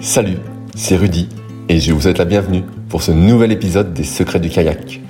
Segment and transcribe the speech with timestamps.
[0.00, 0.38] Salut,
[0.74, 1.28] c'est Rudy
[1.68, 5.00] et je vous souhaite la bienvenue pour ce nouvel épisode des Secrets du kayak.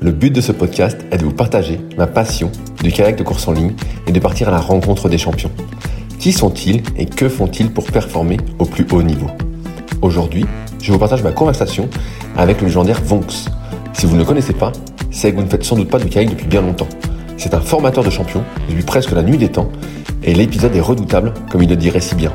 [0.00, 2.50] Le but de ce podcast est de vous partager ma passion
[2.82, 3.74] du kayak de course en ligne
[4.06, 5.50] et de partir à la rencontre des champions.
[6.18, 9.26] Qui sont-ils et que font-ils pour performer au plus haut niveau?
[10.00, 10.46] Aujourd'hui,
[10.80, 11.86] je vous partage ma conversation
[12.38, 13.50] avec le légendaire Vonks.
[13.92, 14.72] Si vous ne le connaissez pas,
[15.10, 16.88] c'est que vous ne faites sans doute pas de kayak depuis bien longtemps.
[17.36, 19.70] C'est un formateur de champions depuis presque la nuit des temps
[20.22, 22.32] et l'épisode est redoutable comme il le dirait si bien.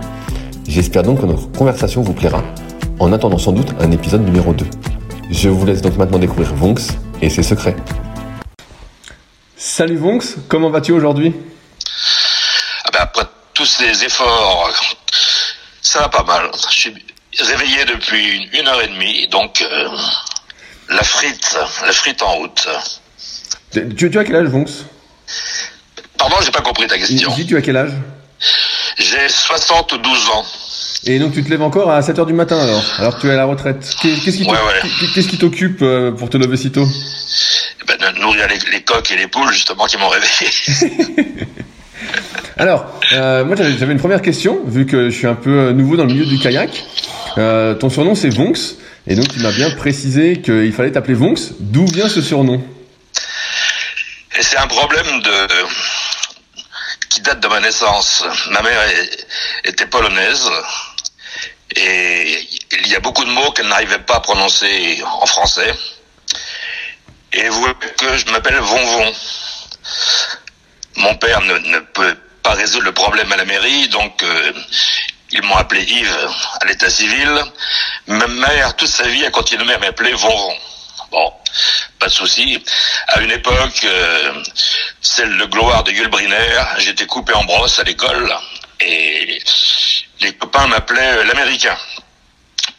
[0.71, 2.41] J'espère donc que notre conversation vous plaira,
[2.97, 4.65] en attendant sans doute un épisode numéro 2.
[5.29, 7.75] Je vous laisse donc maintenant découvrir Vonks et ses secrets.
[9.57, 11.35] Salut Vonks, comment vas-tu aujourd'hui?
[12.85, 14.71] Ah ben Après tous ces efforts,
[15.81, 16.49] ça va pas mal.
[16.69, 16.93] Je suis
[17.37, 19.89] réveillé depuis une heure et demie, donc euh,
[20.87, 21.53] la frite,
[21.85, 22.69] la frite en route.
[23.73, 24.85] Tu, tu as quel âge Vonks
[26.17, 27.35] Pardon, j'ai pas compris ta question.
[27.35, 27.91] Dis, tu as quel âge?
[29.01, 30.45] J'ai 72 ans.
[31.05, 32.83] Et donc tu te lèves encore à 7h du matin alors?
[32.99, 33.95] Alors tu es à la retraite.
[34.01, 35.37] Qu'est-ce qui Ouais, ouais.
[35.39, 36.87] t'occupe euh, pour te lever si tôt?
[37.87, 41.47] Ben, de nourrir les, les coqs et les poules, justement, qui m'ont réveillé.
[42.57, 45.97] Alors, euh, moi j'avais une première question, vu que je suis un peu euh, nouveau
[45.97, 46.69] dans le milieu du kayak.
[47.39, 48.75] Euh, ton surnom c'est Vonks,
[49.07, 51.39] et donc tu m'as bien précisé qu'il fallait t'appeler Vonks.
[51.59, 52.61] D'où vient ce surnom?
[54.39, 55.29] C'est un problème de
[57.21, 58.23] date de ma naissance.
[58.49, 58.81] Ma mère
[59.63, 60.49] était polonaise
[61.75, 65.73] et il y a beaucoup de mots qu'elle n'arrivait pas à prononcer en français.
[67.33, 69.13] Et vous que je m'appelle Vonvon.
[70.97, 74.51] Mon père ne, ne peut pas résoudre le problème à la mairie, donc euh,
[75.31, 77.29] ils m'ont appelé Yves à l'état civil.
[78.07, 80.55] Ma mère, toute sa vie, a continué à m'appeler Vonvon.
[81.11, 81.33] Bon,
[82.01, 82.61] pas de souci.
[83.09, 84.43] À une époque, euh,
[85.01, 88.35] celle de gloire de Yulbriner, j'étais coupé en brosse à l'école
[88.79, 89.39] et
[90.19, 91.77] les copains m'appelaient euh, l'américain.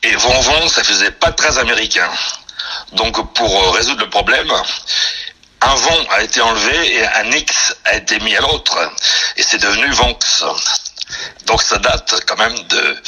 [0.03, 2.11] Et Vonvon, ça faisait pas très américain.
[2.95, 4.53] Donc pour euh, résoudre le problème,
[5.61, 8.77] un vent a été enlevé et un X a été mis à l'autre.
[9.37, 10.45] Et c'est devenu Vonx.
[11.47, 13.03] Donc ça date quand même de...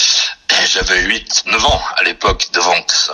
[0.72, 3.10] J'avais 8, 9 ans à l'époque de Vonx.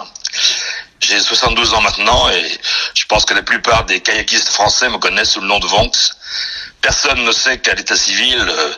[1.01, 2.45] J'ai 72 ans maintenant et
[2.95, 6.17] je pense que la plupart des kayakistes français me connaissent sous le nom de Vonx.
[6.83, 8.71] Personne ne sait qu'à l'état civil, euh,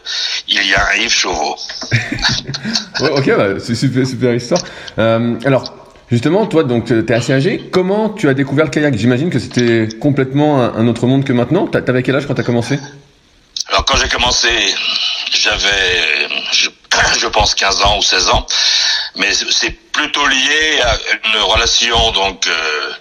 [0.49, 1.57] il y a un Yves Chauveau.
[3.01, 4.61] Ok, bah, c'est super, super histoire.
[4.99, 5.75] Euh, alors,
[6.11, 7.69] justement, toi, donc, t'es assez âgé.
[7.73, 8.97] Comment tu as découvert le kayak?
[8.97, 11.67] J'imagine que c'était complètement un, autre monde que maintenant.
[11.67, 12.79] T'a- T'avais quel âge quand t'as commencé?
[13.69, 14.49] Alors quand j'ai commencé,
[15.33, 16.29] j'avais,
[17.19, 18.47] je, pense 15 ans ou 16 ans,
[19.17, 22.95] mais c'est- plutôt lié à une relation donc euh,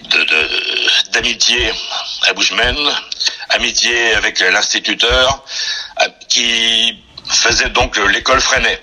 [0.00, 1.72] de- d'amitié
[2.28, 2.76] à Bushman,
[3.48, 5.42] amitié avec l'instituteur
[5.96, 8.80] à- qui faisait donc l'école Freinet.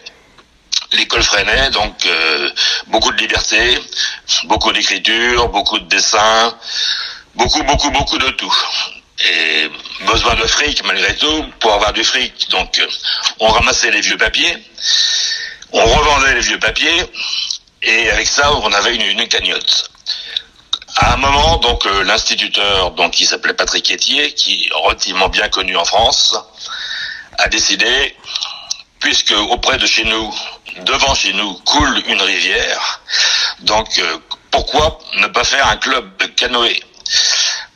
[0.94, 2.50] L'école Freinet, donc euh,
[2.88, 3.80] beaucoup de liberté,
[4.46, 6.58] beaucoup d'écriture, beaucoup de dessin,
[7.36, 8.54] beaucoup, beaucoup, beaucoup de tout.
[9.20, 9.70] Et
[10.02, 12.50] besoin de fric malgré tout pour avoir du fric.
[12.50, 12.88] Donc euh,
[13.40, 14.58] on ramassait les vieux papiers,
[15.72, 17.06] on revendait les vieux papiers
[17.82, 19.90] et avec ça on avait une, une cagnotte.
[20.98, 25.50] À un moment, donc euh, l'instituteur, donc qui s'appelait Patrick Etier, qui est relativement bien
[25.50, 26.34] connu en France,
[27.38, 28.16] a décidé,
[29.00, 30.34] puisque auprès de chez nous,
[30.86, 33.02] devant chez nous, coule une rivière,
[33.62, 34.18] donc euh,
[34.52, 36.82] pourquoi ne pas faire un club de canoë?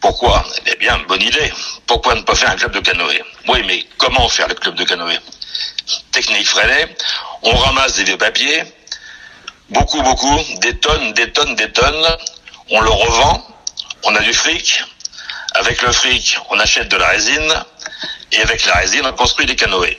[0.01, 0.45] Pourquoi?
[0.65, 1.51] Eh bien, bonne idée.
[1.85, 3.23] Pourquoi ne pas faire un club de canoë?
[3.47, 5.19] Oui, mais comment faire le club de canoë?
[6.11, 6.85] Technique freinée,
[7.43, 8.63] on ramasse des vieux papiers,
[9.69, 12.17] beaucoup, beaucoup, des tonnes, des tonnes, des tonnes,
[12.69, 13.47] on le revend,
[14.03, 14.83] on a du fric,
[15.55, 17.53] avec le fric, on achète de la résine,
[18.31, 19.97] et avec la résine, on construit des canoës.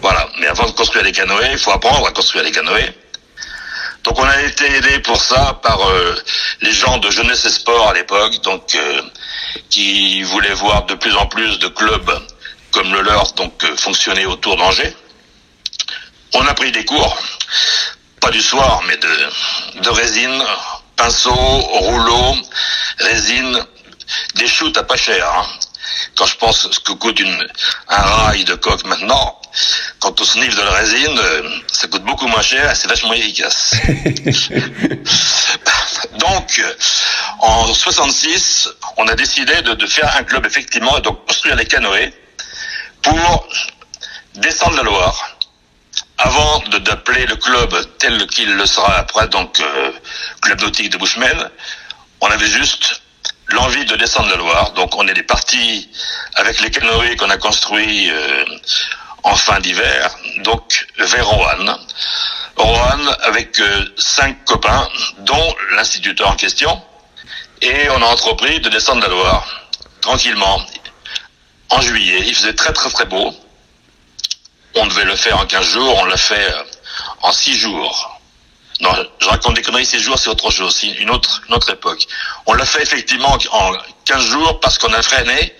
[0.00, 2.92] Voilà, mais avant de construire des canoës, il faut apprendre à construire des canoës.
[4.04, 6.14] Donc on a été aidé pour ça par euh,
[6.60, 9.02] les gens de jeunesse et sport à l'époque, donc euh,
[9.70, 12.20] qui voulaient voir de plus en plus de clubs
[12.70, 14.94] comme le leur donc euh, fonctionner autour d'Angers.
[16.34, 17.16] On a pris des cours,
[18.20, 20.44] pas du soir, mais de, résine,
[20.96, 22.36] pinceau, rouleau,
[22.98, 23.64] résine,
[24.34, 25.26] des shoots à pas cher.
[25.26, 25.46] Hein.
[26.16, 27.48] Quand je pense ce que coûte une,
[27.88, 29.40] un rail de coque maintenant,
[30.00, 33.12] Quant au sniff de la résine, euh, ça coûte beaucoup moins cher et c'est vachement
[33.12, 33.74] efficace.
[36.18, 36.60] donc,
[37.38, 42.12] en 66, on a décidé de, faire un club effectivement et de construire les canoës
[43.02, 43.48] pour
[44.34, 45.36] descendre la Loire.
[46.18, 49.92] Avant d'appeler le club tel qu'il le sera après, donc euh,
[50.42, 51.50] club nautique de Bushman,
[52.20, 53.02] on avait juste
[53.48, 54.72] l'envie de descendre la Loire.
[54.72, 55.88] Donc on est partis
[56.34, 58.44] avec les canoës qu'on a construits euh,
[59.24, 61.76] en fin d'hiver, donc vers Roanne.
[62.56, 64.88] Roanne avec euh, cinq copains,
[65.20, 66.80] dont l'instituteur en question,
[67.60, 69.46] et on a entrepris de descendre la Loire,
[70.02, 70.60] tranquillement,
[71.70, 72.22] en juillet.
[72.26, 73.34] Il faisait très très très beau.
[74.76, 76.62] On devait le faire en 15 jours, on l'a fait euh,
[77.22, 78.20] en 6 jours.
[78.80, 82.06] Non, je raconte des conneries, 6 jours c'est autre chose, une autre, une autre époque.
[82.46, 83.72] On l'a fait effectivement en
[84.04, 85.54] 15 jours parce qu'on a freiné,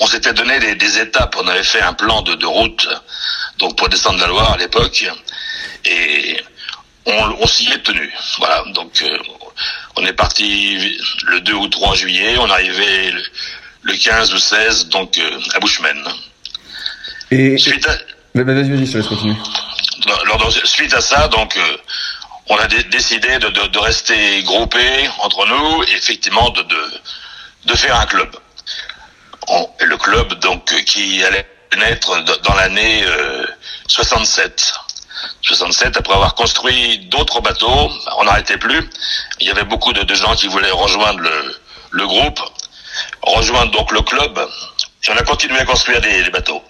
[0.00, 2.88] on s'était donné des, étapes, on avait fait un plan de, route
[3.58, 5.04] donc pour descendre la Loire à l'époque
[5.84, 6.40] et
[7.06, 8.12] on, s'y est tenu.
[8.38, 9.18] Voilà, donc euh,
[9.96, 10.78] on est parti
[11.26, 13.22] le 2 ou 3 juillet, on arrivait le,
[13.82, 15.96] le 15 ou 16 donc euh, à Bushman.
[17.30, 17.96] Et suite à...
[18.34, 19.34] vas-y, vas-y, je laisse continuer.
[20.64, 21.76] suite à ça, donc euh,
[22.48, 26.82] on a décidé de, de, de, rester groupés entre nous et effectivement de, de,
[27.66, 28.30] de faire un club
[29.80, 31.46] le club donc qui allait
[31.76, 33.04] naître dans l'année
[33.86, 34.74] 67.
[34.74, 34.88] Euh,
[35.42, 38.88] 67, après avoir construit d'autres bateaux, on n'arrêtait plus.
[39.40, 41.20] Il y avait beaucoup de, gens qui voulaient rejoindre
[41.90, 42.40] le, groupe,
[43.22, 46.62] rejoindre donc le club, et on a continué à construire des, bateaux.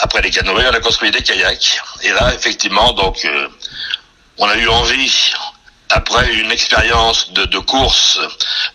[0.00, 3.48] Après les canoës, on a construit des kayaks, et là, effectivement, donc, euh,
[4.38, 5.10] on a eu envie
[5.90, 8.18] après une expérience de, de, course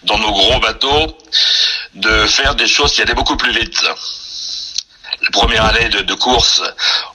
[0.03, 1.17] dans nos gros bateaux,
[1.95, 3.81] de faire des choses qui allaient beaucoup plus vite.
[5.21, 6.61] La première année de, de course,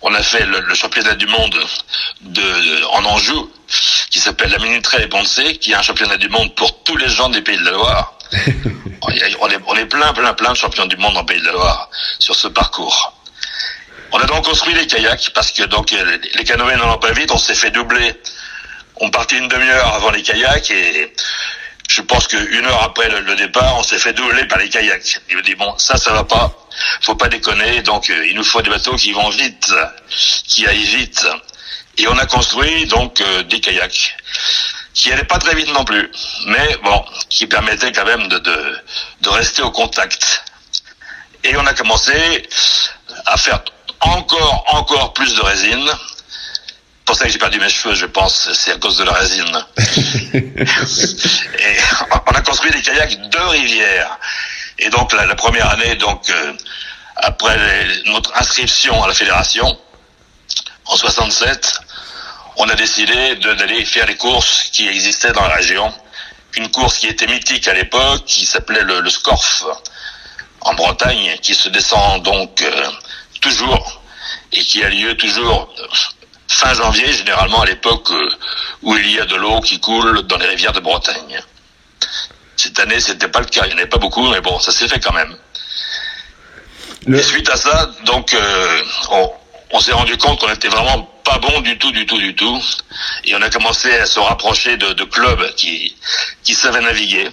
[0.03, 1.59] on a fait le, championnat du monde
[2.23, 3.51] de, en Anjou,
[4.11, 7.09] qui s'appelle la Minuterie et Poncé, qui est un championnat du monde pour tous les
[7.09, 8.15] gens des Pays de la Loire.
[9.03, 11.53] on, est, on est plein, plein, plein de champions du monde en Pays de la
[11.53, 13.13] Loire sur ce parcours.
[14.13, 17.37] On a donc construit les kayaks parce que donc les canoës n'allant pas vite, on
[17.37, 18.15] s'est fait doubler
[19.01, 21.13] on partait une demi-heure avant les kayaks et
[21.89, 25.21] je pense qu'une heure après le, départ, on s'est fait doubler par les kayaks.
[25.31, 26.53] Il me dit bon, ça, ça va pas,
[27.01, 27.83] faut pas déconner.
[27.83, 29.73] Donc, euh, il nous faut des bateaux qui vont vite,
[30.47, 31.27] qui aillent vite.
[31.97, 34.17] Et on a construit donc euh, des kayaks
[34.93, 36.11] qui allaient pas très vite non plus,
[36.47, 38.79] mais bon, qui permettaient quand même de, de,
[39.23, 40.45] de rester au contact.
[41.45, 42.13] Et on a commencé
[43.27, 43.61] à faire
[44.01, 45.91] encore, encore plus de résine
[47.09, 48.53] pour ça que j'ai perdu mes cheveux, je pense.
[48.53, 49.65] C'est à cause de la résine.
[50.35, 51.79] et
[52.27, 54.19] on a construit des kayaks de rivière.
[54.79, 56.53] Et donc la, première année, donc euh,
[57.17, 57.57] après
[58.05, 59.75] notre inscription à la fédération,
[60.85, 61.81] en 67,
[62.57, 65.91] on a décidé d'aller faire les courses qui existaient dans la région.
[66.57, 69.65] Une course qui était mythique à l'époque, qui s'appelait le, le, Scorf
[70.61, 72.91] en Bretagne, qui se descend donc euh,
[73.41, 74.03] toujours
[74.53, 75.75] et qui a lieu toujours
[76.49, 78.29] fin janvier, généralement à l'époque euh,
[78.83, 81.41] où il y a de l'eau qui coule dans les rivières de Bretagne.
[82.57, 83.63] Cette année, c'était pas le cas.
[83.65, 85.37] Il n'y en avait pas beaucoup, mais bon, ça s'est fait quand même.
[87.07, 88.83] Et suite à ça, donc, euh,
[89.71, 92.61] on, s'est rendu compte qu'on était vraiment pas bon du tout, du tout, du tout.
[93.25, 95.97] Et on a commencé à se rapprocher de, clubs qui,
[96.43, 97.31] qui savaient naviguer.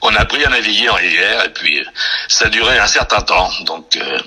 [0.00, 1.84] On a appris à naviguer en rivière et puis
[2.28, 3.50] ça a duré un certain temps.
[3.62, 4.18] Donc, euh,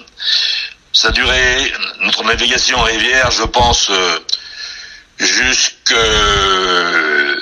[0.93, 4.19] ça a duré, notre navigation en rivière, je pense, euh,
[5.19, 5.91] jusque...
[5.91, 7.35] Euh,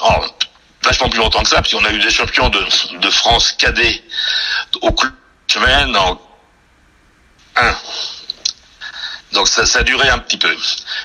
[0.00, 0.26] oh,
[0.84, 2.64] vachement plus longtemps que ça, parce qu'on a eu des champions de,
[2.98, 4.02] de France cadets
[4.80, 5.12] au club
[5.48, 6.20] semaine en
[7.56, 7.76] 1.
[9.32, 10.54] Donc ça, ça a duré un petit peu.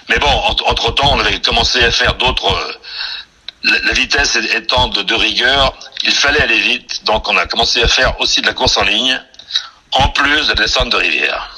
[0.10, 2.80] Mais bon, entre-temps, on avait commencé à faire d'autres
[3.64, 5.74] la, vitesse étant de rigueur,
[6.04, 7.04] il fallait aller vite.
[7.06, 9.22] Donc on a commencé à faire aussi de la course en ligne,
[9.94, 11.56] en plus de descente de rivière.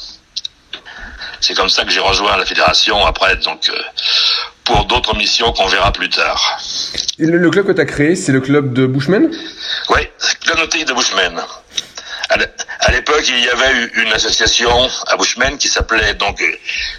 [1.41, 3.81] C'est comme ça que j'ai rejoint la fédération après, donc euh,
[4.65, 6.62] pour d'autres missions qu'on verra plus tard.
[7.17, 9.29] le, club que tu as créé, c'est le club de Bushman?
[9.89, 10.01] Oui,
[10.45, 11.41] le club de Bushman.
[12.29, 16.45] À l'époque, il y avait eu une association à Bushman qui s'appelait donc euh,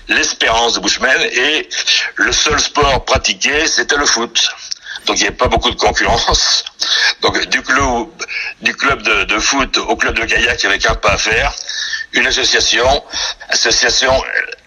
[0.09, 1.69] l'Espérance de Bushman et
[2.17, 4.51] le seul sport pratiqué, c'était le foot.
[5.07, 6.65] Donc il n'y avait pas beaucoup de concurrence.
[7.23, 11.19] Donc du club, de, foot au club de kayak, il n'y avait qu'un pas à
[11.19, 11.53] faire.
[12.13, 13.05] Une association,
[13.51, 14.13] association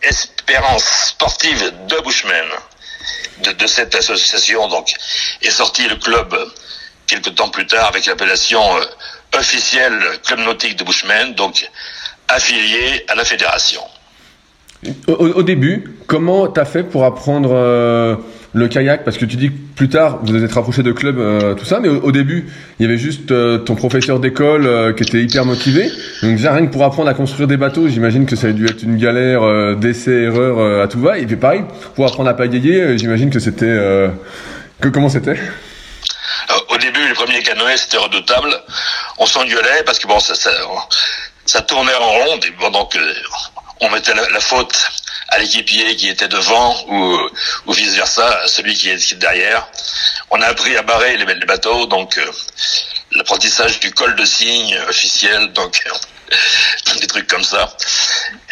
[0.02, 2.46] Espérance sportive de Bushman.
[3.58, 4.94] De, cette association donc
[5.42, 6.36] est sorti le club
[7.08, 8.86] quelques temps plus tard avec l'appellation euh,
[9.38, 11.70] officielle Club Nautique de Bushman, donc
[12.28, 13.82] affilié à la fédération.
[15.08, 18.16] Au, début, comment t'as fait pour apprendre euh,
[18.54, 21.56] le kayak Parce que tu dis que plus tard, vous êtes rapproché de club, euh,
[21.56, 22.48] tout ça, mais au, début,
[22.80, 23.34] il y avait juste
[23.66, 25.92] ton professeur d'école qui était hyper motivé.
[26.22, 28.66] Donc déjà, rien que pour apprendre à construire des bateaux, j'imagine que ça a dû
[28.66, 31.18] être une galère d'essais-erreurs à tout va.
[31.18, 31.64] Et puis pareil,
[31.96, 33.66] pour apprendre à pagayer, j'imagine que c'était...
[34.80, 35.38] que comment c'était?
[36.70, 38.50] Au début, les premiers canoës, c'était redoutable.
[39.18, 42.40] On s'engueulait parce que bon, ça, ça, tournait en rond.
[42.40, 43.14] Et donc, euh,
[43.82, 44.76] on mettait la, faute
[45.34, 47.20] à l'équipier qui était devant ou,
[47.66, 49.68] ou vice versa à celui qui est derrière.
[50.30, 52.32] On a appris à barrer les, bateaux, donc euh,
[53.14, 55.84] l'apprentissage du col de cygne officiel, donc
[57.00, 57.76] des trucs comme ça.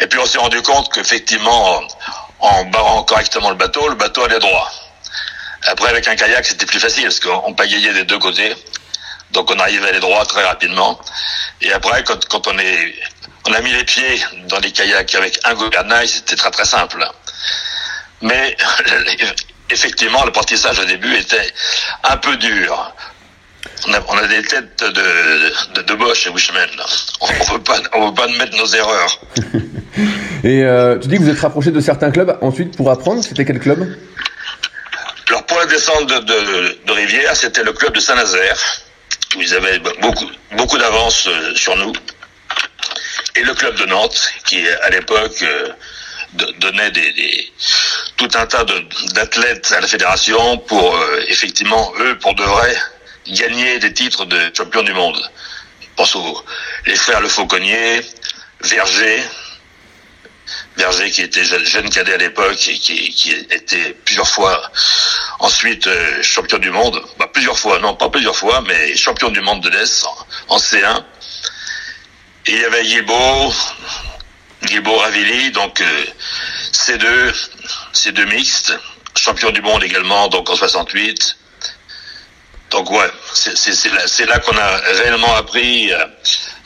[0.00, 1.82] Et puis on s'est rendu compte qu'effectivement,
[2.40, 4.70] en barrant correctement le bateau, le bateau allait droit.
[5.64, 8.52] Après, avec un kayak, c'était plus facile parce qu'on pagayait des deux côtés.
[9.30, 10.98] Donc, on arrivait à aller droit très rapidement.
[11.60, 12.94] Et après, quand, quand on est,
[13.48, 17.04] on a mis les pieds dans les kayaks avec un gouvernail, c'était très très simple.
[18.20, 18.56] Mais,
[19.70, 21.52] effectivement, l'apprentissage au début était
[22.04, 22.94] un peu dur.
[23.88, 24.90] On a, on a des têtes de,
[25.74, 26.68] de, de Bosch et Wishman.
[27.20, 29.20] On ne veut pas, on veut pas mettre nos erreurs.
[30.44, 33.24] et euh, tu dis que vous êtes rapproché de certains clubs ensuite pour apprendre.
[33.24, 33.96] C'était quel club?
[35.28, 38.56] Alors pour la descente de, rivière, c'était le club de Saint-Nazaire.
[39.38, 41.92] Ils avaient beaucoup, beaucoup d'avance euh, sur nous.
[43.36, 45.72] Et le club de Nantes, qui à l'époque euh,
[46.58, 47.52] donnait des,
[48.16, 48.64] tout un tas
[49.14, 52.76] d'athlètes à la fédération pour euh, effectivement eux pour de vrai
[53.26, 55.18] gagner des titres de champion du monde.
[55.80, 56.44] Je pense aux
[56.86, 58.00] les frères Le Fauconnier,
[58.60, 59.22] Verger,
[60.76, 64.70] Berger qui était jeune cadet à l'époque et qui, était plusieurs fois
[65.38, 69.40] ensuite euh, champion du monde, bah, plusieurs fois, non pas plusieurs fois, mais champion du
[69.40, 70.04] monde de l'Est
[70.48, 71.04] en, C1.
[72.46, 73.52] Il y avait Guilbeault,
[74.64, 76.04] Guilbeault Ravilli, donc euh,
[76.72, 77.48] C2,
[77.94, 78.78] C2 mixte,
[79.16, 81.36] champion du monde également, donc en 68.
[82.70, 86.08] Donc ouais, c'est là, là qu'on a réellement appris à,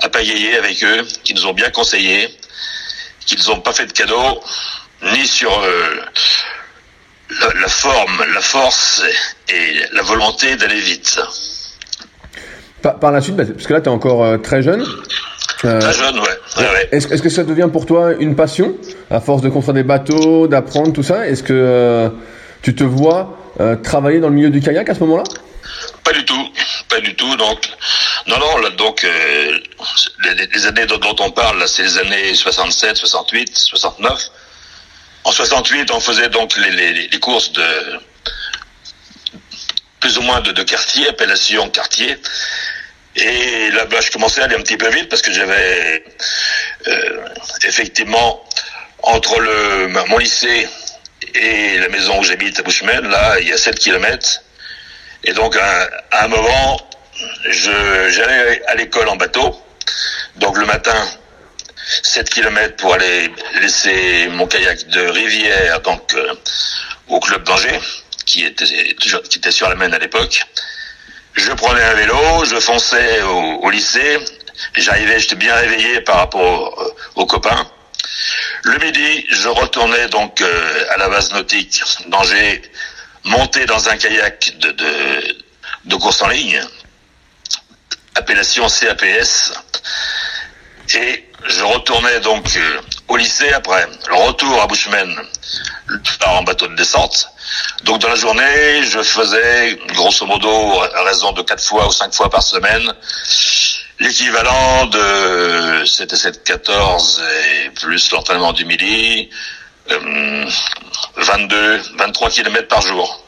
[0.00, 2.36] à pagayer avec eux, qui nous ont bien conseillé
[3.26, 4.40] qu'ils n'ont pas fait de cadeau,
[5.12, 5.96] ni sur euh,
[7.60, 9.02] la, forme, la force
[9.48, 11.20] et la volonté d'aller vite.
[12.82, 14.86] Par, la suite, parce que là, tu es encore euh, très jeune.
[15.66, 16.88] Euh, très jeune, ouais.
[16.92, 18.74] Est-ce que ça devient pour toi une passion,
[19.10, 21.26] à force de construire des bateaux, d'apprendre tout ça?
[21.26, 22.10] Est-ce que
[22.62, 23.38] tu te vois
[23.82, 25.24] travailler dans le milieu du kayak à ce moment-là?
[26.04, 26.48] Pas du tout,
[26.88, 27.36] pas du tout.
[27.36, 27.68] Donc,
[28.26, 29.58] non, non, là, donc, euh,
[30.54, 34.30] les, années dont, on parle, c'est les années 67, 68, 69.
[35.24, 37.64] En 68, on faisait donc les, les, courses de
[40.00, 42.16] plus ou moins de, de quartier, appellation quartier.
[43.16, 46.04] Et là, bah, je commençais à aller un petit peu vite parce que j'avais
[46.86, 47.24] euh,
[47.64, 48.44] effectivement
[49.02, 50.68] entre le mon lycée
[51.34, 54.42] et la maison où j'habite à Bushman, là, il y a 7 kilomètres.
[55.24, 56.78] Et donc, à un moment,
[57.48, 59.60] j'allais à l'école en bateau.
[60.36, 61.08] Donc le matin,
[62.02, 63.30] 7 km pour aller
[63.60, 66.34] laisser mon kayak de rivière donc euh,
[67.08, 67.80] au club d'Angers
[68.24, 70.44] qui était qui était sur la Maine à l'époque.
[71.36, 74.18] Je prenais un vélo, je fonçais au, lycée,
[74.74, 77.70] j'arrivais, j'étais bien réveillé par rapport euh, aux copains.
[78.62, 82.62] Le midi, je retournais donc euh, à la base nautique d'Angers,
[83.24, 85.36] monté dans un kayak de, de,
[85.84, 86.62] de course en ligne
[88.16, 89.52] appellation CAPS.
[90.94, 93.86] Et je retournais donc euh, au lycée après.
[94.08, 95.14] Le retour à Bushman
[96.26, 97.28] en bateau de descente.
[97.84, 100.48] Donc dans la journée, je faisais grosso modo
[100.94, 102.92] à raison de quatre fois ou cinq fois par semaine
[104.00, 107.22] l'équivalent de c'était 7 14
[107.66, 109.30] et plus l'entraînement du midi,
[111.16, 113.24] 22 23 km par jour.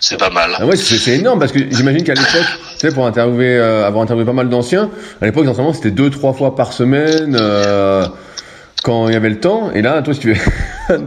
[0.00, 0.52] c'est pas mal.
[0.58, 2.46] Ah ouais, c'est énorme parce que j'imagine qu'à l'époque,
[2.78, 6.10] tu sais, pour interviewer, euh, avoir interviewé pas mal d'anciens, à l'époque, l'entraînement c'était deux,
[6.10, 7.36] trois fois par semaine.
[7.40, 8.06] Euh,
[8.84, 10.50] quand il y avait le temps, et là, toi, si tu fais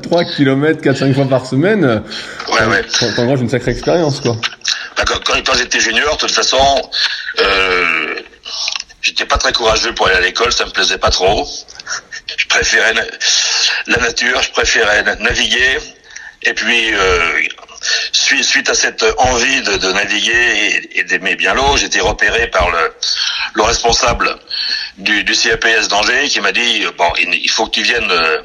[0.01, 2.83] 3 km 4-5 fois par semaine, ouais, ouais.
[3.15, 4.35] t'engages une sacrée expérience, quoi.
[4.97, 6.57] Bah, quand, quand j'étais junior, de toute façon,
[7.39, 8.15] euh,
[9.03, 11.47] j'étais pas très courageux pour aller à l'école, ça me plaisait pas trop.
[12.35, 12.93] Je préférais
[13.85, 15.77] la nature, je préférais naviguer,
[16.41, 17.41] et puis euh,
[18.11, 22.93] suite, à cette envie de, naviguer et, d'aimer bien l'eau, j'étais repéré par le,
[23.53, 24.37] le responsable
[24.97, 28.41] du, du CAPS d'Angers qui m'a dit bon, il, faut que tu viennes euh,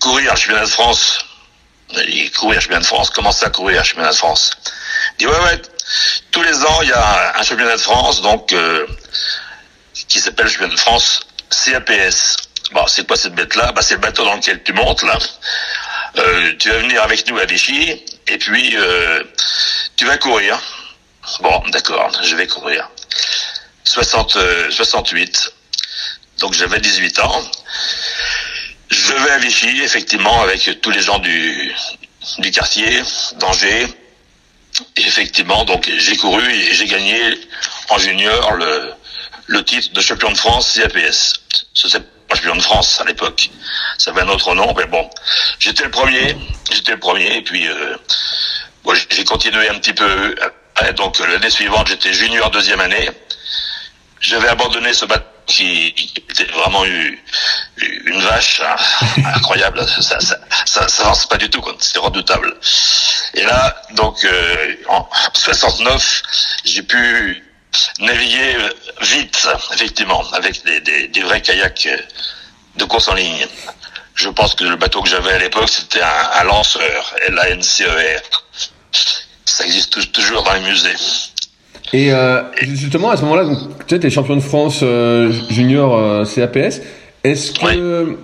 [0.00, 1.24] courir le championnat de France.
[2.08, 4.50] Il courir championnat de France, commencer à courir championnat de France?
[5.18, 5.62] Il dit ouais ouais,
[6.30, 8.86] tous les ans il y a un championnat de France donc euh,
[10.08, 11.20] qui s'appelle le championnat de France
[11.50, 12.36] CAPS.
[12.72, 15.18] Bon, c'est quoi cette bête là Bah c'est le bateau dans lequel tu montes là.
[16.16, 19.24] Euh, tu vas venir avec nous à Vichy et puis euh,
[19.96, 20.60] tu vas courir.
[21.40, 22.88] Bon, d'accord, je vais courir.
[23.84, 24.38] 60,
[24.70, 25.52] 68.
[26.38, 27.42] Donc j'avais 18 ans.
[28.90, 31.74] Je vais à Vichy, effectivement, avec tous les gens du,
[32.38, 33.02] du quartier,
[33.36, 33.86] d'Angers.
[34.96, 37.18] effectivement, donc j'ai couru et j'ai gagné
[37.90, 38.92] en junior le,
[39.46, 41.34] le titre de champion de France CAPS.
[42.24, 43.50] C'est pas champion de France à l'époque.
[43.98, 45.08] Ça avait un autre nom, mais bon.
[45.58, 46.36] J'étais le premier,
[46.72, 47.96] j'étais le premier, et puis euh,
[48.82, 50.34] bon, j'ai continué un petit peu.
[50.96, 53.10] donc l'année suivante, j'étais junior deuxième année.
[54.20, 55.94] J'avais abandonné ce bateau qui,
[56.28, 57.22] était vraiment eu,
[58.06, 59.86] une vache hein, incroyable.
[60.00, 62.56] ça, ça, ça, ça avance pas du tout, C'est redoutable.
[63.34, 66.22] Et là, donc, euh, en 69,
[66.64, 67.44] j'ai pu
[68.00, 68.56] naviguer
[69.00, 71.88] vite, effectivement, avec des, des, des, vrais kayaks
[72.76, 73.46] de course en ligne.
[74.14, 78.42] Je pense que le bateau que j'avais à l'époque, c'était un, un, lanceur, L-A-N-C-E-R.
[79.44, 80.96] Ça existe toujours dans les musées.
[81.92, 83.44] Et euh, justement, à ce moment-là,
[83.86, 86.80] tu es champion de France euh, junior euh, CAPS.
[87.22, 88.18] Est-ce que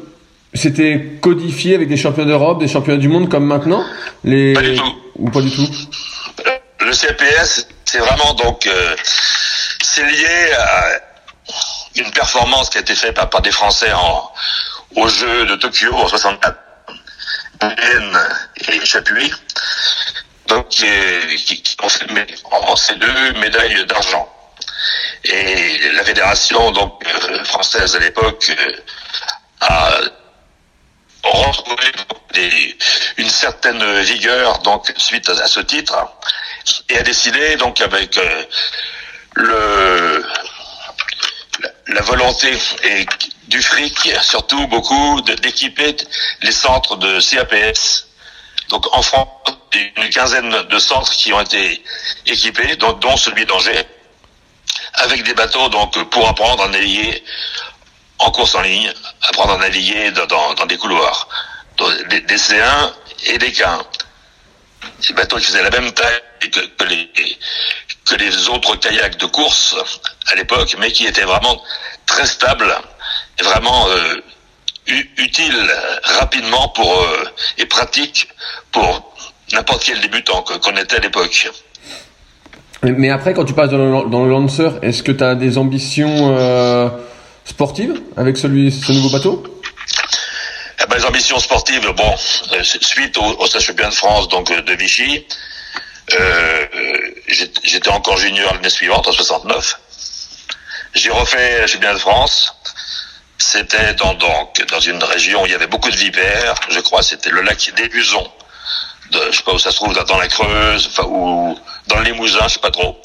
[0.55, 3.85] c'était codifié avec des champions d'Europe, des championnats du monde comme maintenant?
[4.25, 4.55] Les...
[4.55, 4.93] Pas du tout.
[5.17, 5.69] Ou pas du tout?
[6.81, 8.69] Le CAPS, c'est vraiment donc
[9.93, 11.01] c'est lié à
[11.97, 14.33] une performance qui a été faite par, des Français en,
[14.95, 16.57] aux Jeux de Tokyo en 64
[18.69, 19.33] et Chapuis
[20.47, 20.87] donc qui,
[21.45, 22.07] qui ont fait
[22.51, 24.29] en ces deux médailles d'argent.
[25.25, 28.73] Et la fédération donc euh, française à l'époque euh,
[29.61, 29.91] a
[31.23, 31.93] retrouvé
[32.33, 32.79] des,
[33.19, 35.95] une certaine vigueur donc suite à, ce titre
[36.89, 38.45] et a décidé donc avec euh,
[39.37, 40.23] la,
[42.03, 42.53] volonté
[42.85, 43.07] et
[43.49, 45.97] du fric surtout beaucoup d'équiper
[46.43, 48.07] les centres de CAPS
[48.69, 49.29] donc en France
[49.73, 51.83] une quinzaine de centres qui ont été
[52.27, 53.85] équipés, dont, celui d'Angers,
[54.95, 57.23] avec des bateaux donc pour apprendre à naviguer
[58.19, 61.29] en course en ligne, apprendre à naviguer dans, des couloirs,
[62.09, 62.93] des, C1
[63.27, 63.83] et des K1.
[65.01, 69.77] Ces bateaux qui faisaient la même taille que, les, autres kayaks de course
[70.31, 71.61] à l'époque, mais qui étaient vraiment
[72.07, 72.75] très stables
[73.39, 74.17] et vraiment euh,
[75.19, 75.71] utiles
[76.03, 77.25] rapidement pour euh,
[77.59, 78.29] et pratiques
[78.73, 79.15] pour
[79.53, 81.51] n'importe quel débutant qu'on était à l'époque.
[82.83, 86.37] Mais après, quand tu passes dans le, dans Lancer, est-ce que tu as des ambitions
[86.37, 86.89] euh,
[87.45, 89.60] sportives avec celui, ce nouveau bateau?
[90.83, 92.17] Eh ben, Les ambitions sportives, bon,
[92.53, 95.27] euh, suite au, au championnat de France donc euh, de Vichy,
[96.13, 96.67] euh,
[97.63, 99.79] j'étais encore junior l'année suivante, en 69.
[100.95, 102.55] J'ai refait le championnat de France.
[103.39, 106.55] C'était dans, donc, dans une région où il y avait beaucoup de vipères.
[106.69, 108.31] Je crois c'était le lac des Busons
[109.13, 112.41] je sais pas où ça se trouve, dans la Creuse, enfin, ou dans le Limousin,
[112.45, 113.01] je sais pas trop.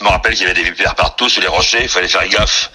[0.00, 2.26] Je me rappelle qu'il y avait des vipères partout sur les rochers, il fallait faire
[2.26, 2.70] gaffe.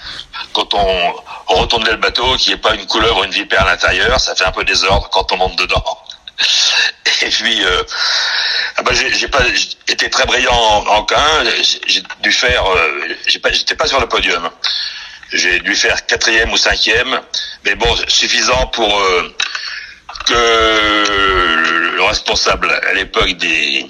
[0.54, 1.16] Quand on,
[1.48, 4.36] retournait le bateau, qu'il n'y ait pas une couleuvre ou une vipère à l'intérieur, ça
[4.36, 5.84] fait un peu désordre quand on monte dedans.
[7.24, 7.84] Et puis, euh,
[8.78, 9.42] ah bah, j'ai pas
[9.88, 11.08] été très brillant en, en
[11.88, 13.40] J'ai dû faire, euh, j'étais
[13.76, 14.48] pas, pas sur le podium.
[15.34, 17.20] J'ai dû faire quatrième ou cinquième,
[17.64, 19.36] mais bon, suffisant pour euh,
[20.28, 23.88] que le responsable à l'époque des,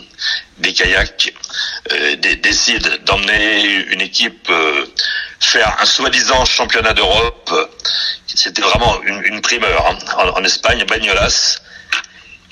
[0.57, 1.33] des kayaks
[1.91, 4.85] euh, décide d'emmener une équipe euh,
[5.39, 7.53] faire un soi-disant championnat d'Europe.
[8.27, 11.59] C'était vraiment une, primeur hein, en, Espagne, Bagnolas.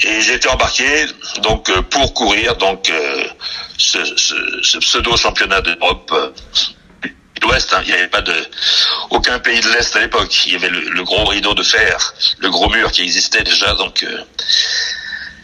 [0.01, 1.05] Et j'ai été embarqué
[1.41, 2.91] donc euh, pour courir donc
[3.77, 6.11] ce, ce pseudo championnat d'Europe
[7.43, 7.73] l'Ouest.
[7.73, 7.81] Hein.
[7.85, 8.33] Il n'y avait pas de
[9.09, 10.45] aucun pays de l'Est à l'époque.
[10.47, 13.73] Il y avait le, gros rideau de fer, le gros mur qui existait déjà.
[13.75, 14.23] Donc euh,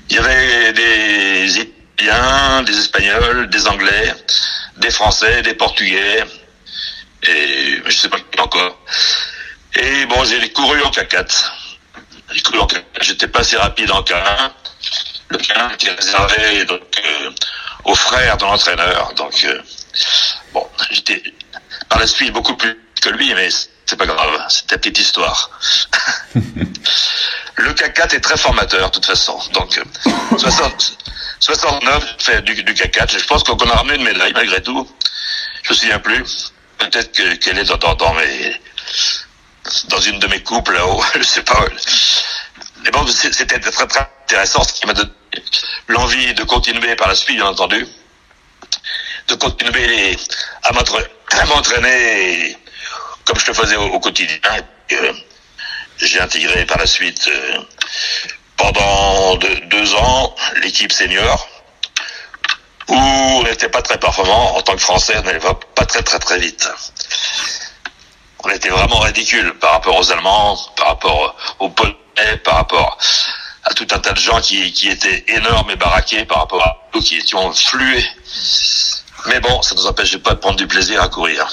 [0.09, 4.13] il y avait des Colombiens, des Espagnols, des Anglais,
[4.77, 6.23] des Français, des Portugais,
[7.23, 8.79] et je sais pas qui encore.
[9.75, 11.51] Et bon, j'ai couru en K4.
[12.31, 12.83] J'ai couru en K4.
[13.01, 14.51] J'étais pas assez rapide en K1.
[15.29, 17.31] Le K1 était réservé donc euh,
[17.85, 19.13] aux frères de l'entraîneur.
[19.15, 19.61] Donc euh,
[20.53, 21.21] bon, j'étais
[21.89, 23.49] par la suite beaucoup plus que lui, mais
[23.85, 24.45] c'est pas grave.
[24.49, 25.51] C'était petite histoire.
[26.33, 29.37] le K4 est très formateur de toute façon.
[29.53, 29.79] Donc
[30.37, 30.97] 60,
[31.39, 33.17] 69 fait du, du K4.
[33.17, 34.89] Je pense qu'on a ramené une médaille malgré tout.
[35.63, 36.53] Je me souviens plus.
[36.77, 38.61] Peut-être qu'elle est dans, dans, mes,
[39.89, 41.65] dans une de mes coupes là-haut, je sais pas.
[42.83, 45.11] Mais bon, c'était très très intéressant, ce qui m'a donné
[45.87, 47.85] l'envie de continuer par la suite, bien entendu,
[49.27, 50.17] de continuer
[50.63, 50.71] à
[51.45, 52.57] m'entraîner
[53.25, 54.37] comme je le faisais au, quotidien.
[54.91, 55.13] Euh,
[55.97, 57.59] j'ai intégré par la suite euh,
[58.59, 61.47] pendant deux ans l'équipe senior
[62.89, 66.19] où on n'était pas très performant en tant que Français, on n'allait pas très très
[66.19, 66.69] très vite.
[68.43, 72.97] On était vraiment ridicule par rapport aux Allemands, par rapport aux Polonais, par rapport
[73.65, 77.01] à tout un tas de gens qui, étaient énormes et baraqués par rapport à nous
[77.01, 78.05] qui étions flués.
[79.27, 81.47] Mais bon, ça ne nous empêchait pas de prendre du plaisir à courir.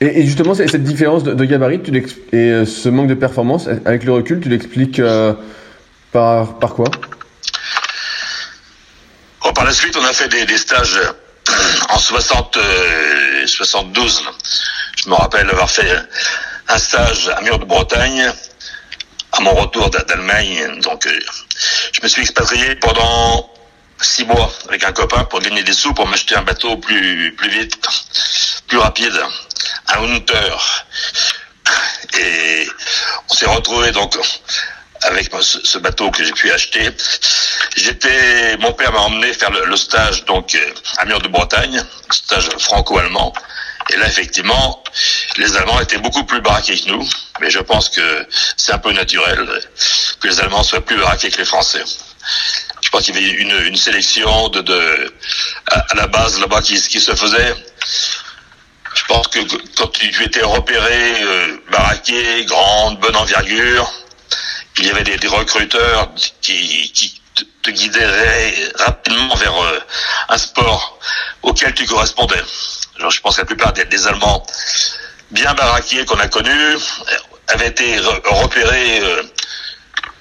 [0.00, 1.96] Et, justement, cette différence de, gabarit tu
[2.32, 5.34] et euh, ce manque de performance, avec le recul, tu l'expliques euh,
[6.14, 6.86] par, quoi?
[9.54, 11.00] Par la suite, on a fait des, stages
[11.88, 12.58] en 60,
[13.46, 14.22] 72.
[14.26, 14.30] Euh,
[14.96, 15.90] Je me rappelle avoir fait
[16.68, 18.32] un stage à Mur de Bretagne
[19.32, 20.80] à mon retour d'Allemagne.
[20.82, 21.20] Donc, euh,
[21.92, 23.50] je me suis expatrié pendant
[24.00, 27.48] six mois avec un copain pour gagner des sous pour m'acheter un bateau plus plus
[27.48, 27.76] vite,
[28.68, 29.18] plus rapide,
[29.88, 30.56] un Hunter.
[32.18, 32.68] Et
[33.28, 34.16] on s'est retrouvé donc
[35.04, 36.90] avec ce bateau que j'ai pu acheter.
[37.76, 42.48] J'étais, mon père m'a emmené faire le, stage donc euh, à Mur de Bretagne, stage
[42.58, 43.32] franco-allemand.
[43.90, 44.82] Et là, effectivement,
[45.36, 47.06] les Allemands étaient beaucoup plus baraqués que nous.
[47.40, 49.46] Mais je pense que c'est un peu naturel
[50.20, 51.84] que les Allemands soient plus baraqués que les Français.
[52.80, 55.12] Je pense qu'il y avait une, une sélection de, de
[55.70, 57.54] à, la base là-bas qui, qui se faisait.
[58.94, 59.40] Je pense que
[59.76, 63.92] quand tu, étais repéré, euh, baraqué, grande, bonne envergure,
[64.78, 66.10] il y avait des, recruteurs
[66.40, 67.20] qui, qui
[67.62, 69.78] te, guideraient rapidement vers euh,
[70.28, 70.98] un sport
[71.42, 72.42] auquel tu correspondais.
[72.98, 74.44] je pense que la plupart des, Allemands
[75.30, 76.76] bien baraqués qu'on a connus
[77.48, 79.22] avaient été repérés euh,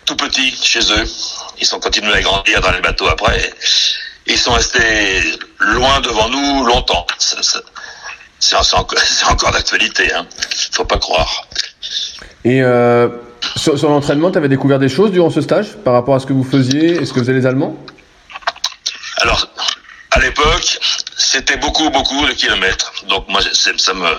[0.05, 1.07] tout petits chez eux.
[1.59, 3.53] Ils sont continués à grandir dans les bateaux après.
[4.25, 5.21] Ils sont restés
[5.59, 7.05] loin devant nous longtemps.
[8.39, 10.27] C'est encore, d'actualité, hein.
[10.71, 11.47] Faut pas croire.
[12.43, 13.07] Et euh,
[13.55, 16.33] sur, l'entraînement, tu avais découvert des choses durant ce stage par rapport à ce que
[16.33, 17.77] vous faisiez et ce que faisaient les Allemands?
[19.17, 19.47] Alors,
[20.11, 20.79] à l'époque,
[21.17, 22.93] c'était beaucoup, beaucoup de kilomètres.
[23.07, 24.09] Donc moi, ça me,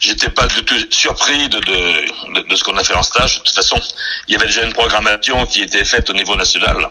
[0.00, 3.38] j'étais pas du tout surpris de, de, de, ce qu'on a fait en stage.
[3.38, 3.80] De toute façon,
[4.26, 6.88] il y avait déjà une programmation qui était faite au niveau national.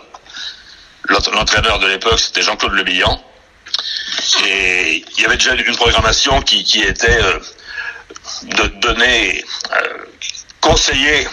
[1.10, 3.22] L'entraîneur de l'époque, c'était Jean-Claude Le Bihan.
[4.46, 7.40] Et il y avait déjà une programmation qui, qui était euh,
[8.44, 9.94] de donner, euh,
[10.62, 11.28] conseiller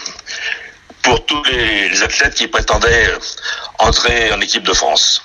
[1.01, 3.13] pour tous les, athlètes qui prétendaient
[3.79, 5.23] entrer en équipe de France.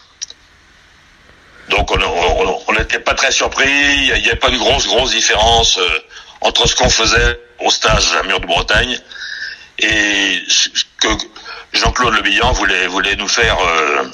[1.68, 5.98] Donc on n'était pas très surpris, il n'y avait pas une grosse, grosse différence euh,
[6.40, 8.98] entre ce qu'on faisait au stage à Mur de Bretagne
[9.78, 10.68] et ce
[11.00, 11.08] que
[11.72, 14.04] Jean-Claude Le Bihan voulait, voulait nous faire euh,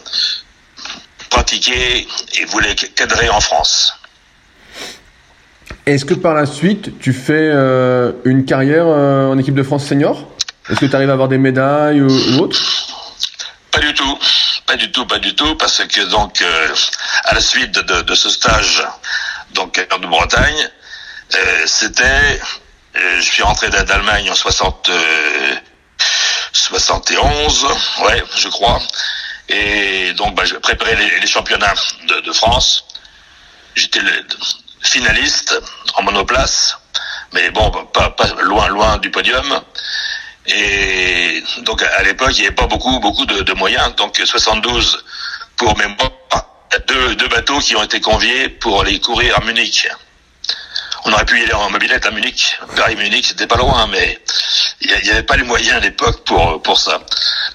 [1.30, 3.94] pratiquer et voulait cadrer en France.
[5.86, 9.86] Est-ce que par la suite, tu fais euh, une carrière euh, en équipe de France
[9.86, 10.28] senior?
[10.68, 12.60] Est-ce que tu arrives à avoir des médailles ou, autre?
[13.70, 14.18] Pas du tout,
[14.66, 16.74] pas du tout, pas du tout, parce que donc euh,
[17.26, 18.82] à la suite de, ce stage
[19.54, 20.68] donc de Bretagne,
[21.66, 22.40] c'était,
[22.94, 24.90] je suis rentré d'Allemagne en 60,
[26.52, 27.66] 71,
[28.04, 28.82] ouais, je crois,
[29.48, 31.74] et donc bah, je préparais les, championnats
[32.08, 32.86] de, de France.
[33.76, 34.00] J'étais
[34.86, 35.60] finaliste
[35.94, 36.78] en monoplace,
[37.32, 39.60] mais bon, pas, pas loin, loin du podium.
[40.46, 43.94] Et donc à l'époque, il n'y avait pas beaucoup, beaucoup de, moyens.
[43.96, 45.04] Donc 72
[45.56, 46.10] pour mémoire,
[46.86, 49.88] deux, deux bateaux qui ont été conviés pour aller courir à Munich.
[51.04, 52.58] On aurait pu y aller en mobilette à Munich.
[52.74, 54.20] Paris-Munich, c'était pas loin, mais
[54.80, 57.00] il n'y avait pas les moyens à l'époque pour, pour ça.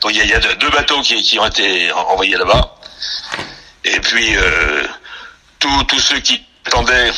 [0.01, 2.75] Donc il y, a, deux bateaux qui, qui ont été envoyés là-bas.
[3.83, 4.87] Et puis, euh,
[5.59, 7.11] tous ceux qui attendaient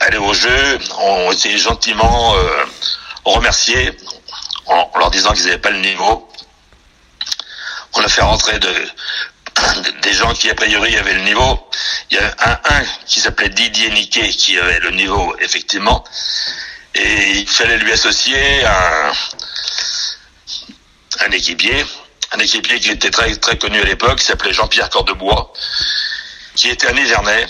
[0.00, 2.64] aller au jeu ont été gentiment euh,
[3.24, 3.92] remerciés
[4.64, 6.26] en, leur disant qu'ils n'avaient pas le niveau.
[7.92, 8.72] On a fait rentrer de
[10.02, 11.68] des gens qui a priori avaient le niveau.
[12.10, 16.02] Il y a un, qui s'appelait Didier Niquet qui avait le niveau effectivement,
[16.94, 19.12] et il fallait lui associer un,
[21.26, 21.84] un équipier,
[22.32, 25.52] un équipier qui était très très connu à l'époque, qui s'appelait Jean-Pierre Cordebois,
[26.54, 27.46] qui était un Hivernais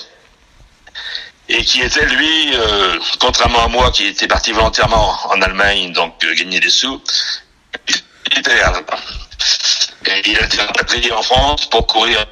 [1.49, 6.25] et qui était lui, euh, contrairement à moi, qui était parti volontairement en Allemagne, donc
[6.25, 7.03] euh, gagner des sous,
[8.31, 8.63] il était.
[10.07, 12.25] Et il a été rapatrié en France pour courir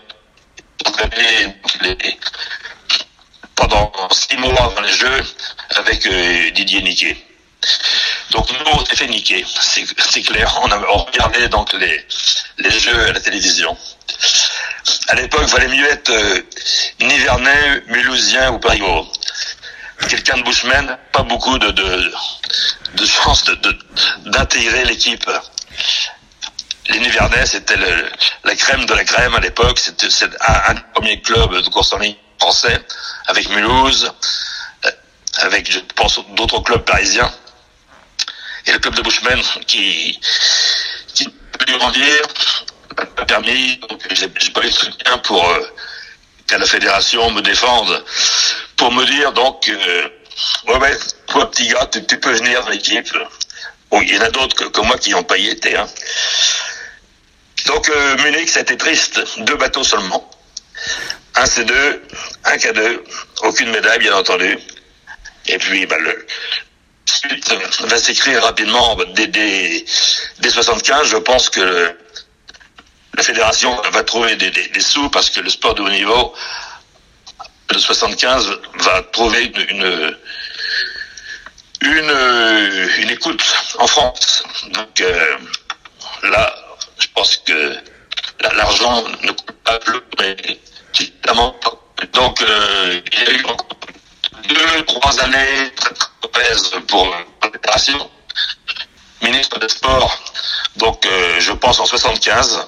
[3.56, 5.24] pendant six mois dans les Jeux
[5.70, 7.16] avec euh, Didier Niquet.
[8.30, 10.60] Donc nous, on s'est fait niquer, c'est clair.
[10.62, 12.04] On, a, on regardait donc les,
[12.58, 13.76] les Jeux à la télévision.
[15.08, 16.40] À l'époque, valait mieux être euh,
[17.00, 19.12] Nivernais, Mulhousien ou Périgord.
[20.08, 22.12] Quelqu'un de Bushman, pas beaucoup de, de,
[22.94, 23.44] de chances
[24.24, 25.30] d'intégrer de, l'équipe.
[26.88, 27.76] Les Nivernais, c'était
[28.44, 29.78] la crème de la crème à l'époque.
[29.78, 30.08] C'était
[30.40, 32.80] un, un des premiers clubs de course en ligne français,
[33.26, 34.12] avec Mulhouse,
[34.84, 34.90] euh,
[35.38, 37.32] avec, je pense, d'autres clubs parisiens.
[38.66, 40.18] Et le club de Bushman qui,
[41.14, 42.26] qui peut grandir,
[42.94, 45.60] pas permis, donc j'ai pas eu de soutien pour euh,
[46.46, 48.04] qu'à la fédération me défende,
[48.76, 50.08] pour me dire donc, euh,
[50.68, 53.08] ouais, ouais, toi petit gars, tu, peux venir dans l'équipe.
[53.92, 55.76] Il y en a d'autres que, moi qui n'ont pas y été.
[55.76, 55.88] Hein.
[57.66, 60.28] Donc euh, Munich, c'était triste, deux bateaux seulement.
[61.36, 62.00] Un C2,
[62.44, 63.00] un K2,
[63.42, 64.58] aucune médaille bien entendu.
[65.46, 66.26] Et puis bah, le
[67.06, 69.84] suite va s'écrire rapidement dès, dès,
[70.40, 71.08] dès 75.
[71.08, 71.96] Je pense que
[73.16, 76.34] la fédération va trouver des, des, des, sous parce que le sport de haut niveau
[77.68, 80.16] de 75 va trouver une,
[81.80, 82.10] une,
[83.00, 83.44] une, écoute
[83.78, 84.42] en France.
[84.70, 85.36] Donc euh,
[86.24, 86.54] là,
[86.98, 87.76] je pense que
[88.56, 90.36] l'argent ne coûte pas plus, mais
[92.12, 93.44] Donc euh, il y a eu
[94.48, 97.08] deux, trois années très très pour
[97.42, 98.10] la fédération.
[99.22, 100.18] Ministre des Sports,
[100.76, 102.66] donc euh, je pense en 75.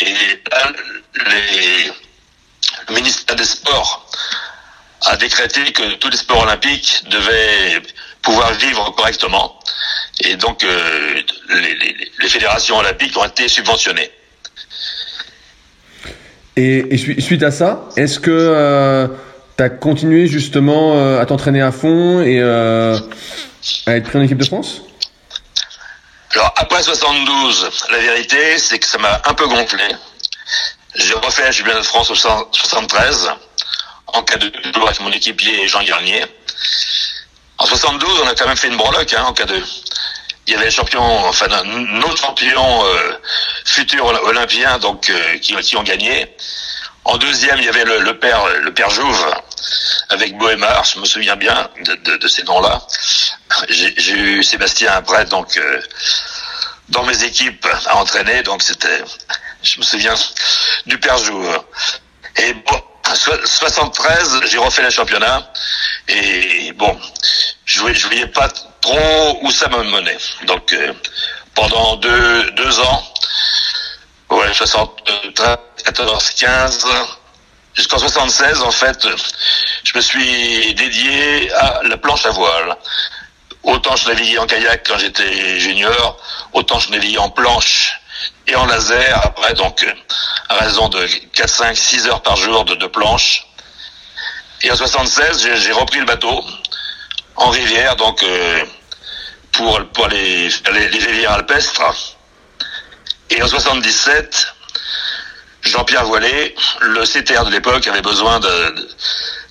[0.00, 0.12] Et
[0.50, 0.72] là,
[1.14, 1.92] les,
[2.88, 4.06] le ministère des Sports
[5.02, 7.82] a décrété que tous les sports olympiques devaient
[8.22, 9.58] pouvoir vivre correctement.
[10.20, 14.10] Et donc, euh, les, fédérations olympiques ont été subventionnées.
[16.56, 19.08] Et, suite à ça, est-ce que euh,
[19.56, 22.98] tu as continué justement euh, à t'entraîner à fond et euh,
[23.86, 24.82] à être pris en équipe de France?
[26.34, 29.84] Alors après 72, la vérité, c'est que ça m'a un peu gonflé.
[30.96, 33.30] J'ai refait la championnat de France au 73,
[34.08, 34.52] en cas de
[34.84, 36.24] avec mon équipier Jean Garnier.
[37.58, 39.62] En 72, on a quand même fait une breloque hein, en cas de.
[40.46, 43.12] Il y avait les champions, enfin nos champions euh,
[43.64, 46.34] futurs olympiens donc euh, qui, qui, ont gagné.
[47.04, 49.34] En deuxième, il y avait le, le père le père Jouve
[50.10, 52.82] avec Bohémar, je me souviens bien de, de, de ces noms-là.
[53.68, 55.80] J'ai eu Sébastien après, donc euh,
[56.88, 59.02] dans mes équipes à entraîner, donc c'était,
[59.62, 60.14] je me souviens
[60.86, 61.60] du père Jouve.
[62.36, 65.52] Et bon, 73, j'ai refait le championnat
[66.08, 66.98] et bon,
[67.64, 68.48] je voyais, je voyais pas
[68.80, 70.18] trop où ça me menait.
[70.46, 70.92] Donc euh,
[71.54, 73.04] pendant deux, deux ans,
[74.30, 76.86] ouais, 73, 14, 15,
[77.74, 79.06] jusqu'en 76 en fait,
[79.84, 82.76] je me suis dédié à la planche à voile.
[83.64, 86.18] Autant je naviguais en kayak quand j'étais junior,
[86.52, 87.98] autant je naviguais en planche
[88.46, 89.84] et en laser après, donc
[90.48, 93.46] à raison de 4, 5, 6 heures par jour de, planche.
[94.62, 96.44] Et en 76, j'ai repris le bateau
[97.36, 98.64] en rivière, donc euh,
[99.52, 101.82] pour, pour les, les, les rivières alpestres.
[103.30, 104.54] Et en 77,
[105.62, 108.38] Jean-Pierre Voilet, le CTR de l'époque, avait besoin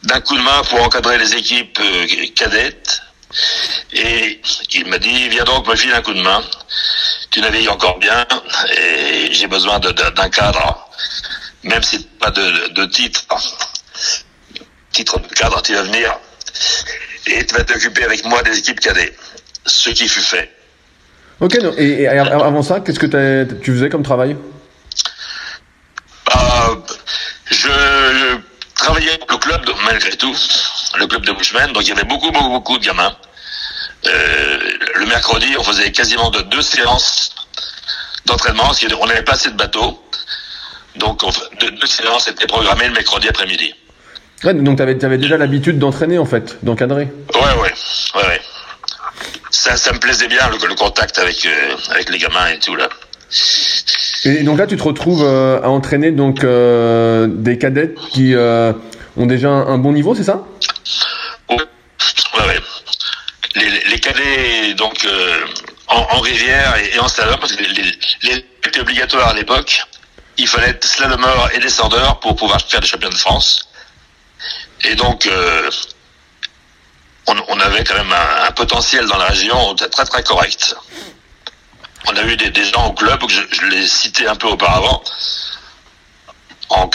[0.04, 3.02] d'un coup de main pour encadrer les équipes euh, cadettes.
[3.94, 4.42] Et
[4.74, 6.42] il m'a dit, viens donc me filer un coup de main.
[7.32, 8.26] Tu navigues encore bien
[8.78, 10.90] et j'ai besoin d'un cadre,
[11.64, 13.26] même si pas de, de titre.
[14.92, 16.20] Titre de cadre, tu vas venir
[17.28, 19.16] et tu vas t'occuper avec moi des équipes cadets.
[19.66, 20.52] Ce qui fut fait.
[21.40, 24.38] Ok, et, avant ça, qu'est-ce que tu faisais comme travail?
[26.28, 26.78] Bah,
[27.46, 28.38] je,
[28.76, 30.36] travaillais au club, malgré tout,
[30.98, 33.16] le club de Bushman, donc il y avait beaucoup, beaucoup, beaucoup de gamins.
[34.06, 34.60] Euh,
[34.96, 37.34] le mercredi, on faisait quasiment de deux séances
[38.26, 40.00] d'entraînement, parce qu'on n'avait pas assez de bateaux.
[40.98, 41.30] Donc, on,
[41.60, 43.74] deux, séances étaient programmées le mercredi après-midi.
[44.44, 47.74] Ouais, donc tu avais, avais, déjà l'habitude d'entraîner, en fait, d'encadrer Ouais, ouais,
[48.16, 48.42] ouais, ouais.
[49.50, 52.76] Ça, ça me plaisait bien, le, le contact avec, euh, avec les gamins et tout,
[52.76, 52.90] là.
[54.26, 59.78] Et donc là, tu te retrouves à entraîner donc des cadettes qui ont déjà un
[59.80, 60.44] bon niveau, c'est ça?
[63.56, 65.08] Les, cadets donc
[65.88, 69.82] en, rivière et, en slalom, parce que les, les étaient obligatoires à l'époque.
[70.38, 73.68] Il fallait être slalomeur et descendeur pour pouvoir faire des champions de France.
[74.84, 75.70] Et donc, euh,
[77.28, 80.76] on, avait quand même un, potentiel dans la région très très correct.
[82.08, 85.02] On a eu des, gens au club, je, je l'ai cité un peu auparavant,
[86.70, 86.88] en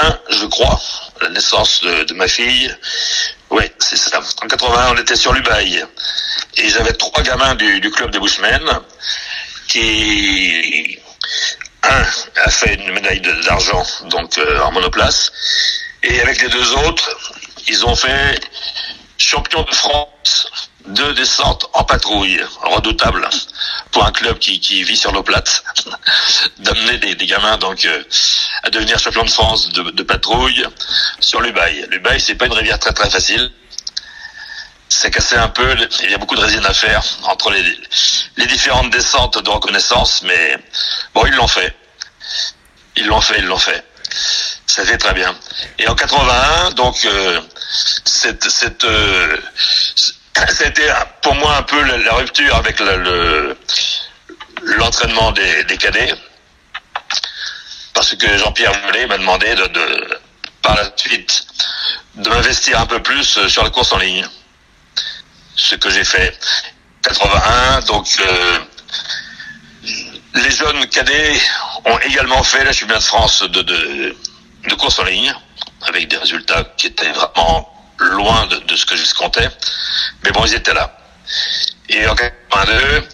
[0.00, 0.80] 81, je crois,
[1.22, 2.74] la naissance de, ma fille.
[3.50, 4.20] Oui, c'est ça.
[4.42, 5.84] En 81, on était sur l'Ubaï.
[6.56, 8.62] Et j'avais trois gamins du, club des Bushmen
[9.68, 10.98] qui...
[11.82, 12.04] Un
[12.44, 15.32] a fait une médaille d'argent, donc euh, en monoplace.
[16.02, 17.08] Et avec les deux autres,
[17.68, 18.38] ils ont fait
[19.16, 23.28] champion de France de descente en patrouille, redoutable
[23.92, 25.64] pour un club qui, qui vit sur l'eau plate,
[26.58, 28.02] d'amener des, des, gamins donc euh,
[28.62, 30.64] à devenir champion de France de, de patrouille
[31.20, 31.86] sur l'Ubaï.
[31.90, 33.50] L'Ubaï, c'est pas une rivière très très facile.
[34.88, 37.62] C'est cassé un peu, il y a beaucoup de résine à faire entre les,
[38.36, 40.58] les différentes descentes de reconnaissance, mais
[41.14, 41.74] bon, ils l'ont fait.
[42.96, 43.84] Ils l'ont fait, ils l'ont fait.
[44.66, 45.34] Ça fait très bien.
[45.78, 47.40] Et en 81, donc, euh,
[48.04, 49.36] cette, cette, euh,
[50.48, 50.90] c'était
[51.22, 53.56] pour moi un peu la, rupture avec le,
[54.62, 56.14] l'entraînement des, cadets,
[57.94, 60.18] parce que Jean-Pierre Vollet m'a demandé de,
[60.62, 61.46] par la suite,
[62.16, 64.26] de m'investir un peu plus sur la course en ligne.
[65.56, 66.38] Ce que j'ai fait.
[67.02, 68.58] 81, donc euh,
[70.34, 71.40] les jeunes cadets
[71.86, 74.16] ont également fait la championnat de France de, de,
[74.68, 75.34] de course en ligne,
[75.88, 79.48] avec des résultats qui étaient vraiment loin de, ce que je comptais.
[80.24, 80.96] Mais bon, ils étaient là.
[81.88, 83.08] Et en 82,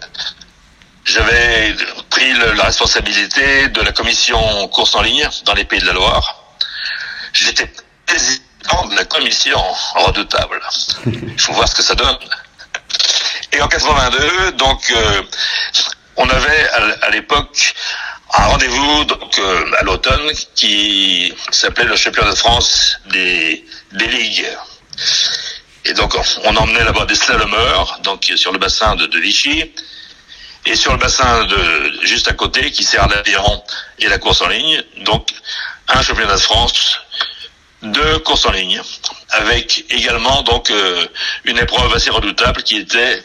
[1.05, 1.75] j'avais
[2.09, 6.43] pris la responsabilité de la commission course en ligne dans les Pays de la Loire.
[7.33, 7.71] J'étais
[8.05, 9.61] président de la commission
[9.95, 10.59] redoutable.
[11.05, 12.17] Il faut voir ce que ça donne.
[13.51, 15.21] Et en 82, donc, euh,
[16.17, 16.69] on avait
[17.01, 17.73] à l'époque
[18.33, 24.47] un rendez-vous donc euh, à l'automne qui s'appelait le championnat de France des ligues.
[25.85, 29.71] Et donc on emmenait là-bas des slalomeurs, donc sur le bassin de, de, Vichy,
[30.65, 33.63] et sur le bassin de juste à côté qui sert l'aviron
[33.99, 35.29] et la course en ligne, donc
[35.87, 36.99] un championnat de France
[37.83, 38.81] de course en ligne,
[39.29, 41.05] avec également donc euh,
[41.45, 43.23] une épreuve assez redoutable qui était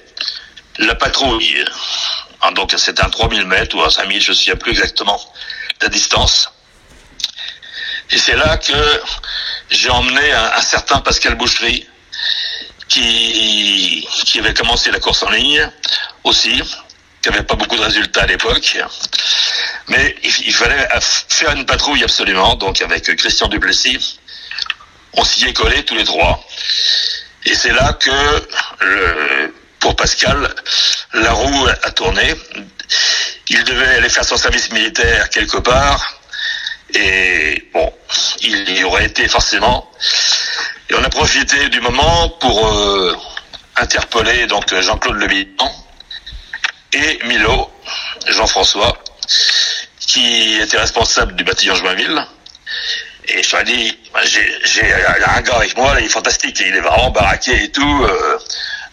[0.78, 1.64] la patrouille.
[2.42, 5.20] Ah, donc c'est un 3000 mètres ou un 5000, je ne sais plus exactement
[5.80, 6.50] la distance.
[8.10, 9.02] Et c'est là que
[9.70, 11.86] j'ai emmené un, certain Pascal Boucherie,
[12.88, 15.70] qui, qui avait commencé la course en ligne
[16.24, 16.62] aussi,
[17.22, 18.76] qui avait pas beaucoup de résultats à l'époque.
[19.88, 20.88] Mais il, fallait
[21.28, 24.18] faire une patrouille absolument, donc avec Christian Duplessis.
[25.14, 26.46] On s'y est collés tous les trois.
[27.46, 28.46] Et c'est là que
[28.80, 30.54] le, pour Pascal,
[31.12, 32.34] la roue a tourné.
[33.48, 36.21] Il devait aller faire son service militaire quelque part.
[36.94, 37.92] Et bon,
[38.40, 39.90] il y aurait été forcément.
[40.90, 43.16] Et on a profité du moment pour euh,
[43.76, 45.28] interpeller donc Jean-Claude Le
[46.94, 47.70] et Milo,
[48.28, 48.98] Jean-François,
[49.98, 52.26] qui était responsable du bataillon Joinville.
[53.28, 53.98] Et je lui ai dit,
[54.64, 58.04] j'ai un gars avec moi, là, il est fantastique, il est vraiment baraqué et tout.
[58.04, 58.38] Euh,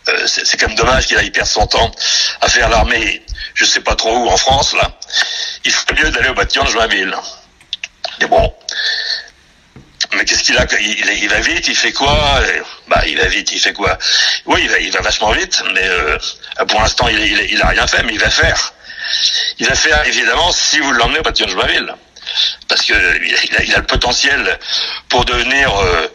[0.10, 1.92] euh, c'est quand même dommage qu'il aille perdre son temps
[2.42, 4.98] à faire l'armée, je sais pas trop où en France là.
[5.66, 7.16] Il ferait mieux d'aller au bâtiment de Joinville.
[8.20, 8.54] Mais bon,
[10.16, 12.42] mais qu'est-ce qu'il a il, va vite, il fait quoi?
[12.88, 13.98] Bah, il va vite, il fait quoi?
[14.46, 16.18] Oui, il va, il va vachement vite, mais euh,
[16.68, 17.20] pour l'instant, il,
[17.52, 18.74] il, a rien fait, mais il va faire.
[19.60, 21.94] Il va faire évidemment si vous l'emmenez au bâtiment de
[22.68, 24.60] parce que il a, le potentiel
[25.10, 26.08] pour devenir euh,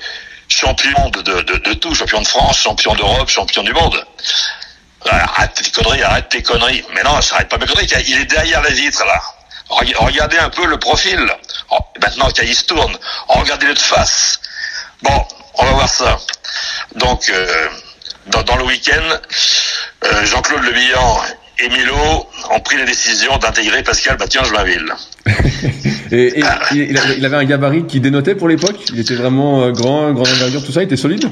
[0.48, 4.04] champion de, de, de, tout, champion de France, champion d'Europe, champion du monde.
[5.06, 6.84] Arrête tes conneries, arrête tes conneries.
[6.94, 7.86] Mais non, ça arrête pas mes conneries.
[8.06, 9.20] Il est derrière la vitre, là.
[9.70, 11.18] Regardez un peu le profil.
[11.70, 12.96] Oh, maintenant qu'il se tourne,
[13.28, 14.40] regardez-le de face.
[15.02, 16.18] Bon, on va voir ça.
[16.96, 17.68] Donc, euh,
[18.28, 19.18] dans, dans, le week-end,
[20.04, 21.22] euh, Jean-Claude Le Bihan
[21.58, 24.92] et Milo ont pris la décision d'intégrer Pascal Bastien-Joinville.
[26.10, 30.12] et, et il, avait un gabarit qui dénotait pour l'époque Il était vraiment euh, grand,
[30.12, 31.30] grande envergure, tout ça, il était solide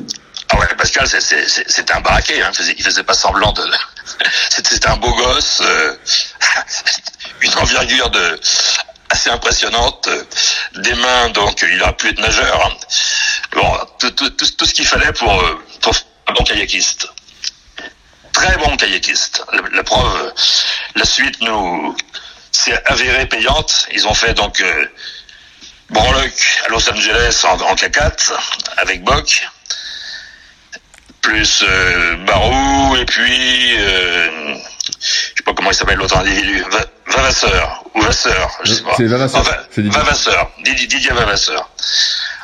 [0.51, 2.51] Ah ouais, Pascal, c'était un baraquet, hein.
[2.53, 3.63] il, faisait, faisait pas semblant de...
[4.51, 5.95] C'était un beau gosse, euh,
[7.43, 8.41] une envergure de
[9.11, 10.09] assez impressionnante,
[10.77, 12.79] des mains, donc il a pu être nageur.
[13.53, 15.95] Bon, tout, tout, tout, ce qu'il fallait pour, euh, pour
[16.29, 17.09] un bon kayakiste
[18.33, 19.45] très bon kayakiste.
[19.73, 20.33] La, preuve,
[20.97, 21.95] la suite nous
[22.51, 23.87] c'est avéré payante.
[23.93, 24.87] Ils ont fait donc euh,
[25.95, 28.33] à Los Angeles en, en K4
[28.79, 29.49] avec Bock,
[31.21, 34.57] plus euh, Barou et puis euh,
[35.43, 36.65] sais pas comment il s'appelle l'autre individu,
[37.07, 38.95] Vavasseur ou Vasseur, je sais pas.
[38.97, 39.45] C'est Vavasseur.
[39.77, 41.69] Vavasseur, Didier, Didier Vavasseur.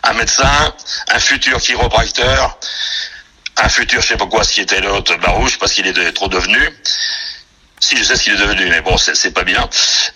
[0.03, 0.75] Un médecin,
[1.09, 2.59] un futur chiropracteur,
[3.57, 6.29] un futur, je sais pas quoi, ce qui était l'autre Barouche, parce qu'il est trop
[6.29, 6.59] devenu.
[7.81, 9.69] Si je sais ce qu'il est devenu, mais bon, c'est pas bien.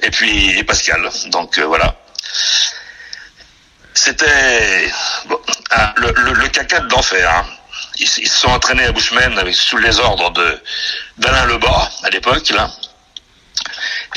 [0.02, 1.08] Et puis et Pascal.
[1.26, 1.94] Donc euh, voilà.
[3.94, 4.90] C'était
[5.26, 5.38] bon,
[5.96, 7.30] le, le, le, caca d'enfer.
[7.30, 7.46] Hein.
[7.98, 10.62] Ils, se sont entraînés à Bushman avec sous les ordres de
[11.18, 12.70] d'Alain Lebas à l'époque là.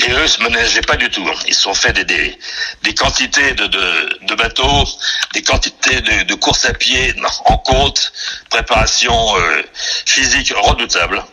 [0.00, 1.26] Et eux se ménageaient pas du tout.
[1.26, 1.38] Hein.
[1.46, 2.38] Ils se sont fait des, des,
[2.82, 4.84] des quantités de, de, de, bateaux,
[5.32, 7.14] des quantités de, de courses à pied
[7.46, 8.12] en côte,
[8.50, 9.62] préparation euh,
[10.04, 11.24] physique redoutable.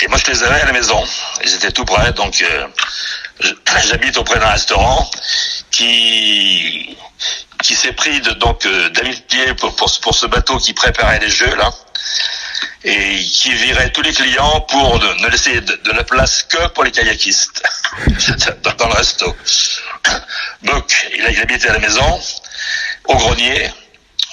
[0.00, 1.02] Et moi, je les avais à la maison.
[1.44, 2.68] Ils étaient tout près, donc euh,
[3.88, 5.10] j'habite auprès d'un restaurant
[5.72, 6.96] qui
[7.62, 11.30] qui s'est pris de, donc euh, d'amitié pour, pour, pour ce bateau qui préparait les
[11.30, 11.70] jeux là
[12.84, 16.92] et qui virait tous les clients pour ne, laisser de, la place que pour les
[16.92, 17.62] kayakistes
[18.78, 19.36] dans, le resto.
[20.62, 22.20] Donc, il, a, il habitait à la maison,
[23.06, 23.70] au grenier.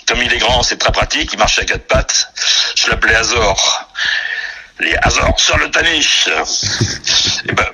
[0.07, 1.31] Comme il est grand, c'est très pratique.
[1.33, 2.29] Il marchait à quatre pattes.
[2.75, 3.89] Je l'appelais Azor.
[4.79, 6.27] Les Azor sur le taniche.
[7.49, 7.65] et, ben,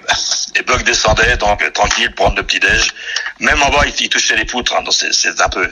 [0.55, 2.93] et Buck descendait donc tranquille prendre le petit déj.
[3.39, 4.75] Même en bas, il, touchait les poutres.
[4.75, 5.67] Hein, donc c'est un peu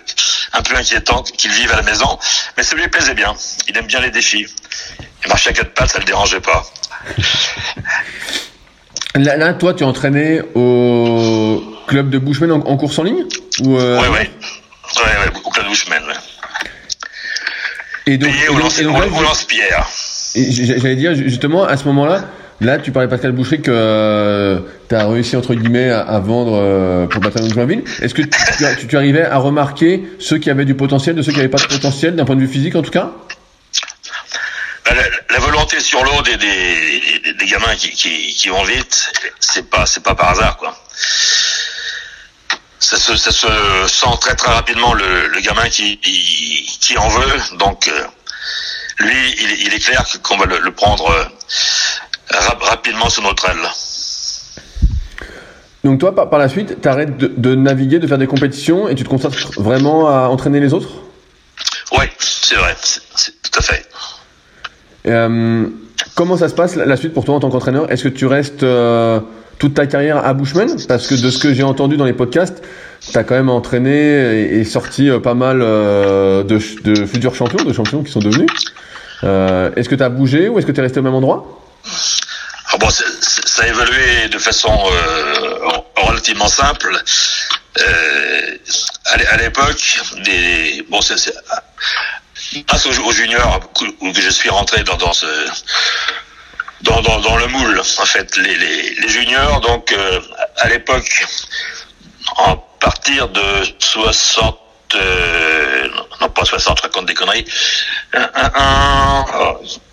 [0.53, 2.17] un peu inquiétant qu'il vive à la maison,
[2.57, 3.35] mais ça lui plaisait bien.
[3.67, 4.47] Il aime bien les défis.
[5.23, 6.65] Il marchait à quatre pattes, ça le dérangeait pas.
[9.15, 13.25] Là, toi, tu es entraîné au club de Bushman en, course en ligne
[13.61, 13.99] ou euh...
[14.01, 14.29] Oui, oui.
[14.97, 16.03] Ouais, au club de Bushman.
[18.05, 18.57] Et donc, Payé au
[19.21, 19.87] lance-pierre.
[20.51, 22.25] J'allais dire justement à ce moment-là,
[22.61, 24.59] Là, tu parlais Pascal Boucher que euh,
[24.89, 27.83] tu as réussi entre guillemets à, vendre euh, pour bataillon de Joinville.
[28.01, 31.37] Est-ce que tu, tu, arrivais à remarquer ceux qui avaient du potentiel de ceux qui
[31.37, 33.11] n'avaient pas de potentiel d'un point de vue physique en tout cas?
[34.85, 34.91] Bah,
[35.29, 39.09] la, volonté sur l'eau des, des, des, gamins qui, qui, qui vont vite,
[39.39, 40.75] c'est pas c'est pas par hasard quoi.
[42.79, 43.47] Ça se, ça se
[43.87, 47.57] sent très très rapidement le, le gamin qui, qui, en veut.
[47.57, 48.03] Donc euh,
[48.99, 51.11] lui, il, il, est clair qu'on va le, le prendre
[52.61, 53.69] rapidement sur notre aile.
[55.83, 59.03] Donc toi, par, la suite, tu arrêtes de, naviguer, de faire des compétitions et tu
[59.03, 60.89] te concentres vraiment à entraîner les autres?
[61.97, 63.85] Oui, c'est vrai, c'est tout à fait.
[65.07, 65.67] Euh,
[66.15, 67.89] comment ça se passe la suite pour toi en tant qu'entraîneur?
[67.91, 69.21] Est-ce que tu restes euh,
[69.57, 70.67] toute ta carrière à Bushman?
[70.89, 72.61] Parce que de ce que j'ai entendu dans les podcasts,
[73.09, 77.71] tu as quand même entraîné et, sorti euh, pas mal de, de, futurs champions, de
[77.71, 78.49] champions qui sont devenus.
[79.23, 81.59] Est-ce que tu as bougé ou est-ce que tu es resté au même endroit?
[82.71, 87.01] Ah bon, ça a évolué de façon euh, relativement simple.
[87.79, 88.57] Euh,
[89.05, 91.33] à l'époque, des bon, c'est
[92.67, 93.59] grâce aux, juniors
[94.01, 95.25] où je suis rentré dans, dans ce
[96.81, 100.21] dans, dans, dans, le moule en fait les, les, les juniors donc euh,
[100.57, 101.25] à l'époque
[102.37, 103.41] en partir de
[103.79, 104.57] 60
[104.95, 105.87] euh,
[106.21, 107.45] non pas 60 je raconte des conneries
[108.13, 109.25] un, un, un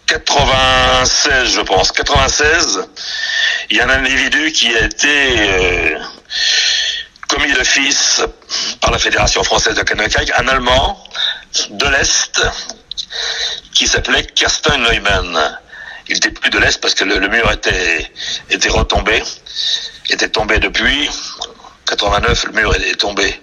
[0.07, 2.88] 96, je pense, 96,
[3.70, 5.99] il y a un individu qui a été euh,
[7.28, 8.22] commis d'office
[8.80, 11.03] par la Fédération française de canoë un Allemand
[11.70, 12.40] de l'Est
[13.74, 15.59] qui s'appelait Kersten Neumann.
[16.09, 18.09] Il était plus de l'Est parce que le, mur était,
[18.51, 19.22] était retombé,
[20.11, 21.11] était tombé depuis.
[21.86, 23.40] 89, le mur est tombé.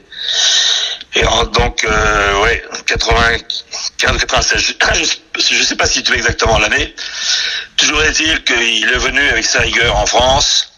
[1.16, 4.76] Et donc, euh, ouais, 95, 96.
[5.40, 6.96] Je ne sais pas si tu veux exactement l'année.
[7.78, 10.72] Toujours est-il qu'il est venu avec sa rigueur en France.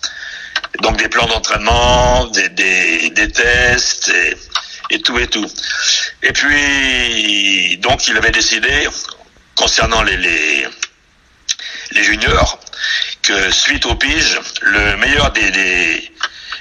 [0.81, 4.35] Donc des plans d'entraînement, des, des, des, tests et,
[4.95, 5.49] et, tout et tout.
[6.21, 8.89] Et puis, donc il avait décidé,
[9.55, 10.67] concernant les, les,
[11.91, 12.59] les juniors,
[13.21, 16.11] que suite au pige, le meilleur des, des,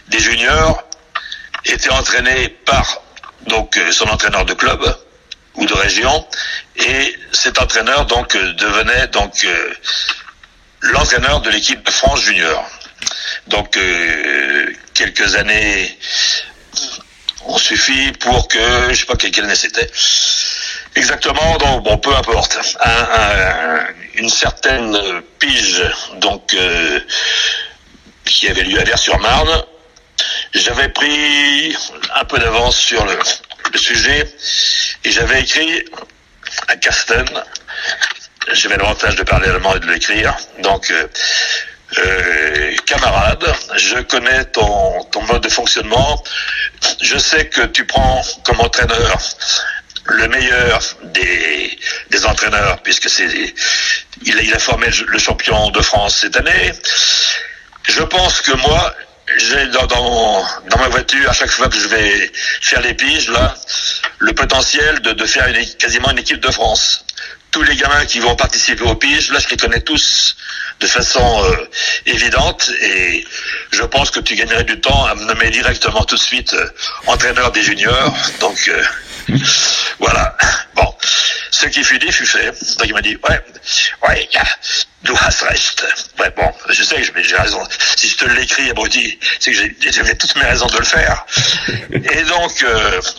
[0.09, 0.81] des juniors
[1.64, 3.03] était entraîné par
[3.47, 4.80] donc euh, son entraîneur de club
[5.55, 6.26] ou de région,
[6.76, 9.74] et cet entraîneur donc euh, devenait donc euh,
[10.80, 12.64] l'entraîneur de l'équipe de France junior.
[13.49, 13.78] Donc
[14.95, 15.99] quelques années
[17.45, 18.59] ont suffi pour que
[18.90, 19.90] je sais pas quelle année c'était
[20.95, 22.59] exactement donc bon peu importe
[24.14, 24.99] une certaine
[25.38, 25.82] pige
[26.16, 26.57] donc
[28.24, 29.64] qui avait lieu à Vers-sur-Marne
[30.55, 31.76] j'avais pris
[32.14, 33.18] un peu d'avance sur le,
[33.76, 34.24] sujet
[35.02, 35.84] et j'avais écrit
[36.68, 37.28] à Carsten.
[38.52, 40.36] J'avais l'avantage de parler allemand et de l'écrire.
[40.61, 41.09] Donc, euh,
[41.98, 43.44] euh, camarade.
[43.76, 46.22] Je connais ton, ton mode de fonctionnement.
[47.00, 49.18] Je sais que tu prends comme entraîneur
[50.07, 51.78] le meilleur des,
[52.11, 53.26] des entraîneurs, puisque c'est
[54.22, 56.72] il, il a formé le champion de France cette année.
[57.88, 58.94] Je pense que moi,
[59.39, 63.28] j'ai dans, dans, dans, ma voiture, à chaque fois que je vais faire les piges,
[63.30, 63.55] là,
[64.18, 67.05] le potentiel de, de faire une, quasiment une équipe de France.
[67.51, 70.37] Tous les gamins qui vont participer aux piges, là, je les connais tous
[70.80, 71.68] de façon euh,
[72.07, 73.24] évidente et
[73.70, 76.68] je pense que tu gagnerais du temps à me nommer directement tout de suite euh,
[77.07, 78.16] entraîneur des juniors.
[78.41, 78.82] Donc euh,
[79.99, 80.37] voilà.
[80.75, 80.95] Bon,
[81.51, 82.51] ce qui fut dit fut fait.
[82.79, 83.45] Donc il m'a dit ouais,
[84.09, 84.29] ouais,
[85.03, 85.85] du has reste.
[86.18, 87.62] Ouais, bon, je sais que j'ai raison.
[87.97, 91.25] Si je te l'écris, abruti, c'est que j'ai toutes mes raisons de le faire.
[91.91, 92.64] Et donc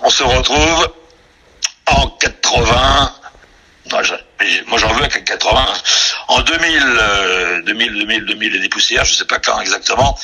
[0.01, 0.89] on se retrouve
[1.87, 3.11] en 80
[4.67, 5.65] moi j'en veux qu'à 80.
[6.27, 10.17] En 2000, 2000, 2000, 2000 et des poussières, je sais pas quand exactement.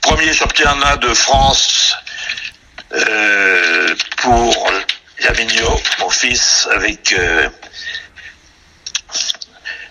[0.00, 1.94] Premier championnat de France
[2.92, 4.70] euh, pour
[5.20, 7.12] Yamigno, mon fils, avec.
[7.12, 7.48] Euh,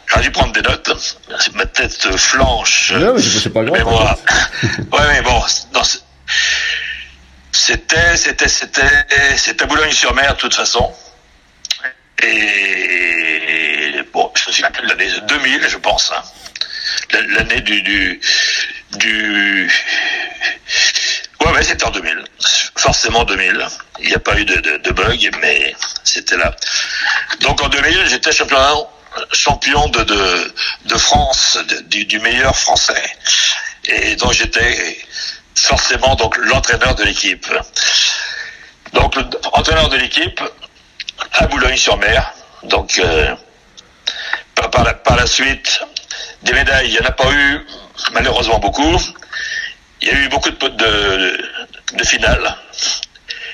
[0.07, 1.17] J'aurais dû prendre des notes.
[1.53, 2.91] Ma tête flanche.
[2.91, 3.77] Non, mais c'est pas grave.
[3.77, 4.19] Mais moi,
[4.91, 5.41] ouais, mais bon,
[7.51, 9.05] c'était, c'était, c'était,
[9.37, 10.93] c'était Boulogne-sur-Mer de toute façon.
[12.23, 16.11] Et bon, je me souviens de l'année 2000, je pense.
[16.11, 16.23] Hein.
[17.29, 18.19] L'année du, du,
[18.97, 19.71] du...
[21.39, 22.23] Ouais, ouais, c'était en 2000.
[22.75, 23.67] Forcément 2000.
[23.99, 26.55] Il n'y a pas eu de, de, bug, mais c'était là.
[27.41, 31.57] Donc en 2000, j'étais champion, de, France,
[31.87, 33.03] du, meilleur français.
[33.85, 34.97] Et donc j'étais
[35.55, 37.47] forcément donc l'entraîneur de l'équipe.
[38.93, 40.41] Donc l'entraîneur de l'équipe,
[41.33, 42.33] à Boulogne-sur-Mer.
[42.63, 43.35] Donc, euh,
[44.55, 45.81] par, la, par, la, suite,
[46.43, 47.65] des médailles, il n'y en a pas eu
[48.13, 48.97] malheureusement beaucoup.
[50.01, 51.49] Il y a eu beaucoup de, de,
[51.93, 52.55] de finales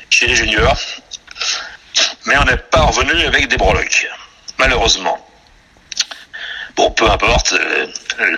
[0.09, 0.77] chez les juniors,
[2.25, 4.07] mais on n'est pas revenu avec des breloques,
[4.57, 5.17] malheureusement.
[6.75, 7.87] Bon, peu importe, euh,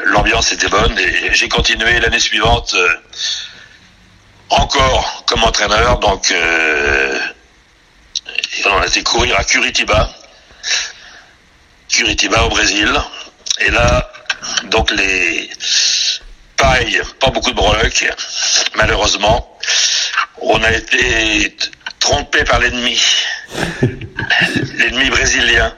[0.06, 2.96] l'ambiance était bonne et j'ai continué l'année suivante euh,
[4.50, 7.20] encore comme entraîneur, donc euh,
[8.66, 10.10] on a été courir à Curitiba,
[11.90, 12.90] Curitiba au Brésil.
[13.60, 14.10] Et là,
[14.66, 15.50] donc les,
[16.56, 18.06] pareil, pas beaucoup de breloques,
[18.76, 19.59] malheureusement.
[20.42, 21.56] On a été
[22.00, 23.02] trompé par l'ennemi,
[24.78, 25.74] l'ennemi brésilien.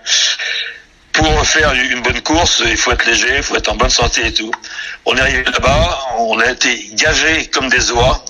[1.14, 4.28] Pour faire une bonne course, il faut être léger, il faut être en bonne santé
[4.28, 4.52] et tout.
[5.06, 8.24] On est arrivé là-bas, on a été gagés comme des oies.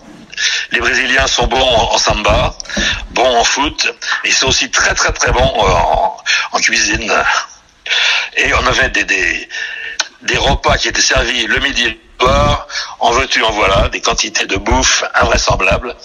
[0.72, 2.58] Les Brésiliens sont bons en, samba,
[3.12, 5.54] bons en foot, mais ils sont aussi très très très bons
[6.52, 7.12] en, cuisine.
[8.38, 9.50] Et on avait des, des,
[10.24, 11.98] des, repas qui étaient servis le midi
[13.00, 15.96] en veux-tu, en voilà, des quantités de bouffe invraisemblables.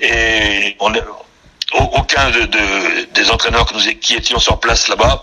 [0.00, 3.66] Et aucun de, des entraîneurs
[4.00, 5.22] qui étions sur place là-bas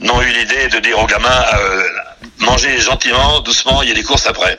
[0.00, 1.88] n'ont eu l'idée de dire aux gamins euh,
[2.38, 4.58] mangez gentiment, doucement, il y a des courses après.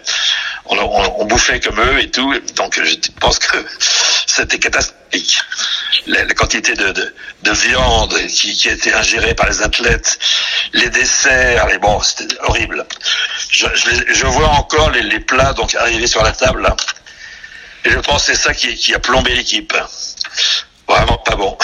[0.65, 3.57] On, on, on, bouffait comme eux et tout, donc je pense que
[4.27, 5.02] c'était catastrophique.
[6.07, 10.20] La, quantité de, de, de viande qui, qui était ingérée par les athlètes,
[10.74, 12.86] les desserts, les bon, c'était horrible.
[13.49, 16.68] Je, vois encore les, les, plats donc arriver sur la table,
[17.86, 19.74] et je pense que c'est ça qui, qui a plombé l'équipe.
[20.88, 21.57] Vraiment pas bon.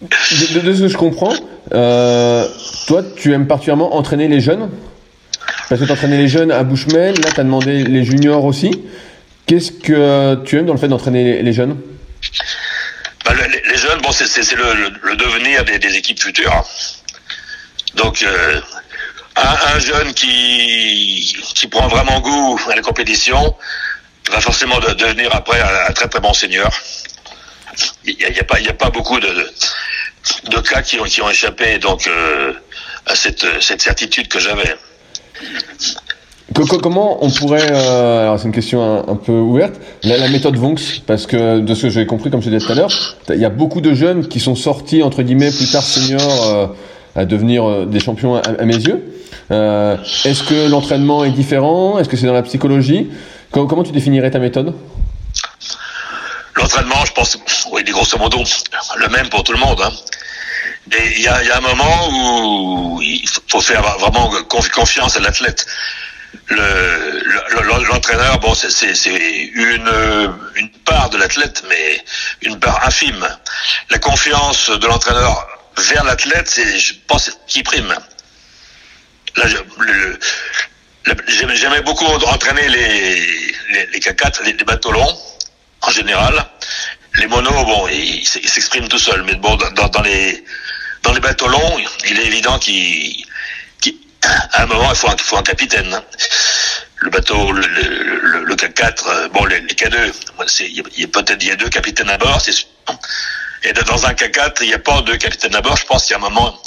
[0.00, 1.34] De, de, ce que je comprends,
[1.72, 2.46] euh,
[2.86, 4.70] toi, tu aimes particulièrement entraîner les jeunes?
[5.68, 8.70] Parce que tu entraînais les jeunes à Bushmel, là, tu as demandé les juniors aussi.
[9.46, 11.78] Qu'est-ce que tu aimes dans le fait d'entraîner les, jeunes?
[13.24, 16.64] Bah, les, jeunes, bon, c'est le, devenir des, équipes futures.
[17.94, 18.60] Donc, euh,
[19.36, 23.54] un, un, jeune qui, qui prend vraiment goût à la compétition
[24.30, 26.70] va forcément de, devenir après un, très très bon seigneur.
[28.04, 29.50] Il n'y a, pas, a pas beaucoup de, de
[30.44, 32.52] de cas qui ont, qui ont échappé donc euh,
[33.06, 34.74] à cette, cette certitude que j'avais.
[36.52, 41.00] Comment on pourrait, euh, alors c'est une question un, peu ouverte, la, la, méthode Vonks,
[41.06, 42.90] parce que de ce que j'ai compris, comme je disais tout à l'heure,
[43.30, 46.66] il y a beaucoup de jeunes qui sont sortis, entre guillemets, plus tard seniors, euh,
[47.16, 49.02] à devenir euh, des champions à, mes yeux.
[49.50, 51.98] Euh, Est-ce que l'entraînement est différent?
[51.98, 53.10] Est-ce que c'est dans la psychologie?
[53.50, 54.74] Comment, comment tu définirais ta méthode?
[56.56, 57.38] L'entraînement, je pense,
[57.72, 58.42] oui, grosso modo,
[58.96, 59.80] le même pour tout le monde.
[59.82, 59.90] Hein.
[60.92, 65.20] Et il y a, y a, un moment où il faut faire vraiment confiance à
[65.20, 65.66] l'athlète.
[67.90, 72.04] L'entraîneur, le, bon, c'est une, une part de l'athlète, mais
[72.42, 73.26] une part infime.
[73.90, 77.94] La confiance de l'entraîneur vers l'athlète, c'est, je pense, qui prime.
[79.36, 79.44] Là,
[79.78, 80.18] le,
[81.26, 83.20] J'aimais beaucoup entraîner les,
[83.72, 85.18] les, les K4, les, bateaux longs,
[85.82, 86.46] en général.
[87.16, 90.44] Les monos, bon, ils s'expriment tout seuls, mais bon, dans, dans, les
[91.02, 91.76] dans les bateaux longs,
[92.08, 92.58] il est évident
[94.26, 96.00] qu'à un moment, il faut un, il faut un capitaine.
[96.96, 100.12] Le bateau, le, le, le K4, bon, les, les K2,
[100.60, 102.54] il y a peut-être il y a deux capitaines à bord, c'est.
[103.64, 105.76] Et dans un K4, il n'y a pas deux capitaines à bord.
[105.76, 106.60] Je pense qu'il y a un moment,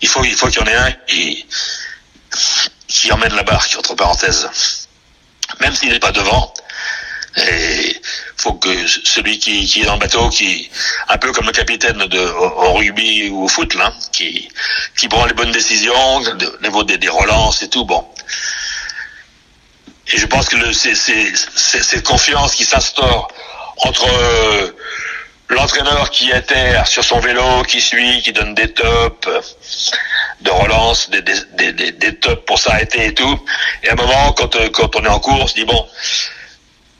[0.00, 1.46] il faut, faut qu'il y en ait un qui,
[2.86, 4.48] qui emmène la barque, entre parenthèses.
[5.60, 6.54] Même s'il n'est pas devant.
[7.36, 7.93] Et
[8.44, 10.70] faut que celui qui, est dans le bateau, qui
[11.08, 14.48] un peu comme le capitaine de au, rugby ou au foot, là, qui
[14.98, 18.06] qui prend les bonnes décisions, au niveau des, relances et tout, bon.
[20.12, 23.28] Et je pense que c'est cette confiance qui s'instaure
[23.78, 24.06] entre
[25.48, 29.28] l'entraîneur qui terre sur son vélo, qui suit, qui donne des tops
[30.42, 33.38] de relance, des, des, des, des tops pour s'arrêter et tout.
[33.82, 35.88] Et à un moment, quand, euh, quand on est en course, dit bon,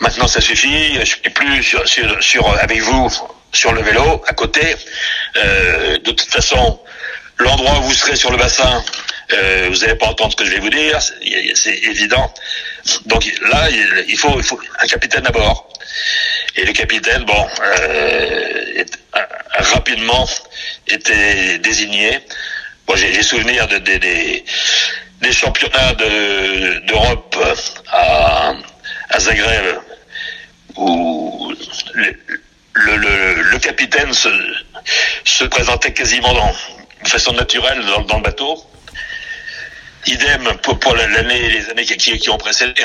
[0.01, 3.11] maintenant ça suffit, je suis plus sur, sur, sur, avec vous
[3.55, 4.77] sur le vélo, à côté.
[5.37, 6.81] Euh, de toute façon,
[7.39, 8.85] l'endroit où vous serez sur le bassin,
[9.33, 10.99] euh, vous n'allez pas entendre ce que je vais vous dire,
[11.55, 12.33] c'est évident.
[13.07, 13.69] Donc là,
[14.09, 15.69] il faut, il faut un capitaine à bord.
[16.57, 18.85] Et le capitaine, bon, euh,
[19.17, 19.21] euh,
[19.59, 20.29] rapidement
[20.89, 22.19] était désigné.
[22.87, 27.37] Bon, j'ai souvenir de, des championnats d'Europe
[27.91, 28.55] à,
[29.15, 29.79] à Zagreb
[30.77, 31.53] où
[32.75, 34.29] le, capitaine se,
[35.25, 36.35] se présentait quasiment
[37.03, 38.63] de façon naturelle dans, le bateau.
[40.07, 42.83] Idem pour, pour l'année, les années qui, ont précédé.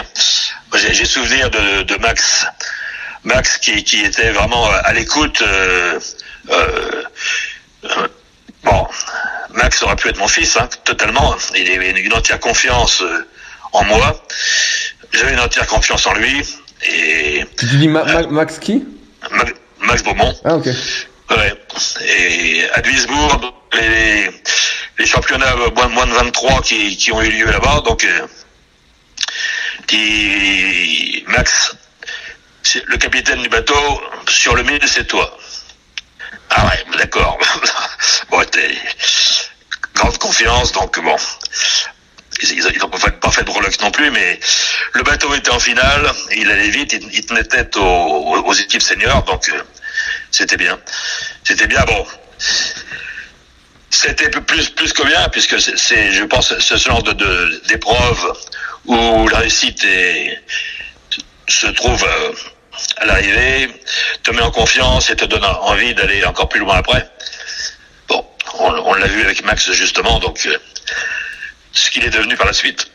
[0.76, 2.46] J'ai souvenir de, Max
[3.24, 5.42] Max qui, était vraiment à l'écoute.
[5.42, 6.00] Euh,
[6.52, 7.04] euh,
[7.86, 8.08] euh,
[8.64, 8.88] bon,
[9.50, 11.36] Max aurait pu être mon fils, hein, totalement.
[11.56, 13.04] Il avait une, entière confiance
[13.74, 14.24] en moi.
[15.12, 16.45] J'avais une entière confiance en lui.
[16.88, 18.86] Et, tu dis Max qui?
[19.82, 20.34] Max Beaumont.
[20.45, 20.68] Ah ok.
[21.32, 21.53] Ouais.
[22.05, 24.30] Et à Duisbourg, les,
[24.97, 28.05] les championnats moins, moins de 23 qui, qui ont eu lieu là-bas, donc
[29.88, 31.76] qui, Max
[32.88, 35.38] le capitaine du bateau, sur le mille, c'est toi.
[36.51, 37.38] Ah ouais, d'accord.
[38.30, 38.78] bon, t'es
[39.95, 41.16] grande confiance, donc bon.
[42.42, 44.40] Ils n'ont pas fait de breloque non plus, mais
[44.94, 49.50] le bateau était en finale, il allait vite, il, tenait tête aux, équipes seniors, donc
[49.50, 49.62] euh,
[50.32, 50.80] c'était bien.
[51.44, 52.06] C'était bien, bon.
[53.90, 58.34] C'était plus que bien, puisque c'est, je pense, ce genre d'épreuve
[58.86, 59.86] où la réussite
[61.48, 62.34] se trouve euh,
[62.98, 63.70] à l'arrivée,
[64.24, 67.10] te met en confiance et te donne envie d'aller encore plus loin après.
[68.08, 68.26] Bon,
[68.60, 70.58] on, l'a vu avec Max justement, donc euh,
[71.74, 72.92] ce qu'il est devenu par la suite,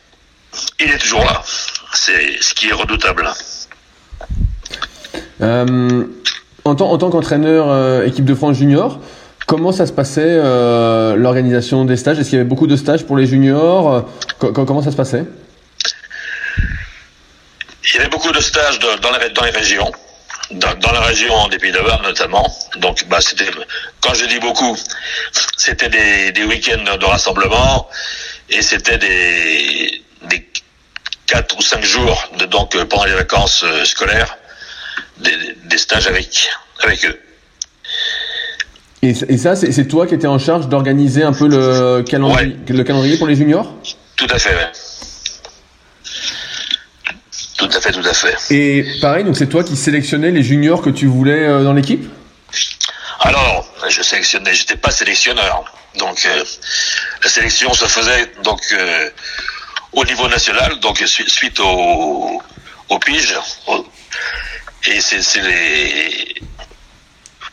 [0.81, 1.43] il est toujours là.
[1.95, 3.29] C'est ce qui est redoutable.
[5.41, 6.05] Euh,
[6.65, 9.01] en, tant, en tant qu'entraîneur euh, équipe de France junior,
[9.47, 10.37] comment ça se passait
[11.17, 12.19] l'organisation des stages?
[12.19, 14.09] Est-ce qu'il y avait beaucoup de stages pour les juniors?
[14.39, 15.25] Comment ça se passait?
[17.95, 19.93] Il y avait beaucoup de stages dans, les, dans les régions.
[20.51, 22.47] Dans, la région des Pays de notamment.
[22.79, 23.49] Donc, bah, c'était,
[24.01, 24.77] quand je dis beaucoup,
[25.57, 27.89] c'était des, des week-ends de rassemblement
[28.51, 30.47] et c'était des, des
[31.27, 34.37] 4 ou 5 jours de, donc pendant les vacances euh, scolaires,
[35.19, 35.33] des,
[35.65, 36.51] des, stages avec,
[36.83, 37.21] avec eux.
[39.03, 43.19] Et, ça, c'est toi qui étais en charge d'organiser un peu le calendrier, le calendrier
[43.19, 43.71] pour les juniors?
[44.17, 44.73] Tout à fait, ouais.
[47.59, 48.55] Tout à fait, tout à fait.
[48.55, 52.09] Et pareil, donc c'est toi qui sélectionnais les juniors que tu voulais euh, dans l'équipe?
[53.21, 55.65] Alors, je sélectionnais, j'étais pas sélectionneur.
[55.99, 56.45] Donc euh,
[57.25, 59.11] la sélection se faisait donc euh,
[59.93, 62.43] au niveau national, donc suite au,
[62.91, 63.35] au pige.
[64.85, 66.35] et c'est les,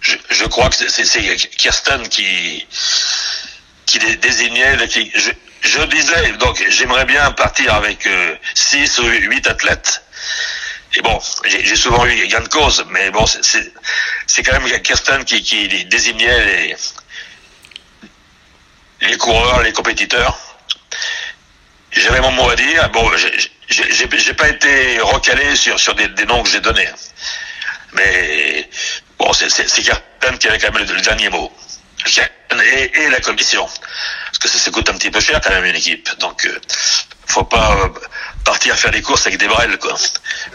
[0.02, 2.68] je, crois que c'est Kirsten qui
[3.86, 4.78] qui les désignait.
[5.16, 8.08] je, je disais, donc j'aimerais bien partir avec
[8.54, 10.04] 6 ou 8 athlètes.
[10.98, 15.42] Et bon, j'ai souvent eu gain de cause, mais bon, c'est quand même Kirsten qui,
[15.42, 16.76] qui désignait les,
[19.02, 20.38] les coureurs, les compétiteurs.
[21.91, 22.89] J'avais mon mot à dire.
[22.89, 23.10] Bon,
[23.68, 26.89] j'ai pas été recalé sur, sur des, des noms que j'ai donnés.
[27.93, 28.70] Mais
[29.18, 31.52] bon, c'est Kirsten qui avait quand même le dernier mot
[32.60, 33.66] et, la commission.
[33.66, 36.10] Parce que ça, ça coûte un petit peu cher quand même une équipe.
[36.20, 36.60] Donc, euh,
[37.28, 37.89] faut pas euh,
[38.44, 39.96] partir faire des courses avec des brels, quoi.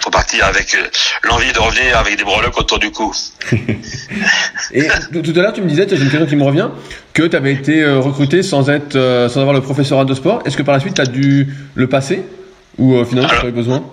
[0.01, 0.87] Faut partir avec euh,
[1.23, 3.15] l'envie de revenir avec des breloques autour du cou.
[4.73, 6.69] et tout à l'heure, tu me disais, j'ai une question qui me revient,
[7.13, 10.43] que tu avais été recruté sans être, sans avoir le professorat de sport.
[10.45, 12.23] Est-ce que par la suite, tu as dû le passer
[12.79, 13.91] Ou finalement, tu pas eu besoin?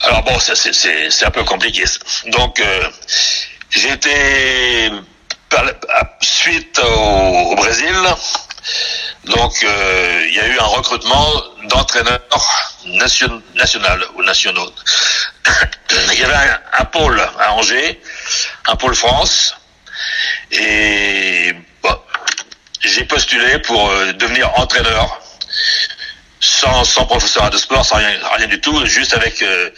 [0.00, 1.84] Alors bon, c'est un peu compliqué.
[2.32, 2.62] Donc,
[3.70, 4.10] j'ai été
[6.20, 7.94] suite au, Brésil.
[9.24, 11.26] Donc, il y a eu un recrutement
[11.68, 12.20] d'entraîneurs
[12.86, 13.42] nation,
[14.16, 14.72] ou nationaux.
[16.12, 18.00] il y avait un, pôle à Angers,
[18.66, 19.54] un pôle France,
[20.50, 21.54] et
[22.80, 25.20] j'ai postulé pour euh, devenir entraîneur
[26.40, 29.70] sans, sans professeur de sport, sans rien, rien du tout, juste avec euh,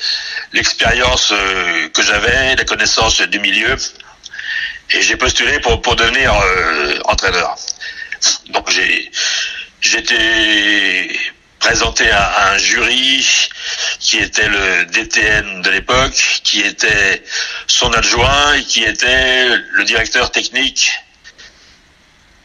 [0.52, 3.76] l'expérience euh, que j'avais, les connaissances du milieu.
[4.90, 6.34] Et j'ai postulé pour, pour devenir
[7.06, 7.56] entraîneur.
[8.50, 9.10] Donc j'ai
[9.80, 11.08] j'étais
[11.58, 13.26] présenté à, un jury
[13.98, 17.22] qui était le DTN de l'époque, qui était
[17.66, 20.92] son adjoint et qui était le directeur technique.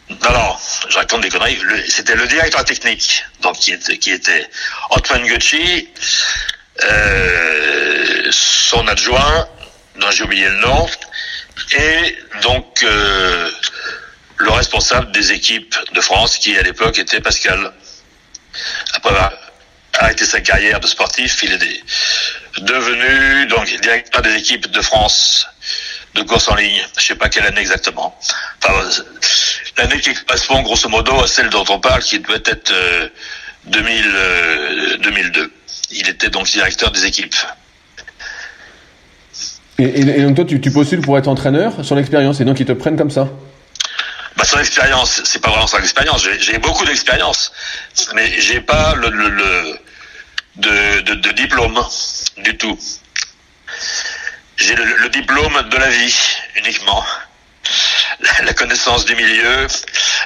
[0.10, 0.56] Non, non,
[0.90, 1.60] je raconte des conneries.
[1.88, 4.50] C'était le directeur technique, donc qui était, qui était
[4.90, 5.90] Antoine Gucci,
[6.84, 9.48] euh, son adjoint,
[9.98, 10.88] dont j'ai oublié le nom,
[11.74, 13.52] et donc euh,
[14.40, 17.72] le responsable des équipes de France, qui à l'époque était Pascal
[18.94, 19.32] après avoir
[20.00, 21.84] arrêté sa carrière de sportif, il est
[22.62, 25.48] devenu donc directeur des équipes de France
[26.16, 26.82] de course en ligne.
[26.98, 28.18] Je sais pas quelle année exactement.
[29.78, 32.74] l'année qui correspond grosso modo à celle dont on parle, qui doit être
[33.66, 34.04] 2000,
[35.02, 35.42] 2002.
[35.42, 35.48] Euh,
[35.92, 37.36] il était donc directeur des équipes.
[39.78, 42.74] Et, donc toi, tu, tu, postules pour être entraîneur sur l'expérience, et donc ils te
[42.74, 43.30] prennent comme ça?
[44.40, 46.26] Bah, son expérience, c'est pas vraiment son expérience.
[46.40, 47.52] J'ai beaucoup d'expérience,
[48.14, 49.80] mais j'ai pas le, le, le
[50.56, 51.78] de, de, diplôme
[52.38, 52.80] du tout.
[54.56, 56.18] J'ai le, diplôme de la vie
[56.56, 57.04] uniquement.
[58.46, 59.68] La, connaissance du milieu,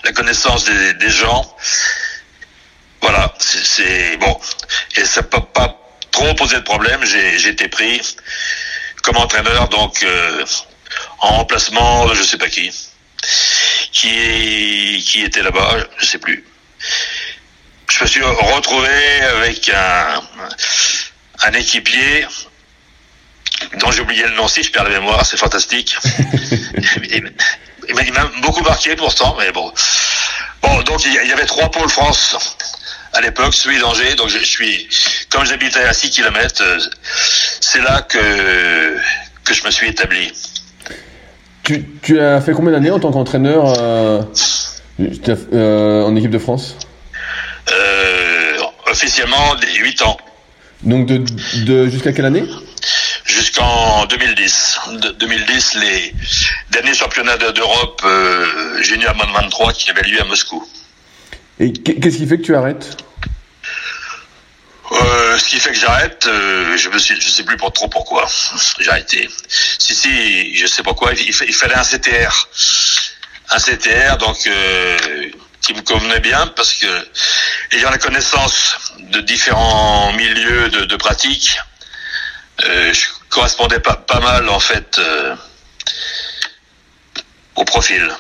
[0.04, 1.58] la connaissance des, gens.
[3.02, 4.40] Voilà, c'est bon.
[4.96, 5.76] Et ça peut pas
[6.12, 7.04] trop poser de problème.
[7.04, 8.00] J'ai été pris
[9.02, 10.46] comme entraîneur, donc euh,
[11.18, 12.72] en remplacement je sais pas qui
[13.94, 16.44] qui, qui était là-bas, je sais plus.
[17.90, 18.90] Je me suis retrouvé
[19.38, 20.22] avec un,
[21.44, 22.26] un équipier
[23.80, 25.96] dont j'ai oublié le nom si je perds la mémoire, c'est fantastique.
[27.12, 29.72] il m'a beaucoup marqué pourtant, mais bon.
[30.62, 32.36] Bon, donc il y avait trois pôles France
[33.14, 34.90] à l'époque, celui d'Angers, donc je suis,
[35.30, 36.80] comme j'habitais à 6 km, euh,
[37.62, 38.98] c'est là que,
[39.44, 40.34] que je me suis établi.
[41.64, 44.22] Tu, tu, as fait combien d'années en tant qu'entraîneur euh,
[45.54, 46.76] euh, en équipe de France?
[47.72, 48.58] Euh,
[48.92, 50.18] Officiellement, 8 ans.
[50.84, 51.24] Donc de,
[51.66, 52.44] de jusqu'à quelle année?
[53.24, 54.80] Jusqu'en 2010.
[55.02, 56.14] De, 2010, les
[56.72, 58.46] derniers championnats d'Europe euh,
[58.82, 60.68] junior moins 23 qui avaient lieu à Moscou.
[61.60, 62.98] Et qu'est-ce qui fait que tu arrêtes?
[64.94, 67.88] Euh, ce qui fait que j'arrête, euh, je me suis, je sais plus pour trop
[67.88, 68.28] pourquoi
[68.80, 69.30] j'ai arrêté.
[69.48, 71.14] Si si, je sais pourquoi.
[71.14, 72.48] Il, il fallait un CTR,
[73.50, 75.30] un CTR donc euh,
[75.62, 77.08] qui me convenait bien parce que
[77.72, 81.60] ayant la connaissance de différents milieux de, de pratique,
[82.66, 85.00] euh, je correspondais pas pas mal en fait
[87.56, 88.12] au profil.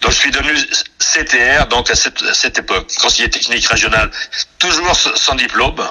[0.00, 0.54] Donc je suis devenu
[0.98, 4.10] CTR donc à cette, époque, conseiller technique régional,
[4.58, 5.82] toujours sans diplôme.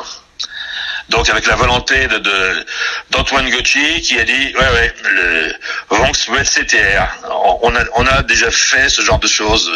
[1.09, 2.65] Donc avec la volonté de
[3.11, 5.53] d'Antoine Gauthier qui a dit ouais ouais le
[5.89, 7.07] Vonx veut être CTR.
[7.61, 9.71] On a on a déjà fait ce genre de choses.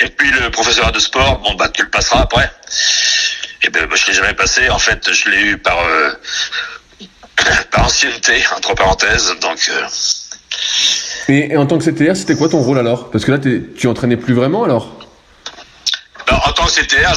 [0.00, 2.50] Et puis le professeur de sport bon bah tu le passeras après.
[3.62, 4.68] Et ben bah, je l'ai jamais passé.
[4.70, 6.12] En fait je l'ai eu par euh,
[7.70, 9.60] par ancienneté entre parenthèses donc.
[9.68, 9.86] Euh,
[11.28, 13.10] et, en tant que CTR, c'était quoi ton rôle alors?
[13.10, 14.98] Parce que là, tu entraînais plus vraiment alors?
[16.30, 17.14] En tant que CTR,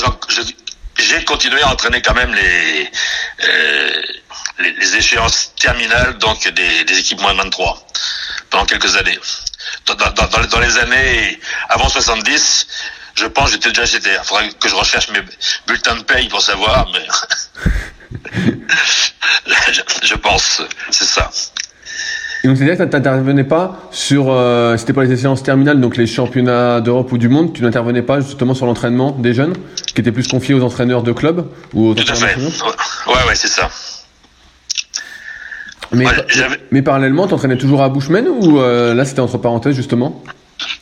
[0.97, 2.89] j'ai continué à entraîner quand même les,
[3.47, 4.01] euh,
[4.59, 7.87] les, échéances terminales donc des, équipes moins de 23
[8.49, 9.19] pendant quelques années.
[9.85, 11.39] Dans, les années
[11.69, 12.67] avant 70,
[13.15, 14.21] je pense j'étais déjà CTR.
[14.23, 15.21] Il faudrait que je recherche mes
[15.67, 17.05] bulletins de paye pour savoir, mais
[20.03, 21.29] je pense, c'est ça.
[22.43, 25.97] Et donc c'est-à-dire que tu n'intervenais pas sur, euh, c'était pas les séances terminales, donc
[25.97, 29.53] les championnats d'Europe ou du monde, tu n'intervenais pas justement sur l'entraînement des jeunes,
[29.93, 32.35] qui étaient plus confiés aux entraîneurs de club ou aux Tout à fait.
[32.35, 33.69] Ouais, ouais, c'est ça.
[35.91, 36.05] Mais,
[36.71, 40.21] mais parallèlement, tu entraînais toujours à Bushman ou euh, là c'était entre parenthèses justement?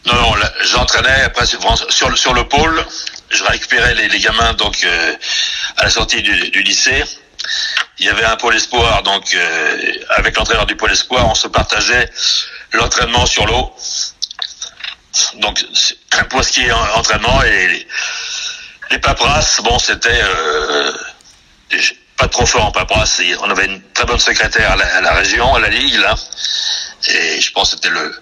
[0.08, 0.34] Non, non,
[0.64, 2.84] j'entraînais après sur le, sur le pôle,
[3.30, 5.14] je récupérais les, les gamins donc euh,
[5.78, 7.04] à la sortie du, du lycée
[8.00, 11.48] il y avait un pôle espoir, donc euh, avec l'entraîneur du pôle espoir, on se
[11.48, 12.10] partageait
[12.74, 13.74] l'entraînement sur l'eau.
[15.36, 15.64] Donc
[16.30, 17.88] pour ce qui est entraînement et les,
[18.92, 20.92] les paperasses, bon c'était euh,
[22.18, 23.22] pas trop fort en paperasse.
[23.42, 26.16] On avait une très bonne secrétaire à la, région, à la ligue, là.
[27.08, 28.22] Et je pense que c'était le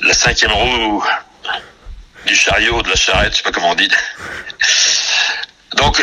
[0.00, 1.04] la cinquième roue
[2.26, 3.88] du chariot, de la charrette, je sais pas comment on dit.
[5.76, 6.02] Donc,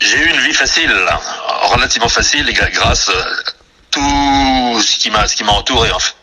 [0.00, 0.90] j'ai eu une vie facile,
[1.72, 3.52] relativement facile, grâce à
[3.90, 6.14] tout ce qui m'a, ce qui m'a entouré, en fait.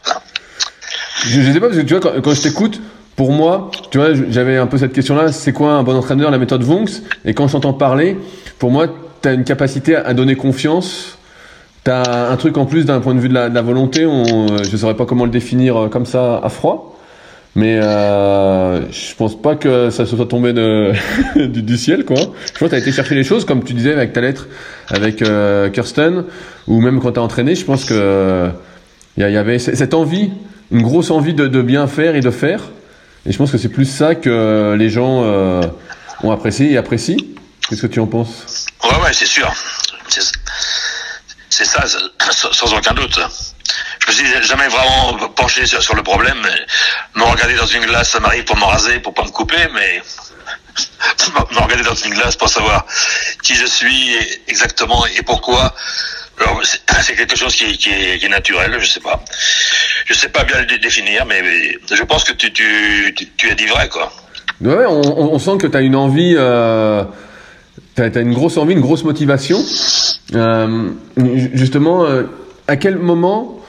[1.25, 2.81] Je, sais pas, parce que tu vois, quand, je t'écoute,
[3.15, 6.37] pour moi, tu vois, j'avais un peu cette question-là, c'est quoi un bon entraîneur, la
[6.37, 8.17] méthode Vonks Et quand je t'entends parler,
[8.59, 8.87] pour moi,
[9.21, 11.17] tu as une capacité à donner confiance.
[11.83, 14.71] Tu as un truc en plus d'un point de vue de la, volonté, on, je
[14.71, 16.90] ne saurais pas comment le définir euh, comme ça à froid.
[17.55, 20.93] Mais euh, je pense pas que ça se soit tombé de,
[21.35, 22.17] du, ciel, quoi.
[22.45, 24.47] Je crois que tu as été chercher les choses, comme tu disais avec ta lettre
[24.87, 26.25] avec euh, Kirsten,
[26.67, 28.49] ou même quand tu as entraîné, je pense que
[29.17, 30.31] il y, avait cette envie,
[30.71, 32.61] une grosse envie de, de, bien faire et de faire.
[33.25, 35.61] Et je pense que c'est plus ça que les gens euh,
[36.23, 37.17] ont apprécié et apprécient.
[37.67, 38.65] Qu'est-ce que tu en penses?
[38.83, 39.51] Ouais, ouais, c'est sûr.
[41.49, 41.83] C'est ça,
[42.29, 43.19] sans aucun doute
[44.07, 46.37] je suis jamais vraiment penché sur, le problème.
[47.15, 50.01] Me regarder dans une glace, ça m'arrive pour me raser, pour pas me couper, mais
[51.51, 52.85] me regarder dans une glace pour savoir
[53.43, 54.15] qui je suis
[54.47, 55.73] exactement et pourquoi.
[57.01, 59.23] C'est quelque chose qui, est, naturel, je sais pas.
[60.05, 61.41] Je sais pas bien le définir, mais
[61.91, 64.11] je pense que tu, tu, tu, as dit vrai, quoi.
[64.61, 67.03] Ouais, on, sent que tu as une envie, euh,
[67.95, 69.63] tu une grosse envie, une grosse motivation.
[70.35, 70.89] Euh,
[71.53, 72.23] justement, euh,
[72.67, 73.60] à quel moment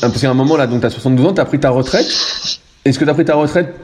[0.00, 2.06] parce qu'à un moment là, donc tu as 72 ans, tu as pris ta retraite.
[2.84, 3.74] Est-ce que tu as pris ta retraite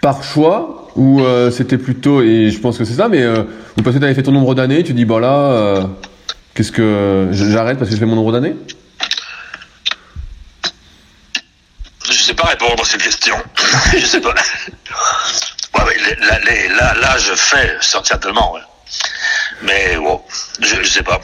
[0.00, 3.44] par choix ou euh, c'était plutôt, et je pense que c'est ça, mais euh,
[3.78, 5.84] ou parce que tu avais fait ton nombre d'années, tu dis, bah là, euh,
[6.54, 7.28] qu'est-ce que.
[7.32, 8.54] J'arrête parce que je fais mon nombre d'années?
[12.04, 13.36] Je sais pas répondre à cette question.
[13.96, 14.34] je sais pas.
[15.78, 18.52] Ouais, là, là, je fais certainement.
[18.52, 18.60] Ouais.
[19.62, 20.20] Mais bon,
[20.60, 21.20] je, sais pas.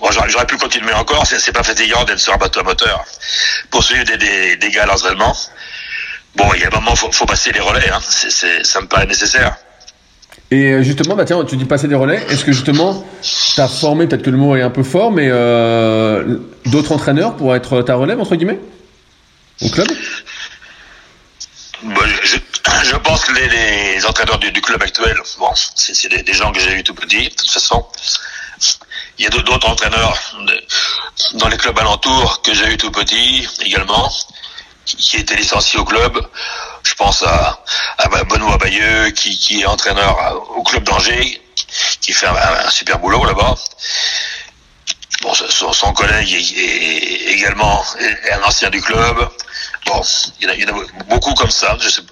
[0.00, 1.26] Bon, j'aurais pu continuer encore.
[1.26, 3.04] C'est pas fatigant d'être sur un bateau à moteur.
[3.70, 5.36] Poursuivre des, des, des gars à l'entraînement.
[6.34, 7.88] Bon, il y a un moment, faut, faut passer les relais.
[7.90, 8.00] Hein.
[8.00, 9.56] ça me paraît nécessaire.
[10.50, 12.24] Et euh, justement, bah tiens, tu dis passer des relais.
[12.28, 15.28] Est-ce que justement, tu as formé, peut-être que le mot est un peu fort, mais
[15.28, 18.60] euh, d'autres entraîneurs pour être ta relève, entre guillemets,
[19.60, 19.88] au club?
[21.82, 22.38] Bah, je,
[22.84, 23.48] je, pense que les,
[23.94, 26.94] les entraîneurs du, du, club actuel, bon, c'est des, des, gens que j'ai eu tout
[26.94, 27.84] petit, de toute façon.
[29.18, 30.18] Il y a d'autres entraîneurs
[31.34, 34.12] dans les clubs alentours que j'ai eu tout petit également,
[34.84, 36.18] qui, étaient licenciés au club.
[36.82, 37.62] Je pense à,
[38.28, 40.16] Benoît Bayeux, qui, est entraîneur
[40.56, 41.42] au club d'Angers,
[42.00, 43.54] qui fait un, super boulot là-bas.
[45.22, 47.84] Bon, son, collègue est, également
[48.32, 49.28] un ancien du club.
[49.86, 50.02] Bon,
[50.40, 51.76] il y, en a, beaucoup comme ça.
[51.80, 52.02] Je sais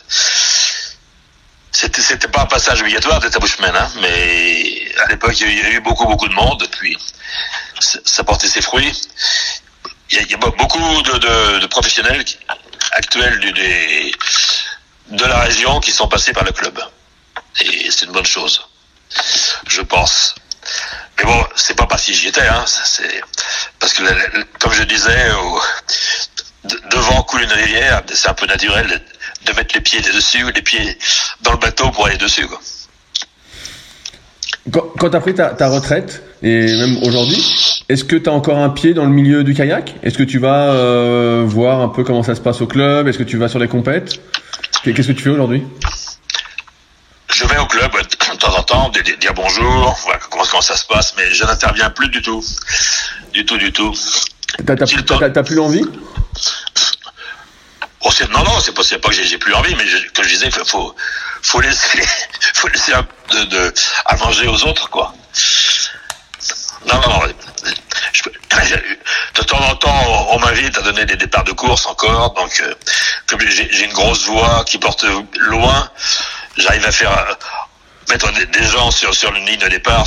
[1.75, 5.70] C'était, c'était pas un passage obligatoire d'être à hein, mais à l'époque, il y a
[5.70, 6.97] eu beaucoup, beaucoup de monde, puis
[7.81, 8.93] ça portait ses fruits.
[10.11, 12.25] Il y a, beaucoup de, de, professionnels
[12.93, 14.14] actuels du, des,
[15.09, 16.81] de la région qui sont passés par le club.
[17.61, 18.68] Et c'est une bonne chose,
[19.66, 20.37] je pense.
[21.18, 23.20] Mais bon, c'est pas parce que j'y étais, hein, c'est
[23.81, 24.03] parce que
[24.61, 25.29] comme je disais,
[26.91, 29.05] devant couler une rivière, c'est un peu naturel
[29.47, 30.99] de, mettre les pieds dessus, les pieds
[31.42, 32.47] dans le bateau pour aller dessus.
[32.47, 32.61] Quoi.
[34.72, 37.36] Quand, tu as pris ta, retraite, et même aujourd'hui,
[37.88, 39.95] est-ce que tu as encore un pied dans le milieu du kayak?
[40.03, 43.07] Est-ce que tu vas euh, voir un peu comment ça se passe au club?
[43.07, 44.20] Est-ce que tu vas sur les compètes?
[44.82, 45.62] Qu'est-ce que tu fais aujourd'hui?
[47.28, 51.14] Je vais au club de temps en temps, dire bonjour, voir comment ça se passe,
[51.16, 52.42] mais je n'interviens plus du tout.
[53.32, 53.92] Du tout, du tout.
[54.64, 55.84] T'as plus l'envie
[58.05, 59.84] oh, non, non, c'est pas, pas que j'ai plus envie, mais
[60.14, 60.94] comme je disais, il faut,
[61.42, 62.02] faut laisser,
[62.55, 63.74] faut laisser un peu de,
[64.07, 65.12] à manger aux autres, quoi.
[66.86, 67.20] Non, non,
[68.12, 68.22] je,
[69.34, 72.74] de temps en temps, on, m'invite à donner des départs de course encore, donc euh,
[73.26, 75.05] comme j'ai une grosse voix qui porte
[75.38, 75.90] loin,
[76.57, 77.34] j'arrive à faire euh,
[78.11, 80.07] mettre des, gens sur sur une ligne de départ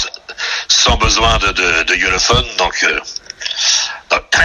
[0.67, 2.99] sans besoin de de, de donc euh,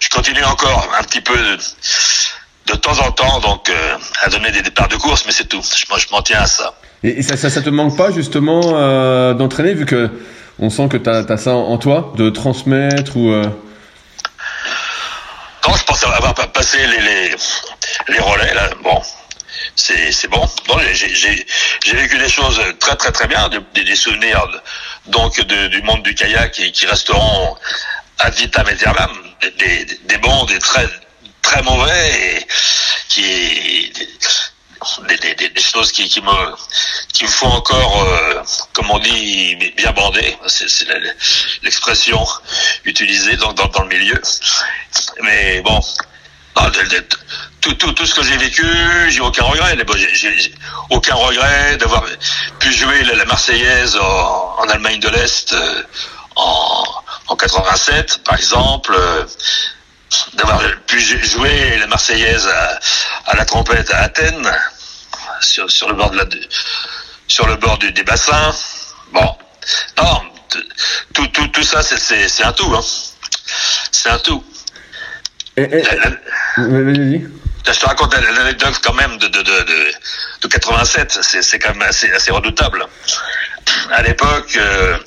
[0.00, 1.58] je continue encore un petit peu de,
[2.72, 5.62] temps en temps donc euh, à donner des départs de course, mais c'est tout.
[5.88, 6.74] Moi, je m'en tiens à ça.
[7.02, 10.10] Et, ça, ça, te manque pas justement euh, d'entraîner vu que
[10.58, 13.44] on sent que tu as, ça en, toi, de transmettre ou euh...
[15.66, 17.34] Non, je pense avoir passé les, les,
[18.08, 18.70] les relais là.
[18.82, 19.00] Bon,
[19.74, 20.48] c'est bon.
[20.68, 24.46] Bon, j'ai vécu des choses très très très bien, des, des souvenirs
[25.06, 27.56] donc du monde du kayak et qui resteront
[28.18, 29.10] ad vitam aeternam,
[29.58, 30.88] des, des bons, des très
[31.54, 32.46] très mauvais, et
[33.08, 33.92] qui
[35.08, 36.56] des, des, choses qui, me
[37.12, 38.42] qui me font encore, euh,
[38.74, 40.36] comme on dit, bien bander.
[40.46, 40.86] C'est
[41.62, 42.26] l'expression
[42.84, 44.20] utilisée dans, dans, le milieu.
[45.22, 45.80] Mais bon,
[47.62, 48.66] tout, tout, tout ce que j'ai vécu,
[49.08, 49.76] j'ai aucun regret.
[50.12, 50.54] J'ai
[50.90, 52.04] aucun regret d'avoir
[52.58, 55.82] pu jouer la, Marseillaise en, Allemagne de l'Est euh,
[56.36, 56.84] en,
[57.28, 58.94] en 87, par exemple.
[58.94, 59.24] Euh,
[60.34, 62.80] d'avoir pu jouer la Marseillaise à,
[63.26, 64.50] à, la trompette à Athènes,
[65.40, 66.24] sur, sur le bord de la,
[67.26, 68.54] sur le bord du, des bassins.
[69.12, 69.36] Bon,
[69.98, 70.22] non,
[71.12, 72.74] tout, tout, tout ça, c'est un tout.
[72.74, 72.82] Hein.
[73.90, 74.44] C'est un tout.
[75.56, 75.84] Et, et,
[77.72, 79.92] je te raconte l'anecdote quand même de, de, de,
[80.42, 82.86] de 87, c'est quand même assez, assez redoutable.
[83.90, 84.98] À l'époque, euh,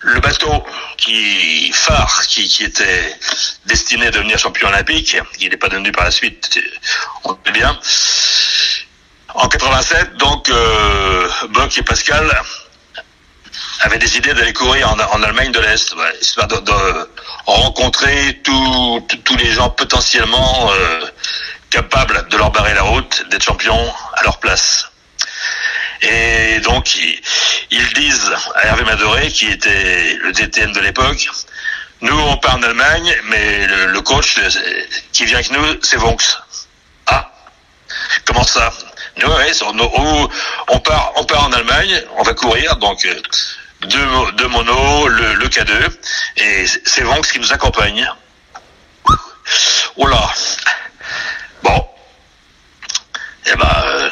[0.00, 0.64] le bateau
[0.96, 3.16] qui phare qui, qui était
[3.66, 6.58] destiné à devenir champion olympique, il n'est pas devenu par la suite,
[7.24, 7.78] on sait bien.
[9.34, 12.42] En 87, donc euh, Bock et Pascal
[13.82, 17.08] avaient décidé d'aller courir en, en, Allemagne de l'Est, histoire de, de
[17.46, 21.06] rencontrer tous les gens potentiellement euh,
[21.70, 24.89] capables de leur barrer la route, d'être champions à leur place.
[26.02, 26.94] Et donc,
[27.70, 31.28] ils, disent à Hervé Madoré, qui était le DTN de l'époque,
[32.00, 34.40] nous, on part en Allemagne, mais le, coach
[35.12, 36.38] qui vient avec nous, c'est Vonks.
[37.06, 37.30] Ah,
[38.24, 38.72] comment ça?
[39.18, 40.28] Nous, ouais, on,
[40.68, 43.06] on, part, on part en Allemagne, on va courir, donc
[43.82, 45.72] deux, deux monos, le, le K2,
[46.38, 48.08] et c'est Vonks qui nous accompagne.
[49.96, 50.30] Oh là
[51.62, 51.88] Bon.
[53.46, 54.10] Eh ben, euh,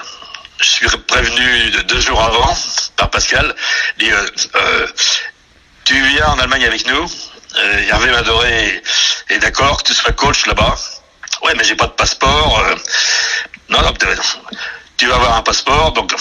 [0.61, 2.55] je suis prévenu deux jours avant
[2.97, 3.55] par Pascal.
[3.99, 4.87] Dit, euh, euh,
[5.85, 7.07] tu viens en Allemagne avec nous.
[7.57, 8.83] Euh, Hervé Madoré
[9.31, 10.77] est d'accord que tu sois coach là-bas.
[11.43, 12.59] Ouais, mais j'ai pas de passeport.
[12.59, 12.75] Euh.
[13.69, 13.95] non, non,
[14.97, 15.93] tu vas avoir un passeport.
[15.93, 16.13] Donc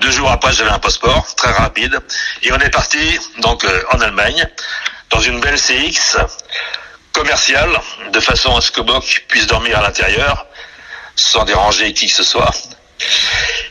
[0.00, 1.98] deux jours après, j'avais un passeport très rapide.
[2.42, 4.46] Et on est parti donc euh, en Allemagne
[5.10, 6.16] dans une belle CX
[7.12, 7.78] commerciale
[8.10, 10.46] de façon à ce que Bock puisse dormir à l'intérieur
[11.14, 12.50] sans déranger qui que ce soit.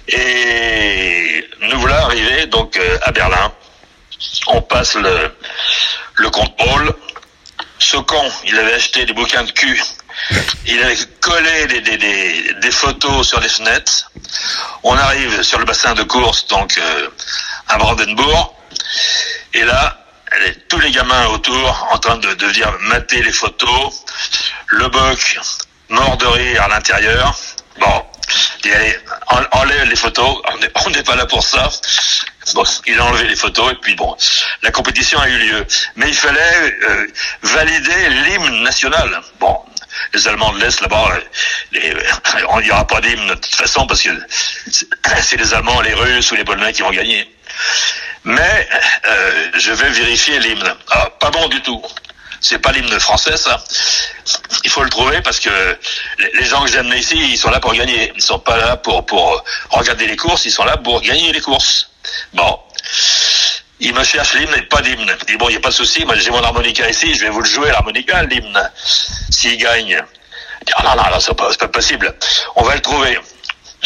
[0.08, 3.52] Et nous voilà arrivés donc euh, à Berlin.
[4.48, 5.36] On passe le,
[6.16, 6.94] le contrôle.
[7.80, 9.82] Ce con, il avait acheté des bouquins de cul.
[10.68, 14.12] Il avait collé des, des, des, photos sur les fenêtres.
[14.84, 17.08] On arrive sur le bassin de course, donc euh,
[17.68, 18.54] à Brandenburg.
[19.54, 19.98] Et là,
[20.70, 24.04] tous les gamins autour en train de, de venir mater les photos.
[24.68, 25.40] Le boc
[25.90, 27.36] mort de rire à l'intérieur.
[27.80, 28.06] Bon,
[28.66, 28.98] et allez,
[29.52, 30.42] enlève les photos,
[30.86, 31.70] on n'est pas là pour ça.
[32.88, 34.16] Il a enlevé les photos et puis bon,
[34.62, 35.66] la compétition a eu lieu.
[35.96, 37.08] Mais il fallait euh,
[37.44, 39.22] valider l'hymne national.
[39.40, 39.58] Bon,
[40.14, 41.10] les Allemands de l'Est là-bas,
[41.74, 44.10] il n'y aura pas d'hymne de toute façon parce que
[45.22, 47.30] c'est les Allemands, les Russes ou les Polonais qui vont gagner.
[48.24, 48.68] Mais
[49.06, 50.76] euh, je vais vérifier l'hymne.
[50.90, 51.82] Ah, pas bon du tout.
[52.44, 53.64] C'est pas l'hymne français, ça.
[54.64, 55.78] Il faut le trouver parce que
[56.34, 58.12] les gens que j'ai amenés ici, ils sont là pour gagner.
[58.16, 61.40] Ils sont pas là pour, pour regarder les courses, ils sont là pour gagner les
[61.40, 61.92] courses.
[62.34, 62.60] Bon.
[63.80, 65.16] Il me cherche l'hymne et pas d'hymne.
[65.22, 67.22] Il dit bon, il n'y a pas de souci, moi j'ai mon harmonica ici, je
[67.22, 68.72] vais vous le jouer l'harmonica, l'hymne,
[69.30, 70.04] s'il gagne.
[70.66, 72.16] Dit, oh non, non, non, c'est pas, pas possible.
[72.56, 73.20] On va le trouver.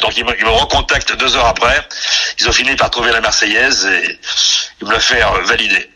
[0.02, 1.86] Donc ils me, ils me recontactent deux heures après.
[2.40, 4.20] Ils ont fini par trouver la Marseillaise et
[4.82, 5.90] ils me l'ont fait valider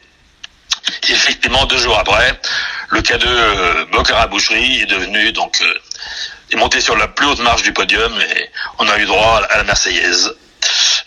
[1.10, 2.40] effectivement, deux jours après,
[2.90, 5.74] le K2 euh, Boucherie est devenu donc euh,
[6.52, 8.50] est monté sur la plus haute marche du podium et
[8.80, 10.34] on a eu droit à la Marseillaise.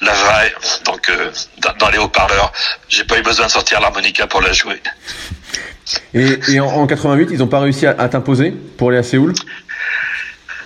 [0.00, 0.54] La vraie,
[0.84, 1.30] donc euh,
[1.78, 2.52] dans, les haut-parleurs,
[2.88, 4.82] j'ai pas eu besoin de sortir l'harmonica pour la jouer.
[6.14, 9.02] Et, et en, en, 88, ils ont pas réussi à, à t'imposer pour aller à
[9.02, 9.34] Séoul?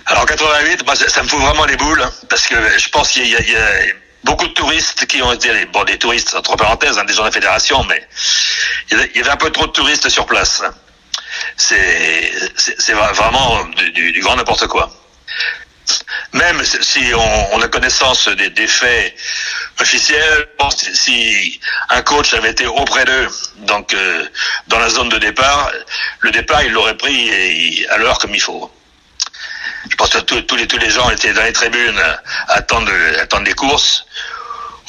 [0.05, 3.09] Alors en 88, moi, ça, ça, me fout vraiment les boules parce que je pense
[3.09, 3.69] qu'il y, y a,
[4.27, 7.27] beaucoup de touristes qui ont été, bon, des touristes entre parenthèses, hein, des gens de
[7.27, 8.05] la fédération, mais
[8.91, 10.61] il y avait un peu trop de touristes sur place.
[11.55, 13.63] C'est c'est vraiment
[13.93, 14.91] du, grand n'importe quoi.
[16.33, 19.15] Même si on, on a connaissance des, des, faits
[19.79, 20.47] officiels,
[20.93, 21.59] si
[21.89, 24.27] un coach avait été auprès d'eux, donc euh,
[24.67, 25.71] dans la zone de départ,
[26.19, 28.69] le départ il l'aurait pris à l'heure comme il faut.
[29.97, 31.99] Pense que tous, les, tous les gens étaient dans les tribunes
[32.47, 34.05] à attendre, à les courses.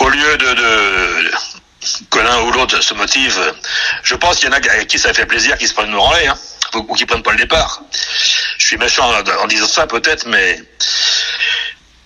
[0.01, 1.31] Au lieu de, de
[2.11, 3.41] que l'un ou l'autre se motive,
[4.03, 6.01] je pense qu'il y en a à qui ça fait plaisir qui se prennent nous
[6.01, 6.37] râler, hein,
[6.75, 7.83] ou qui prennent pas le départ.
[8.59, 9.11] Je suis méchant
[9.43, 10.61] en disant ça peut-être, mais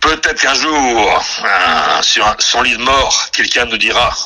[0.01, 4.17] peut-être qu'un jour, un, sur son lit de mort, quelqu'un nous dira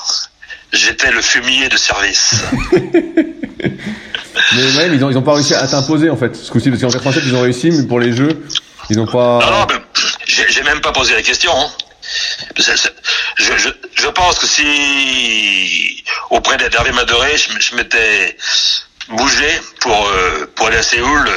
[0.72, 2.35] j'étais le fumier de service.
[2.72, 6.83] mais même, ils ont, ils ont pas réussi à t'imposer en fait ce coup-ci, parce
[6.83, 8.45] qu'en 87 ils ont réussi, mais pour les jeux,
[8.91, 8.97] ils.
[8.97, 9.66] Non, non,
[10.26, 11.53] j'ai j'ai même pas posé la question.
[11.59, 11.70] Hein.
[12.57, 12.62] Je,
[13.57, 18.37] je, je, pense que si auprès d'Hervé Madoré, je, je m'étais
[19.09, 21.28] bougé pour euh, pour aller à Séoul,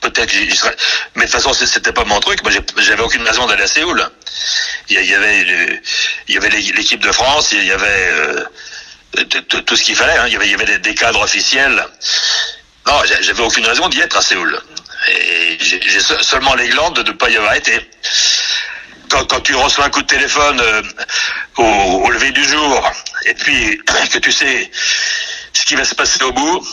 [0.00, 0.76] peut-être j'y serais.
[1.14, 2.42] Mais de toute façon, c'était pas mon truc.
[2.42, 4.04] Moi, j'avais aucune raison d'aller à Séoul.
[4.88, 5.80] Il y avait
[6.28, 8.44] il y avait l'équipe de France, il y avait euh,
[9.66, 10.18] tout ce qu'il fallait.
[10.18, 10.26] Hein.
[10.26, 11.84] Il y avait il y avait des cadres officiels.
[12.86, 14.58] Non, j'avais aucune raison d'y être à Séoul.
[15.08, 17.78] Et j'ai seulement l'exemple de ne pas y avoir été.
[19.08, 20.82] Quand, tu reçois un coup de téléphone euh,
[21.56, 22.92] au, lever du jour,
[23.26, 23.80] et puis
[24.12, 24.70] que tu sais
[25.52, 26.64] ce qui va se passer au bout,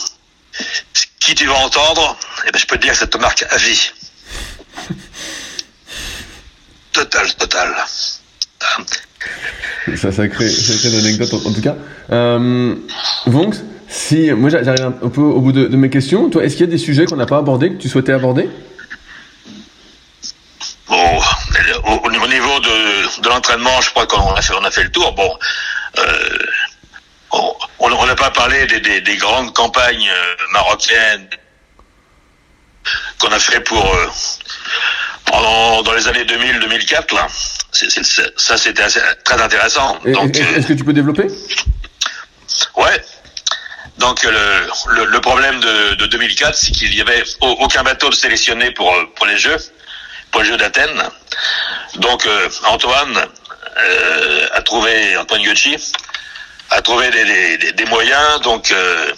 [1.18, 2.16] qui tu vas entendre,
[2.46, 3.90] eh ben, je peux te dire que ça te marque à vie.
[6.92, 7.76] Total, total.
[9.96, 11.76] Ça, crée, ça crée anecdote en, tout cas.
[12.10, 12.74] Euh,
[13.88, 16.68] si moi j'arrive un peu au bout de, de mes questions, toi, est-ce qu'il y
[16.68, 18.48] a des sujets qu'on n'a pas abordés que tu souhaitais aborder?
[20.88, 21.20] Bon,
[21.84, 24.90] au, au, niveau de, de l'entraînement, je crois qu'on a fait, on a fait le
[24.90, 25.12] tour.
[25.14, 25.38] Bon,
[25.98, 26.38] euh,
[27.80, 31.28] on n'a pas parlé des, des, des, grandes campagnes euh, marocaines
[33.18, 34.06] qu'on a fait pour euh,
[35.26, 37.26] pendant, dans les années 2000-2004 là.
[37.72, 38.86] C est, c est, ça c'était
[39.24, 39.98] très intéressant.
[40.04, 41.26] Est-ce que tu peux développer?
[42.76, 43.02] Ouais.
[43.98, 48.70] Donc le, le, le problème de, de 2004, c'est qu'il y avait aucun bateau sélectionné
[48.70, 49.58] pour pour les Jeux,
[50.30, 51.02] pour les Jeux d'Athènes.
[51.96, 53.26] Donc euh, Antoine
[53.78, 55.76] euh, a trouvé Antoine Gucci
[56.70, 59.12] a trouvé des, des, des moyens donc euh,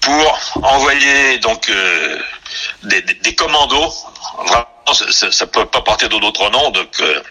[0.00, 2.18] pour envoyer donc euh,
[2.82, 3.92] des, des, commandos.
[4.46, 4.66] Vraiment,
[5.10, 6.70] ça, ça peut pas porter d'autres noms.
[6.70, 7.22] Donc euh,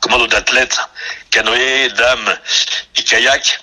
[0.00, 0.78] commandos d'athlètes,
[1.30, 2.38] canoë, dames
[2.96, 3.60] et kayak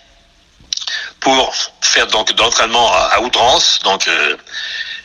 [1.20, 3.80] pour faire donc d'entraînement à, outrance.
[3.84, 4.36] Donc euh,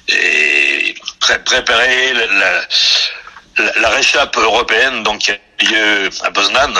[0.09, 2.67] et pré préparer la,
[3.77, 6.75] la, réchappe européenne donc qui a lieu à Poznan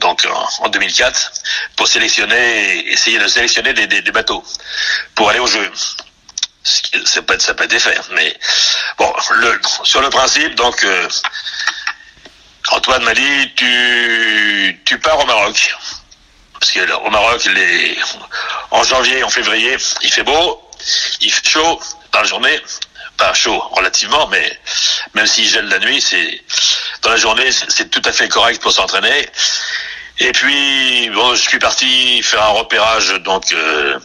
[0.00, 0.26] donc
[0.60, 1.32] en, 2004,
[1.76, 4.42] pour sélectionner, essayer de sélectionner des, bateaux
[5.14, 5.70] pour aller au jeu.
[7.04, 8.36] Ça peut, ça peut être fait, mais
[8.98, 9.12] bon,
[9.84, 11.08] sur le principe, donc euh,
[12.70, 15.74] Antoine m'a dit tu, tu pars au Maroc.
[16.60, 17.96] Parce que au Maroc, les,
[18.70, 20.62] en janvier, en février, il fait beau,
[21.22, 21.80] il fait chaud
[22.12, 22.60] dans la journée,
[23.16, 24.60] pas chaud relativement, mais
[25.14, 26.42] même s'il gèle la nuit, c'est
[27.02, 29.26] dans la journée, c'est tout à fait correct pour s'entraîner.
[30.18, 33.98] Et puis, bon, je suis parti faire un repérage donc euh,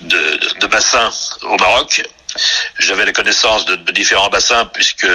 [0.00, 2.02] de, de, bassins au Maroc.
[2.80, 5.06] J'avais la connaissance de, de, différents bassins puisque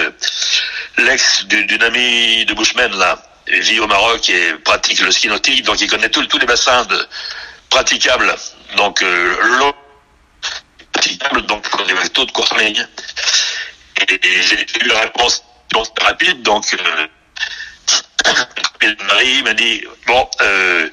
[0.96, 3.18] l'ex d'une amie de Bushman là
[3.60, 7.08] vit au Maroc et pratique le ski nautique, donc il connaît tous les bassins de,
[7.70, 8.34] praticables.
[8.76, 9.72] Donc euh, l'eau
[10.92, 12.86] praticable, donc les bateaux de courte ligne.
[14.08, 15.42] Et, j'ai eu la réponse
[16.00, 17.06] rapide, donc euh,
[19.06, 20.90] Marie m'a dit bon, euh,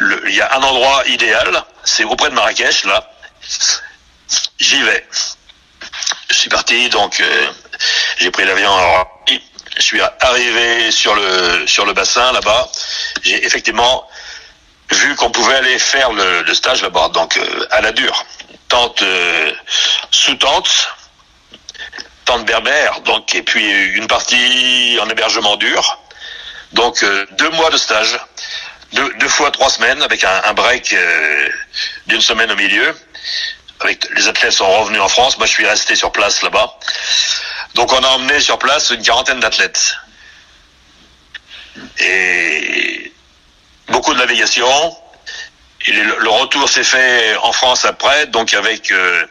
[0.00, 3.12] il y a un endroit idéal, c'est auprès de Marrakech là.
[4.58, 5.06] J'y vais.
[6.30, 7.46] Je suis parti, donc euh,
[8.18, 8.72] j'ai pris l'avion.
[9.78, 12.68] Je suis arrivé sur le sur le bassin là-bas.
[13.22, 14.08] J'ai effectivement
[14.90, 18.26] vu qu'on pouvait aller faire le, le stage là-bas, donc euh, à la dure,
[18.68, 19.52] tente euh,
[20.10, 20.88] sous tente,
[22.24, 25.98] tente berbère, donc et puis une partie en hébergement dur.
[26.72, 28.18] Donc euh, deux mois de stage,
[28.94, 31.48] deux, deux, fois trois semaines avec un, un break euh,
[32.06, 32.96] d'une semaine au milieu.
[33.80, 36.78] Avec les athlètes sont revenus en France, moi je suis resté sur place là-bas.
[37.74, 39.94] Donc on a emmené sur place une quarantaine d'athlètes.
[41.98, 43.12] Et
[43.88, 44.96] beaucoup de navigation.
[45.86, 49.26] Le, retour s'est fait en France après, donc avec euh,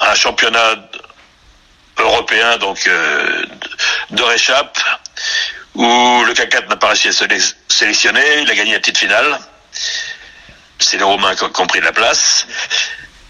[0.00, 0.76] un championnat
[1.98, 3.44] européen donc euh,
[4.10, 4.78] de réchappe
[5.74, 7.24] où le K4 n'a pas réussi à se
[7.68, 9.38] sélectionner, il a gagné la petite finale.
[10.82, 12.46] C'est les Romains qui ont pris la place.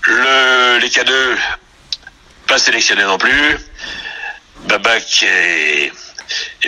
[0.06, 1.36] Le, les K2,
[2.46, 3.58] pas sélectionnés non plus.
[4.64, 5.92] Babac et,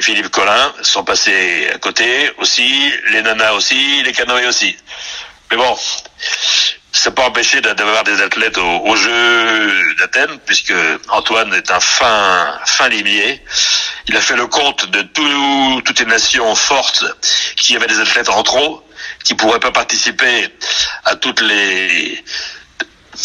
[0.01, 4.77] Philippe Collin sont passés à côté aussi, les nanas aussi, les canoës aussi.
[5.51, 5.77] Mais bon,
[6.93, 10.75] ça pas empêché d'avoir des athlètes au, au jeu d'Athènes, puisque
[11.09, 13.43] Antoine est un fin, fin limier.
[14.09, 17.05] Il a fait le compte de tout, toutes les nations fortes
[17.57, 18.85] qui avaient des athlètes en trop,
[19.25, 20.49] qui pourraient pas participer
[21.05, 22.23] à toutes les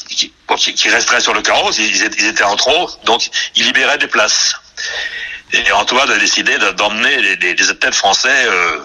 [0.08, 0.34] qui,
[0.76, 4.56] qui, resteraient sur le carreau, ils, ils, étaient en trop, donc il libérait des places.
[5.52, 8.80] Et Antoine a décidé d'emmener des, athlètes français, euh,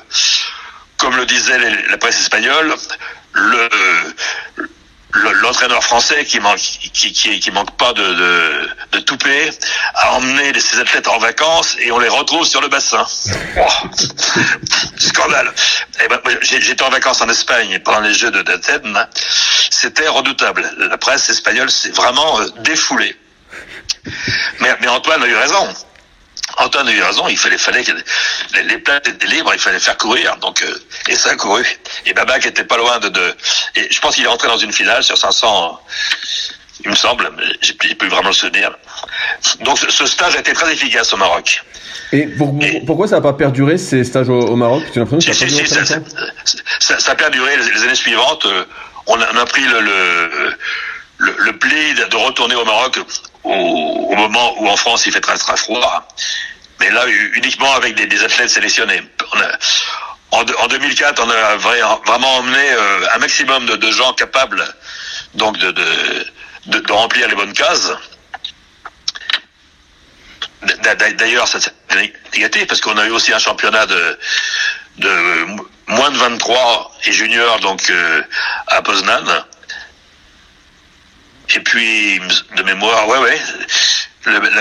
[0.96, 1.58] comme le disait
[1.90, 2.74] la presse espagnole,
[3.32, 3.68] le,
[5.14, 9.50] l'entraîneur français qui manque qui, qui, qui manque pas de, de, de toupet
[9.94, 13.06] a emmené ses athlètes en vacances et on les retrouve sur le bassin.
[13.56, 13.88] Oh,
[14.98, 15.52] scandale.
[16.02, 19.06] Eh ben, J'étais en vacances en Espagne pendant les Jeux d'Athènes.
[19.70, 20.68] C'était redoutable.
[20.78, 23.16] La presse espagnole s'est vraiment euh, défoulée.
[24.60, 25.74] Mais, mais Antoine a eu raison.
[26.58, 27.92] Antoine a eu raison, il fallait, fallait que
[28.54, 30.78] les, les places étaient libres, il fallait faire courir, donc euh,
[31.08, 31.64] et ça a couru.
[32.06, 33.34] Et Babac était pas loin de, de
[33.76, 35.80] et je pense qu'il est rentré dans une finale sur 500,
[36.84, 38.70] il me semble, j'ai plus vraiment le souvenir.
[39.64, 41.62] Donc ce, stage a été très efficace au Maroc.
[42.12, 42.28] Et,
[42.86, 44.84] pourquoi ça n'a pas perduré ces stages au, Maroc?
[44.92, 45.98] Tu as l'impression que ça, ça,
[46.80, 48.46] ça, ça, a perduré les, années suivantes.
[48.46, 48.64] Euh,
[49.06, 50.56] on a, on a pris le, le,
[51.18, 52.98] le, le pli de retourner au Maroc
[53.44, 56.08] au, moment où en France il fait très très froid,
[56.80, 59.02] mais là uniquement avec des, des athlètes sélectionnés.
[59.32, 59.48] On a,
[60.30, 64.64] en, en, 2004, on a vraiment emmené euh, un maximum de, de, gens capables
[65.34, 67.92] donc de, de, de, remplir les bonnes cases.
[70.82, 71.72] D'ailleurs, c'est
[72.32, 74.18] négatif parce qu'on a eu aussi un championnat de,
[74.98, 75.46] de
[75.88, 78.22] moins de 23 et juniors donc euh,
[78.68, 79.44] à Poznan
[81.50, 82.20] et puis,
[82.56, 83.40] de mémoire, ouais, ouais.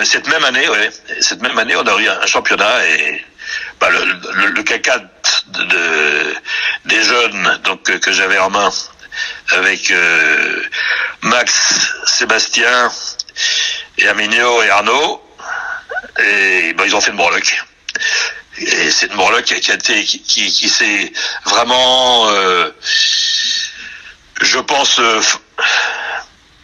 [0.03, 0.89] Cette même année, ouais,
[1.21, 3.23] cette même année, on a eu un championnat et
[3.79, 6.35] bah, le, le, le de,
[6.85, 8.69] des jeunes donc que, j'avais en main
[9.49, 10.63] avec euh,
[11.21, 12.91] Max, Sébastien
[13.97, 15.21] et Aminio et Arnaud
[16.19, 17.63] et bah, ils ont fait une breloque.
[18.57, 21.13] Et c'est une breloque qui, a été qui, qui, qui s'est
[21.45, 22.69] vraiment euh,
[24.41, 25.21] je pense euh,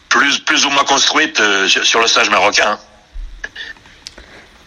[0.10, 2.78] plus, plus ou moins construite euh, sur le stage marocain.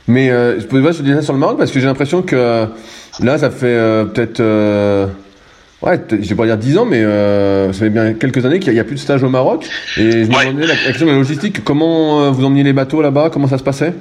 [0.08, 2.22] Mais euh, je pouvais pas se dire ça sur le Maroc parce que j'ai l'impression
[2.22, 2.66] que euh,
[3.20, 4.40] là, ça fait euh, peut-être,
[5.82, 7.02] ouais, je vais pas dire 10 ans, mais
[7.72, 9.64] ça fait bien quelques années qu'il n'y a, plus de stage au Maroc.
[9.96, 13.30] Et je me demandais la, question de la logistique, comment vous emmeniez les bateaux là-bas,
[13.32, 13.94] comment ça se passait?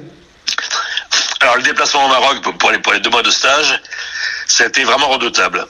[1.40, 3.80] Alors le déplacement au Maroc pour les, pour les deux mois de stage,
[4.46, 5.66] c'était vraiment redoutable.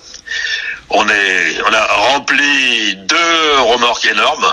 [0.91, 4.47] On, est, on a rempli deux remorques énormes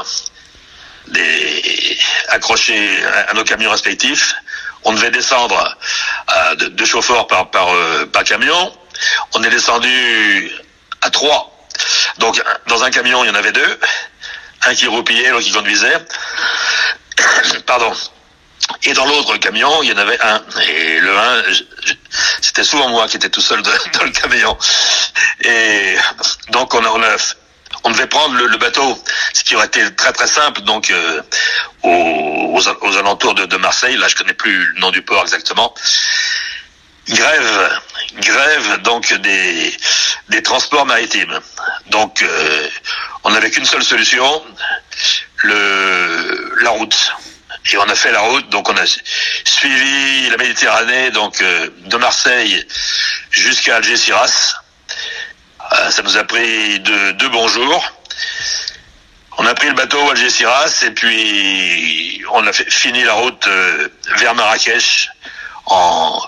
[1.10, 1.98] des,
[2.30, 2.90] accrochés
[3.28, 4.36] à, nos camions respectifs.
[4.84, 5.78] On devait descendre
[6.28, 8.74] à deux, chauffeurs par, par, euh, par camion.
[9.34, 10.52] On est descendu
[11.02, 11.54] à trois.
[12.18, 13.80] Donc dans un camion, il y en avait deux.
[14.66, 15.98] Un qui roupillait, l'autre qui conduisait.
[17.66, 17.94] Pardon.
[18.84, 20.42] Et dans l'autre camion, il y en avait un.
[20.68, 21.44] Et le un,
[22.42, 24.58] c'était souvent moi qui étais tout seul dans le camion.
[25.42, 25.96] Et
[26.50, 27.18] donc on a, on a
[27.84, 28.98] on devait prendre le, bateau,
[29.34, 31.22] ce qui aurait été très très simple, donc euh,
[31.84, 33.96] aux, aux, alentours de, Marseille.
[33.98, 35.74] Là, je connais plus le nom du port exactement.
[37.08, 37.80] Grève,
[38.18, 39.76] grève donc des
[40.30, 41.40] des transports maritimes.
[41.88, 42.68] Donc, euh,
[43.24, 44.44] on n'avait qu'une seule solution,
[45.38, 47.14] le la route.
[47.72, 48.86] Et on a fait la route, donc on a
[49.44, 52.66] suivi la Méditerranée, donc euh, de Marseille
[53.32, 54.69] jusqu'à Algeciras euh,
[55.90, 57.84] ça nous a pris deux, bons jours.
[59.38, 63.48] On a pris le bateau à Algeciras et puis on a fait, fini la route
[63.48, 63.88] euh,
[64.18, 65.10] vers Marrakech
[65.66, 66.22] en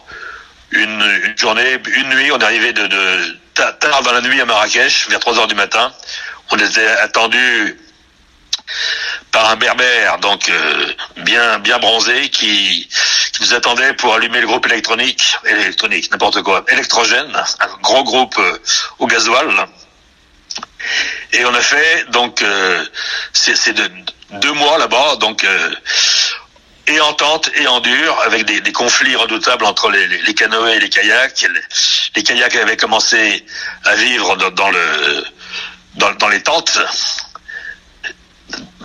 [0.71, 2.31] une, journée, une nuit.
[2.31, 3.39] On est arrivé de, de
[3.79, 5.91] tard dans la nuit à Marrakech, vers 3 heures du matin.
[6.51, 7.77] On était attendu
[9.31, 12.87] par un berbère, donc euh, bien bien bronzé, qui,
[13.33, 18.37] qui, nous attendait pour allumer le groupe électronique, électronique, n'importe quoi, électrogène, un gros groupe
[18.37, 18.57] euh,
[18.99, 19.49] au gasoil.
[21.33, 22.85] Et on a fait donc euh,
[23.33, 23.89] c'est de,
[24.31, 25.45] deux mois là-bas, donc
[26.87, 30.33] et en tente et en dur, avec des, des conflits redoutables entre les, les, les,
[30.33, 31.45] canoës et les kayaks.
[32.15, 33.45] Les, kayaks avaient commencé
[33.85, 35.23] à vivre dans, le
[35.95, 36.79] dans les tentes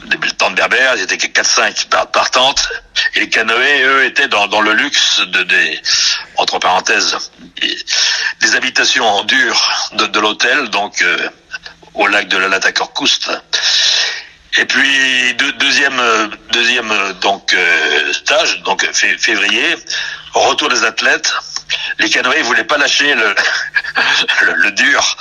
[0.07, 2.69] des tentes berbères, ils étaient 4-5 par, par, tente,
[3.15, 5.81] et les canoës, eux, étaient dans, dans le luxe de des,
[6.37, 7.17] entre parenthèses,
[8.41, 11.29] des, habitations en dur de, de l'hôtel, donc euh,
[11.95, 13.31] au lac de la Lata Corcoust.
[14.59, 16.01] Et puis deuxième
[16.51, 19.77] deuxième donc euh, stage, donc février,
[20.33, 21.31] retour des athlètes
[21.99, 23.35] les canoës, ils voulaient pas lâcher le,
[24.55, 25.17] le, dur.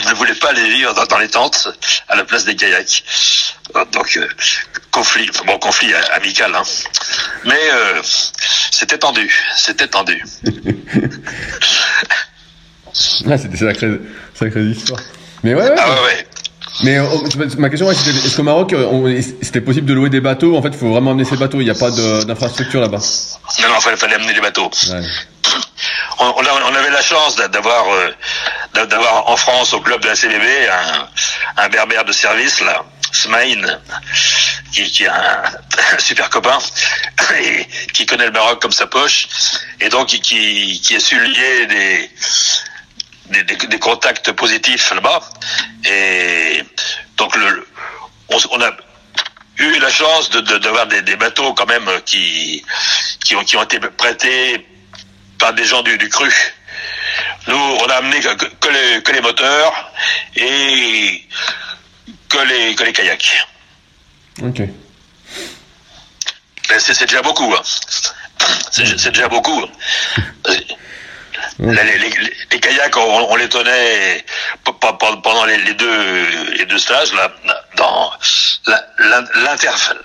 [0.00, 1.68] Ils ne voulaient pas aller vivre dans, les tentes
[2.08, 3.04] à la place des kayaks.
[3.74, 4.26] Donc, euh,
[4.90, 6.62] conflit, bon, conflit amical, hein.
[7.44, 8.00] Mais euh,
[8.70, 10.22] c'était tendu, c'était tendu.
[13.28, 14.00] ah, c'était sacré,
[14.34, 15.00] sacrée histoire.
[15.44, 15.74] Mais ouais, ouais.
[15.78, 16.26] Ah ouais, ouais.
[16.84, 17.04] Mais euh,
[17.58, 18.74] ma question, est-ce qu'au Maroc,
[19.42, 20.56] c'était possible de louer des bateaux?
[20.56, 21.60] En fait, il faut vraiment amener ces bateaux.
[21.60, 22.98] Il n'y a pas d'infrastructure là-bas.
[23.60, 24.70] Non, non, il fallait, fallait, amener des bateaux.
[24.90, 25.02] Ouais
[26.18, 30.68] on, on, avait la chance d'avoir euh, d'avoir en France au club de la CBB
[30.68, 32.84] un, un berbère de service là
[33.22, 33.80] Smaïn,
[34.72, 35.42] qui, est un,
[35.98, 36.58] super copain,
[37.40, 39.26] et qui connaît le Maroc comme sa poche,
[39.80, 42.08] et donc qui, a su lier des,
[43.80, 45.20] contacts positifs là-bas.
[45.84, 46.62] Et
[47.16, 47.36] donc
[48.28, 48.70] on, a
[49.58, 52.62] eu la chance de d'avoir de, des, bateaux quand même qui
[53.34, 54.64] ont, été prêtés
[55.38, 56.32] par des gens du, cru.
[57.46, 59.92] Nous, on a amené que, les, que les moteurs
[60.36, 61.24] et
[62.28, 63.46] que les, que les kayaks.
[64.42, 64.62] Ok.
[66.78, 67.52] C'est déjà beaucoup.
[67.54, 67.62] Hein.
[68.70, 69.64] C'est déjà beaucoup.
[71.58, 72.10] Les, les,
[72.50, 74.24] les, kayaks, on, on, les tenait
[75.22, 77.12] pendant les, deux, les deux stages.
[77.12, 77.30] Là,
[77.76, 78.12] dans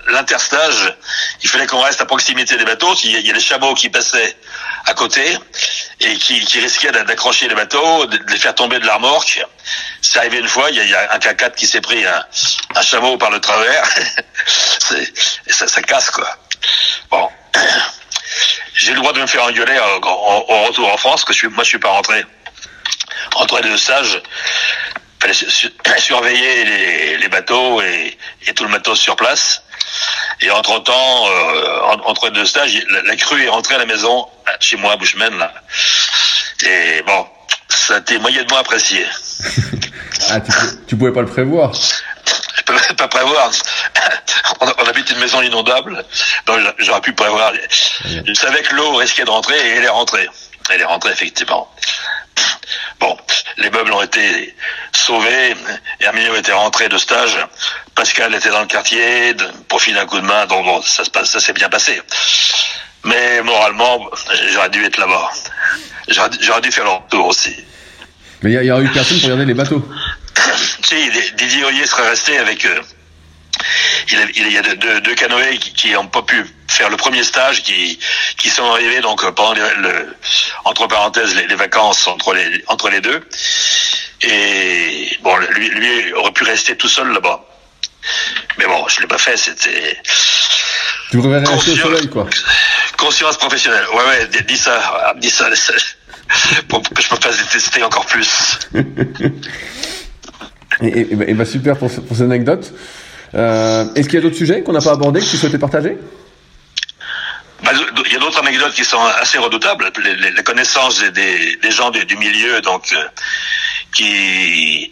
[0.08, 0.94] l'interstage,
[1.42, 2.94] il fallait qu'on reste à proximité des bateaux.
[3.04, 4.36] Il y, a, il y a des chameaux qui passaient
[4.86, 5.38] à côté
[6.00, 9.44] et qui, qui risquaient d'accrocher les bateaux, de les faire tomber de la remorque.
[10.02, 12.04] C'est arrivé une fois, il y a, il y a un K4 qui s'est pris
[12.04, 12.24] un,
[12.76, 13.84] un, chameau par le travers.
[15.48, 16.28] ça, ça casse, quoi.
[17.10, 17.28] Bon
[18.74, 21.48] j'ai le droit de me faire engueuler au, au retour en France, que je suis,
[21.48, 22.24] moi je suis pas rentré.
[23.34, 24.20] Rentré de stage,
[25.20, 28.16] fallait su, surveiller les, les bateaux et,
[28.54, 29.62] tout le matos sur place.
[30.40, 34.26] Et entre temps, euh, entre deux stages, la, la, crue est rentrée à la maison,
[34.60, 35.52] chez moi à Bushman, là.
[36.66, 37.26] Et bon,
[37.68, 39.06] ça a été moyennement apprécié.
[40.30, 40.52] ah, tu,
[40.88, 41.72] tu pouvais pas le prévoir
[42.68, 43.50] je peux pas prévoir.
[44.60, 46.04] On, on, habite une maison inondable,
[46.46, 47.52] donc j'aurais pu prévoir.
[48.04, 50.28] Je savais que l'eau risquait de rentrer et elle est rentrée.
[50.70, 51.70] Elle est rentrée effectivement.
[53.00, 53.16] Bon,
[53.58, 54.54] les meubles ont été
[54.92, 55.54] sauvés.
[56.00, 57.36] Herminio était rentré de stage.
[57.94, 59.34] Pascal était dans le quartier
[59.68, 60.46] pour filer un coup de main.
[60.46, 62.00] Donc bon, ça, se passe, ça s'est bien passé.
[63.04, 64.10] Mais moralement,
[64.52, 65.30] j'aurais dû être là-bas.
[66.08, 67.54] J'aurais dû faire le retour aussi.
[68.42, 69.86] Mais il n'y a, a eu personne pour regarder les bateaux
[70.82, 72.64] si, Didier Oyer serait resté avec...
[72.64, 72.80] Euh,
[74.10, 74.62] il, a, il, y a
[75.00, 77.98] deux, canoës qui n'ont pas pu faire le premier stage, qui,
[78.36, 80.16] qui sont arrivés donc pendant les, le,
[80.64, 83.26] entre parenthèses les, les, vacances entre les, entre les deux.
[84.22, 87.44] Et bon, lui, lui aurait pu rester tout seul là-bas.
[88.58, 89.98] Mais bon, je l'ai pas fait, c'était...
[91.10, 92.26] Tu voudrais rester au soleil, quoi.
[92.96, 93.86] Conscience professionnelle.
[93.94, 95.48] Ouais, ouais, dis ça, dis ça,
[96.68, 98.58] pour que je me fasse détester encore plus.
[100.82, 102.72] Et, bah super pour, pour cette anecdote.
[103.34, 105.98] Euh, Est-ce qu'il y a d'autres sujets qu'on n'a pas abordés que tu souhaitais partager?
[107.64, 107.70] Bah,
[108.06, 109.90] il y a d'autres anecdotes qui sont assez redoutables.
[110.02, 113.08] Les, les, les connaissances des, gens du, milieu, donc euh,
[113.92, 114.90] qui,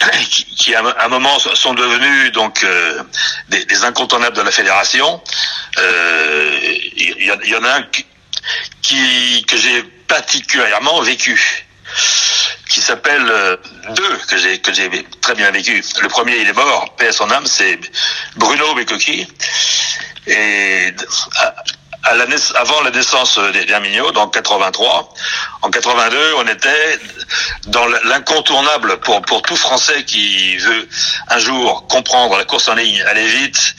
[0.56, 3.02] qui, à un moment sont devenus donc euh,
[3.48, 5.22] des, des, incontournables de la fédération.
[5.78, 6.58] Euh,
[6.96, 7.86] il, y, il y, en a un
[8.82, 11.66] qui que j'ai particulièrement vécu
[12.70, 13.56] qui s'appelle euh,
[13.90, 14.88] deux que j'ai que j'ai
[15.20, 15.84] très bien vécu.
[16.00, 17.78] Le premier, il est mort, paix à son âme, c'est
[18.36, 19.26] Bruno Becoqui.
[20.28, 20.94] Et
[22.04, 25.12] à, la avant la naissance d'Herminio, donc 83,
[25.62, 26.98] en 82, on était
[27.66, 30.88] dans l'incontournable pour pour tout Français qui veut
[31.28, 33.74] un jour comprendre la course en ligne, aller vite.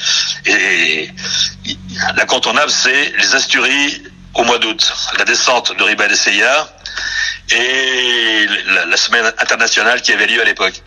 [0.45, 1.09] Et
[2.17, 4.03] l'incontournable, c'est les Asturies
[4.33, 6.67] au mois d'août, la descente de Ribad Seya
[7.49, 8.47] et
[8.87, 10.81] la, semaine internationale qui avait lieu à l'époque.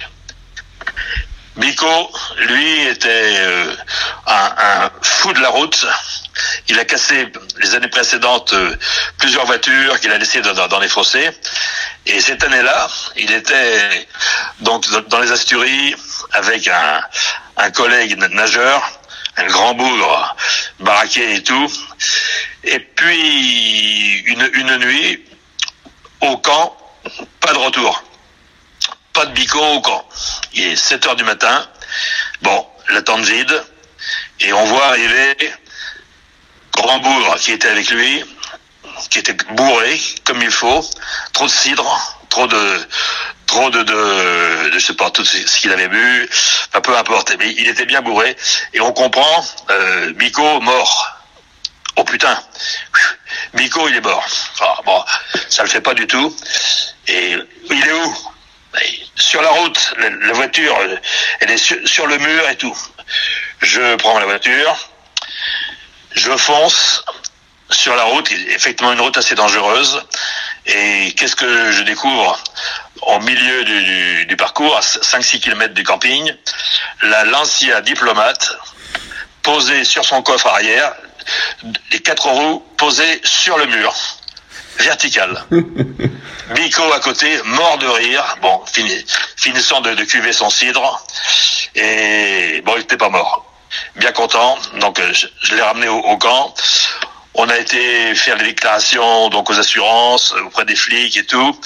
[1.56, 2.12] Biko,
[2.48, 3.76] lui, était euh,
[4.26, 5.86] un, un, fou de la route.
[6.68, 8.76] Il a cassé les années précédentes euh,
[9.18, 11.30] plusieurs voitures qu'il a laissées dans, dans, les fossés.
[12.06, 14.08] Et cette année-là, il était
[14.60, 15.94] donc dans les Asturies
[16.32, 17.00] avec un,
[17.56, 19.00] un collègue nageur,
[19.36, 20.36] un grand bougre,
[20.80, 21.72] baraqué et tout.
[22.64, 25.24] Et puis, une, une nuit,
[26.20, 26.76] au camp,
[27.40, 28.02] pas de retour.
[29.12, 30.04] Pas de bico au camp.
[30.54, 31.68] Il est 7 heures du matin.
[32.42, 33.64] Bon, la tente vide.
[34.40, 35.36] Et on voit arriver
[36.72, 38.24] Grand Bourg qui était avec lui,
[39.10, 40.84] qui était bourré comme il faut,
[41.32, 42.88] trop de cidre, trop de
[43.46, 46.28] trop de, de, de je sais pas tout ce qu'il avait bu,
[46.68, 48.36] enfin, peu importe, mais il était bien bourré
[48.72, 51.23] et on comprend euh, Bico mort.
[51.96, 52.36] Oh putain,
[53.54, 54.26] Bico il est mort.
[54.60, 55.04] Ah, bon,
[55.48, 56.34] ça le fait pas du tout.
[57.06, 57.36] Et
[57.70, 58.16] il est où?
[59.14, 60.76] Sur la route, la, voiture,
[61.40, 62.76] elle est sur, le mur et tout.
[63.60, 64.90] Je prends la voiture,
[66.10, 67.04] je fonce
[67.70, 70.02] sur la route, effectivement une route assez dangereuse.
[70.66, 72.42] Et qu'est-ce que je découvre?
[73.02, 76.34] Au milieu du parcours, à 5-6 km du camping
[77.02, 78.56] La Lancia diplomate
[79.42, 80.94] posée sur son coffre arrière,
[81.92, 83.94] les quatre roues posées sur le mur,
[84.78, 85.44] vertical.
[86.54, 89.04] Bico à côté, mort de rire, bon, fini,
[89.36, 91.04] finissant de, de cuver son cidre.
[91.74, 93.50] Et bon, il n'était pas mort.
[93.96, 94.58] Bien content.
[94.80, 96.54] Donc, je, l'ai ramené au, camp.
[97.34, 101.58] On a été faire les déclarations donc aux assurances auprès des flics et tout.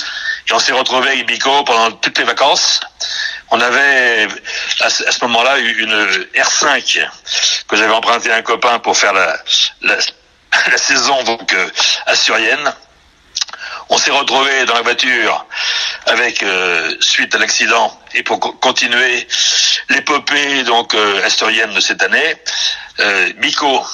[0.48, 2.80] Et on s'est retrouvé avec Bico pendant toutes les vacances.
[3.50, 4.28] On avait
[4.80, 5.94] à ce, moment-là une
[6.34, 7.08] R5
[7.66, 9.36] que j'avais emprunté à un copain pour faire la,
[10.76, 11.70] saison donc euh,
[12.06, 12.72] assurienne.
[13.90, 15.46] On s'est retrouvé dans la voiture
[16.06, 19.26] avec euh, suite à l'accident et pour continuer
[19.88, 22.36] l'épopée donc euh, asturienne de cette année,
[23.00, 23.84] euh, Bico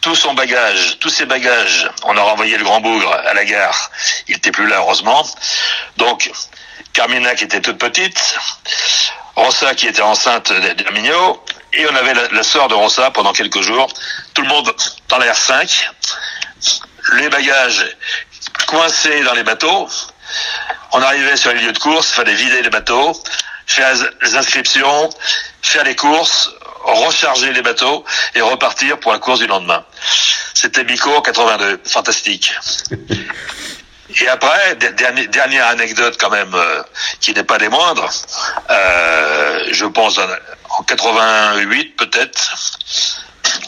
[0.00, 3.90] tout son bagage, tous ses bagages, on a renvoyé le Grand Bougre à la gare.
[4.26, 5.24] Il n'était plus là, heureusement.
[5.96, 6.28] Donc,
[6.92, 8.38] Carmina qui était toute petite,
[9.36, 11.42] Rossa qui était enceinte d'Herminio,
[11.72, 13.88] et on avait la, sœur de Rossa pendant quelques jours.
[14.34, 14.74] Tout le monde
[15.08, 15.88] dans la R5,
[17.14, 17.84] les bagages
[18.66, 19.88] coincés dans les bateaux.
[20.92, 23.12] On arrivait sur les lieux de course, fallait vider les bateaux,
[23.66, 25.10] faire les inscriptions,
[25.62, 26.50] faire les courses,
[26.84, 28.04] recharger les bateaux
[28.34, 29.84] et repartir pour la course du lendemain.
[30.54, 32.54] C'était Bico 82, fantastique.
[34.20, 36.82] Et après, dernière, anecdote quand même, euh,
[37.20, 38.10] qui n'est pas des moindres,
[38.70, 42.54] euh, je pense en 88 peut-être,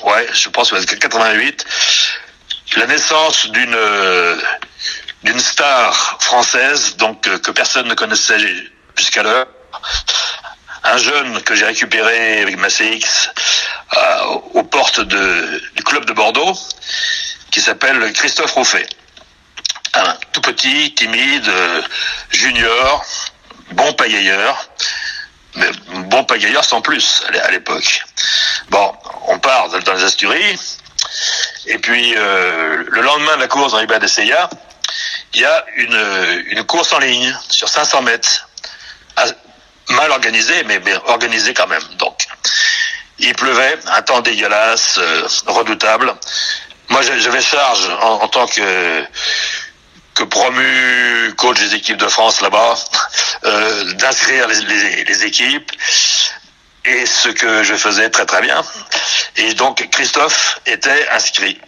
[0.05, 1.65] ouais, je pense que 88,
[2.77, 3.79] la naissance d'une
[5.23, 8.39] d'une star française, donc que personne ne connaissait
[8.97, 9.47] jusqu'alors,
[10.85, 13.31] un jeune que j'ai récupéré avec ma CX
[13.97, 16.53] euh, aux portes de, du club de Bordeaux,
[17.51, 18.87] qui s'appelle Christophe Rouffet.
[19.95, 21.83] Un tout petit, timide, euh,
[22.31, 23.05] junior,
[23.73, 24.69] bon pagailleur,
[25.55, 25.71] mais
[26.09, 28.05] bon pagailleur sans plus à l'époque.
[28.71, 28.93] Bon,
[29.29, 30.59] on part dans les Asturies,
[31.67, 34.51] et puis euh, le lendemain de la course dans les de Seiya,
[35.35, 38.49] il y a une, une course en ligne sur 500 mètres
[39.91, 41.83] mal organisé, mais, mais organisé quand même.
[41.99, 42.27] Donc,
[43.19, 46.15] il pleuvait, un temps dégueulasse, euh, redoutable.
[46.89, 49.05] Moi, j'avais charge en, tant que
[50.15, 52.75] que promu coach des équipes de France là-bas,
[53.45, 55.71] euh, d'inscrire les, les, équipes
[56.85, 58.63] et ce que je faisais très très bien.
[59.37, 61.59] Et donc Christophe était inscrit,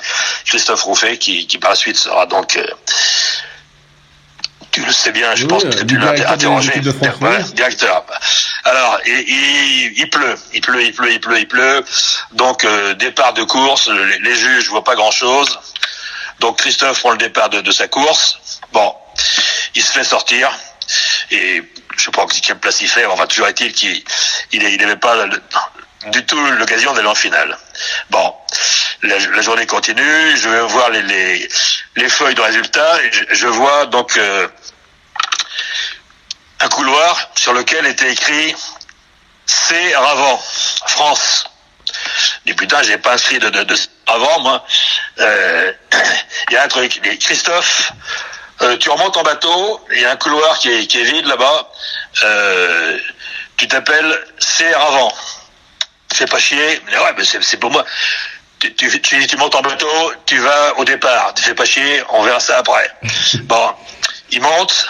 [0.44, 2.66] Christophe Rouffet qui, qui par la suite sera donc euh,
[4.77, 6.73] tu le sais bien, je pense que tu l'as interrogé.
[7.55, 8.05] directeur.
[8.64, 11.82] Alors, il, il, pleut, il pleut, il pleut, il pleut, il pleut.
[12.32, 15.59] Donc, euh, départ de course, les, les juges voient pas grand-chose.
[16.40, 18.38] Donc, Christophe prend le départ de, de, sa course.
[18.72, 18.94] Bon,
[19.74, 20.50] il se fait sortir.
[21.30, 21.62] Et
[21.96, 23.06] je sais pas quelle place il fait.
[23.06, 24.02] Enfin, toujours est-il qu'il
[24.52, 25.26] il n'avait pas
[26.06, 27.56] du tout l'occasion d'aller en finale.
[28.10, 28.34] Bon,
[29.02, 30.36] la, journée continue.
[30.36, 31.48] Je vais voir les, les,
[31.96, 32.98] les feuilles de résultats.
[33.32, 34.16] Je vois donc...
[34.16, 34.48] Euh,
[36.60, 38.54] un couloir sur lequel était écrit
[39.46, 40.42] C Ravant,
[40.86, 41.44] France.
[42.47, 43.74] Et putain, j'ai pas inscrit de, de, de
[44.06, 44.64] avant, moi.
[45.18, 45.72] Euh,
[46.51, 47.01] il y a un truc.
[47.20, 47.93] Christophe,
[48.62, 51.26] euh, tu remontes en bateau, il y a un couloir qui est, qui est vide
[51.26, 51.70] là-bas.
[52.24, 52.98] Euh,
[53.56, 55.12] tu t'appelles C Ravant.
[56.12, 56.80] Fais pas chier.
[56.86, 57.84] Mais ouais, mais c'est pour moi.
[58.59, 61.34] Tu, tu, tu, tu, montes en bateau, tu vas au départ.
[61.34, 62.90] Tu fais pas chier, on verra ça après.
[63.43, 63.74] Bon,
[64.30, 64.88] il monte,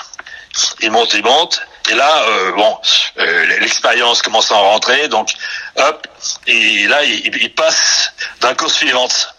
[0.81, 1.61] il monte, il monte.
[1.89, 2.79] Et là, euh, bon,
[3.19, 5.31] euh, l'expérience commence à en rentrer, donc
[5.77, 6.07] hop,
[6.47, 9.35] et là, il, passe dans la course suivante.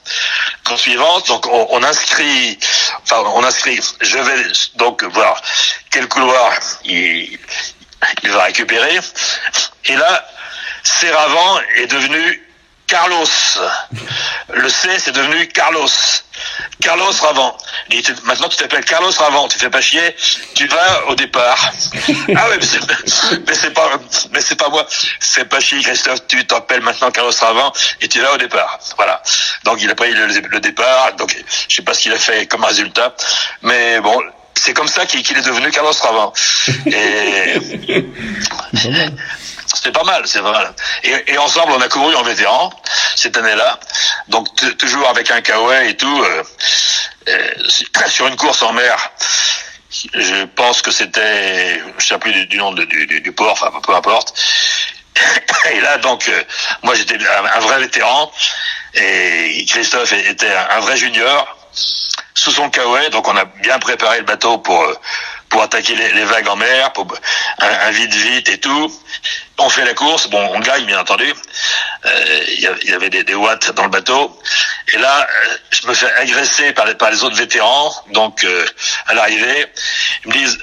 [0.63, 2.57] Course suivante, donc on, inscrit,
[3.03, 3.79] enfin, on inscrit.
[4.01, 5.41] Je vais donc voir
[5.91, 6.53] quel couloir
[6.85, 7.37] il,
[8.23, 8.99] il va récupérer.
[9.85, 10.25] Et là,
[10.83, 12.47] Serravant est devenu
[12.87, 13.25] Carlos.
[14.53, 15.89] Le C, c'est devenu Carlos.
[16.81, 17.57] Carlos Ravant.
[18.23, 19.47] maintenant, tu t'appelles Carlos Ravant.
[19.47, 20.15] Tu fais pas chier.
[20.53, 21.71] Tu vas au départ.
[22.35, 22.85] ah ouais, mais c'est
[23.73, 23.89] pas,
[24.31, 24.85] mais c'est pas moi.
[25.19, 26.27] Fais pas chier, Christophe.
[26.27, 28.79] Tu t'appelles maintenant Carlos Ravant et tu vas au départ.
[28.95, 29.21] Voilà.
[29.63, 31.13] Donc, il a pris le, départ.
[31.15, 31.35] Donc,
[31.67, 33.15] je sais pas ce qu'il a fait comme résultat.
[33.61, 34.21] Mais bon,
[34.55, 36.33] c'est comme ça qu'il est devenu Carlos Ravant.
[36.87, 37.59] Et,
[39.87, 40.65] c'était pas mal, c'est vrai.
[41.03, 42.71] Et, ensemble, on a couru en vétéran
[43.15, 43.79] cette année-là.
[44.27, 44.47] Donc
[44.77, 46.43] toujours avec un kawaii et tout, euh,
[47.29, 47.51] euh,
[48.07, 49.11] sur une course en mer.
[50.13, 54.33] Je pense que c'était, je sais plus du, nom du, port, enfin peu importe.
[55.71, 56.43] Et là, donc, euh,
[56.83, 58.31] moi j'étais un, vrai vétéran
[58.93, 61.57] et Christophe était un, vrai junior
[62.33, 63.09] sous son kawaii.
[63.09, 64.85] Donc on a bien préparé le bateau pour
[65.49, 67.07] pour attaquer les, vagues en mer, pour
[67.59, 68.91] un, vite vite et tout.
[69.57, 71.33] On fait la course, bon, on gagne bien entendu.
[72.05, 74.39] Euh, il y avait des, des, watts dans le bateau.
[74.93, 77.91] Et là, euh, je me fais agresser par les, par les autres vétérans.
[78.13, 78.65] Donc, euh,
[79.07, 79.65] à l'arrivée,
[80.25, 80.57] ils me disent,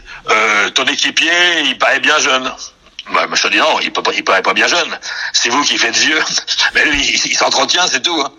[0.74, 2.52] ton équipier, il paraît bien jeune.
[3.12, 4.98] Bah, je dis non, il peut pas, il paraît pas bien jeune.
[5.34, 6.18] C'est vous qui faites vieux.
[6.74, 8.18] Mais lui, il, s'entretient, c'est tout.
[8.18, 8.32] hein.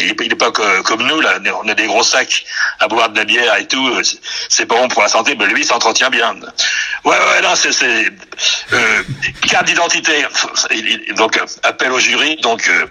[0.00, 1.38] Il il est pas comme nous, là.
[1.62, 2.44] On a des gros sacs
[2.80, 4.02] à boire de la bière et tout.
[4.48, 6.34] C'est- pas bon pour la santé, mais lui, il s'entretient bien.
[7.04, 7.70] Ouais, ouais, non, c'est,
[8.72, 9.02] euh,
[9.48, 10.24] carte d'identité.
[11.16, 12.36] Donc, euh, appel au jury.
[12.36, 12.86] Donc, euh,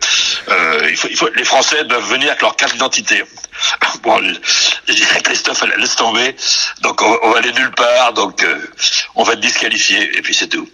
[0.49, 3.23] euh, il faut, il faut, les Français doivent venir avec leur carte d'identité.
[4.03, 4.21] Bon,
[4.87, 6.35] je, dirais Christophe, laisse tomber.
[6.81, 8.13] Donc, on, on va aller nulle part.
[8.13, 8.57] Donc, euh,
[9.15, 10.17] on va être disqualifié.
[10.17, 10.69] Et puis, c'est tout.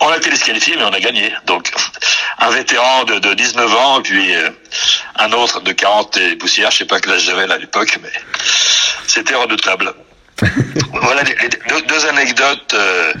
[0.00, 1.32] On a été disqualifié, mais on a gagné.
[1.46, 1.70] Donc,
[2.38, 4.50] un vétéran de, de 19 ans, puis euh,
[5.16, 6.70] un autre de 40 et poussières.
[6.70, 8.12] Je sais pas quel âge j'avais là à l'époque, mais
[9.06, 9.94] c'était redoutable.
[10.92, 13.12] voilà les, les deux, deux anecdotes euh,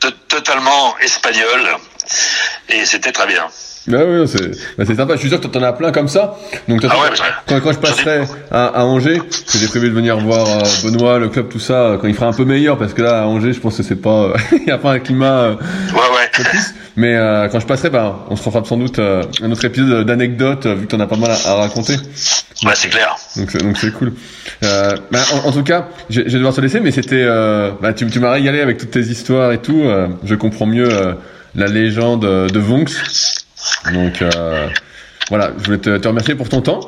[0.00, 1.76] to- totalement espagnoles,
[2.70, 3.46] et c'était très bien.
[3.88, 5.14] Bah oui, c'est bah, c'est sympa.
[5.14, 6.36] Je suis sûr que t'en as plein comme ça.
[6.68, 7.08] Donc Ah ouais,
[7.48, 11.18] quand, quand je passerai à, à Angers, que j'ai prévu de venir voir euh, Benoît,
[11.18, 13.26] le club, tout ça, euh, quand il fera un peu meilleur, parce que là à
[13.26, 15.54] Angers, je pense que c'est pas, euh, il y a pas un climat Ouais,
[15.94, 16.30] ouais.
[16.96, 20.06] Mais euh, quand je passerai, bah, on se refera sans doute euh, un autre épisode
[20.06, 21.94] d'anecdotes, vu que t'en as pas mal à, à raconter.
[22.64, 23.16] Ouais, c'est clair.
[23.36, 24.12] Donc c'est donc c'est cool.
[24.62, 27.92] Euh, bah, en, en tout cas, je, vais devoir te laisser, mais c'était, euh, bah,
[27.94, 29.80] tu, tu m'as régalé avec toutes tes histoires et tout.
[29.82, 31.14] euh, je comprends mieux euh,
[31.56, 32.92] la légende de Vonks.
[33.92, 34.68] Donc euh,
[35.28, 36.80] voilà, je voulais te, te remercier pour ton temps.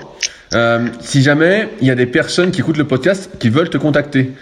[0.54, 3.78] Euh, si jamais il y a des personnes qui écoutent le podcast qui veulent te
[3.78, 4.32] contacter,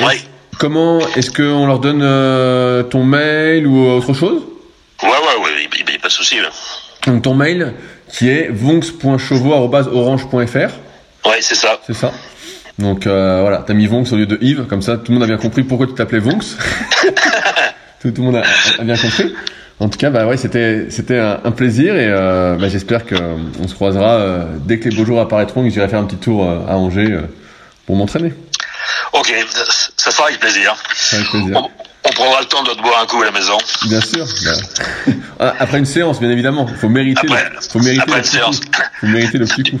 [0.00, 0.18] Ouais.
[0.58, 4.42] comment est-ce qu'on leur donne euh, ton mail ou autre chose?
[5.02, 6.36] Ouais, ouais, ouais, il n'y a pas de souci.
[6.40, 6.48] là.
[7.06, 7.72] Donc ton mail
[8.10, 11.28] qui est vonks.chauveau@orange.fr.
[11.28, 11.80] Ouais, c'est ça.
[11.86, 12.12] C'est ça.
[12.78, 15.22] Donc euh, voilà, t'as mis Vonks au lieu de Yves, comme ça tout le monde
[15.22, 16.44] a bien compris pourquoi tu t'appelais Vonks.
[18.00, 18.42] tout, tout le monde a,
[18.80, 19.34] a bien compris.
[19.78, 23.14] En tout cas, bah ouais, c'était c'était un, un plaisir et euh, bah, j'espère que
[23.14, 26.04] euh, on se croisera euh, dès que les beaux jours apparaîtront, que j'irai faire un
[26.04, 27.22] petit tour euh, à Angers euh,
[27.84, 28.32] pour m'entraîner.
[29.12, 29.32] Ok,
[29.96, 30.74] ça sera avec plaisir.
[31.12, 31.56] Avec plaisir.
[31.56, 31.68] On,
[32.08, 33.58] on prendra le temps de te boire un coup à la maison.
[33.88, 34.24] Bien sûr.
[35.38, 35.54] bah.
[35.58, 38.60] Après une séance, bien évidemment, faut mériter, Après- le, faut mériter après le une séance.
[38.60, 38.66] coup.
[39.00, 39.80] Faut mériter le petit coup.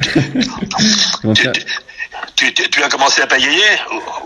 [1.34, 1.48] Tu,
[2.34, 3.62] tu, tu- tu as commencé à pagayer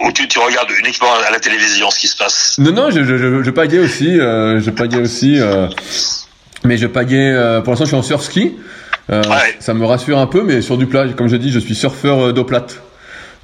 [0.00, 2.56] ou, ou tu, tu regardes uniquement à la télévision ce qui se passe?
[2.58, 5.66] Non, non, je, je, je, je pagais aussi, euh, je pagais aussi, euh,
[6.64, 8.52] mais je pagais, euh, pour l'instant je suis en surf ski,
[9.08, 9.56] Ouais.
[9.58, 12.32] ça me rassure un peu, mais sur du plat, comme je dis, je suis surfeur
[12.32, 12.80] d'eau plate.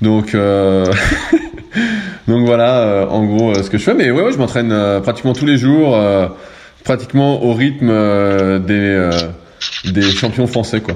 [0.00, 0.32] Donc,
[2.28, 5.46] donc voilà, en gros, ce que je fais, mais ouais, ouais je m'entraîne pratiquement tous
[5.46, 5.98] les jours,
[6.84, 7.88] pratiquement au rythme
[8.60, 9.10] des,
[9.86, 10.94] des champions français, quoi.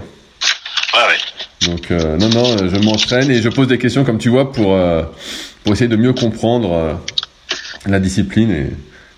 [0.94, 1.18] Ouais, ouais.
[1.66, 4.74] Donc euh, non, non, je m'entraîne et je pose des questions comme tu vois pour
[4.74, 5.02] euh,
[5.62, 6.94] pour essayer de mieux comprendre euh,
[7.86, 8.50] la discipline.
[8.50, 8.66] Et...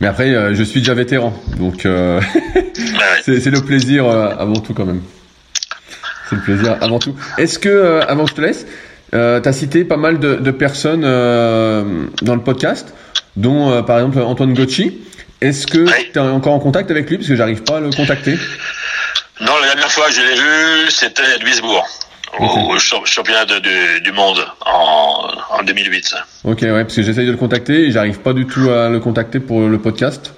[0.00, 2.20] Mais après, euh, je suis déjà vétéran, donc euh,
[3.24, 5.02] c'est le plaisir euh, avant tout quand même.
[6.28, 7.14] C'est le plaisir avant tout.
[7.38, 8.66] Est-ce que euh, avant que je te laisse,
[9.14, 12.92] euh, t'as cité pas mal de, de personnes euh, dans le podcast,
[13.36, 14.98] dont euh, par exemple Antoine Gocci.
[15.40, 17.16] Est-ce que tu es encore en contact avec lui?
[17.18, 18.38] Parce que j'arrive pas à le contacter
[19.40, 21.84] Non, la dernière fois que je l'ai vu, c'était à Duisbourg,
[22.38, 25.28] au, championnat de- du, du monde en,
[25.58, 26.14] en 2008.
[26.44, 29.00] Ok, ouais, parce que j'essaye de le contacter et j'arrive pas du tout à le
[29.00, 30.32] contacter pour le podcast.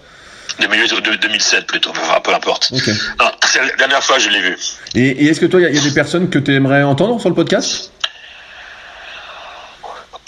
[0.60, 2.70] 2008 ou de- 2007 plutôt, enfin, peu importe.
[2.72, 2.88] Ok.
[3.20, 4.56] Non, c'est la dernière fois que je l'ai vu.
[4.94, 6.54] Et, et est-ce que toi, il y, a- il y a des personnes que tu
[6.54, 7.90] aimerais entendre sur le podcast?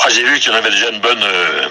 [0.05, 1.67] Ah, j'ai vu qu'il y en avait déjà une bonne, euh,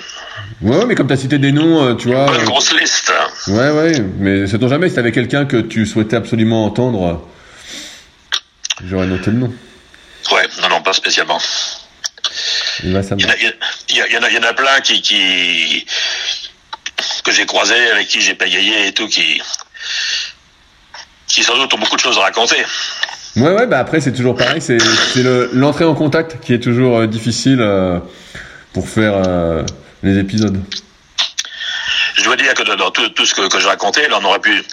[0.62, 2.26] Ouais, mais comme tu as cité des noms, euh, tu vois.
[2.26, 3.14] bonne euh, grosse liste.
[3.48, 9.06] ouais, ouais, mais sait-on jamais si t'avais quelqu'un que tu souhaitais absolument entendre, euh, j'aurais
[9.08, 9.54] noté le nom.
[10.86, 11.42] Pas spécialement.
[12.84, 13.36] Il y en a,
[13.90, 15.86] il y a- il y en a, il y en a plein qui, qui
[17.24, 19.42] que j'ai croisés, avec qui j'ai pagayé et tout, qui,
[21.28, 22.64] qui sans doute ont beaucoup de choses à raconter.
[23.36, 26.60] Ouais, ouais, bah après, c'est toujours pareil, c'est c'est le- l'entrée en contact qui est
[26.60, 28.00] toujours euh, difficile euh,
[28.74, 29.64] pour faire euh,
[30.04, 30.62] les épisodes.
[32.16, 34.26] Je dois dire que dans- dans tout, tout ce que, que je racontais, là, on
[34.26, 34.64] aurait pu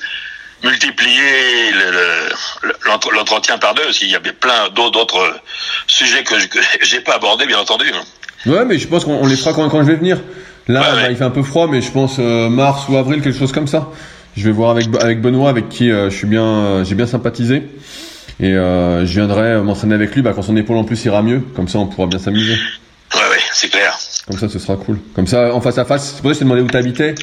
[0.62, 5.40] multiplier le- le- le- l'entre- l'entretien par deux, s'il y avait plein d'autres d'autres
[5.86, 6.34] sujets que
[6.82, 7.86] j'ai pas abordés, bien entendu.
[8.46, 10.18] Ouais, mais je pense qu'on on les fera quand, quand je vais venir.
[10.68, 11.06] Là, Ouais, ouais.
[11.10, 13.66] il fait un peu froid, mais je pense euh, mars ou avril, quelque chose comme
[13.68, 13.88] ça.
[14.36, 17.06] Je vais voir avec, avec Benoît, avec qui euh, je suis bien, euh, j'ai bien
[17.06, 17.62] sympathisé.
[18.40, 21.22] Et euh, je viendrai euh, m'entraîner avec lui bah, quand son épaule en plus ira
[21.22, 21.40] mieux.
[21.54, 22.54] Comme ça, on pourra bien s'amuser.
[23.14, 23.98] Ouais, ouais, c'est clair.
[24.26, 24.98] Comme ça, ce sera cool.
[25.14, 26.14] Comme ça, en face à face.
[26.16, 27.14] C'est pour ça que je t'ai demandé où t'habitais.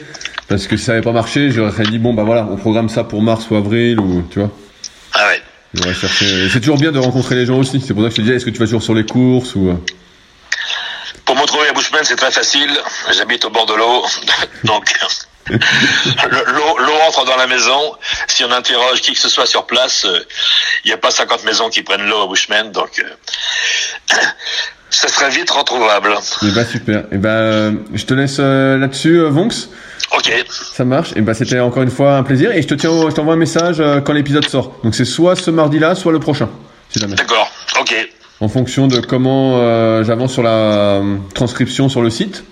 [0.50, 3.04] Parce que si ça avait pas marché, j'aurais dit, bon, bah voilà, on programme ça
[3.04, 4.50] pour mars ou avril, ou tu vois.
[5.14, 5.42] Ah ouais.
[5.76, 6.26] J'aurais cherché.
[6.46, 7.80] et C'est toujours bien de rencontrer les gens aussi.
[7.80, 9.54] C'est pour ça que je te disais, est-ce que tu vas toujours sur les courses
[9.56, 9.70] ou.
[9.70, 9.76] euh,
[11.26, 12.72] Pour me trouver à Bushman, c'est très facile.
[13.16, 14.04] J'habite au bord de l'eau,
[14.64, 14.92] donc
[15.50, 17.94] le- l'eau entre dans la maison.
[18.28, 20.20] Si on interroge qui que ce soit sur place, euh,
[20.84, 24.16] il n'y a pas 50 maisons qui prennent l'eau à Bushman, donc euh,
[24.90, 26.14] ça serait vite retrouvable.
[26.44, 27.04] Et bah super.
[27.12, 29.70] Et bah je te laisse là-dessus, Vonx.
[30.16, 30.34] Ok.
[30.74, 31.14] Ça marche.
[31.16, 32.52] Et bah c'était encore une fois un plaisir.
[32.52, 34.80] Et je te tiens, je t'envoie un message quand l'épisode sort.
[34.84, 36.50] Donc c'est soit ce mardi-là, soit le prochain.
[36.90, 37.52] Si D'accord.
[37.80, 37.94] Ok.
[38.40, 41.02] En fonction de comment j'avance sur la
[41.34, 42.44] transcription sur le site.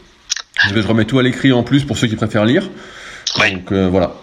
[0.68, 2.70] Je vais remettre tout à l'écrit en plus pour ceux qui préfèrent lire.
[3.40, 3.54] Oui.
[3.54, 4.14] Donc voilà.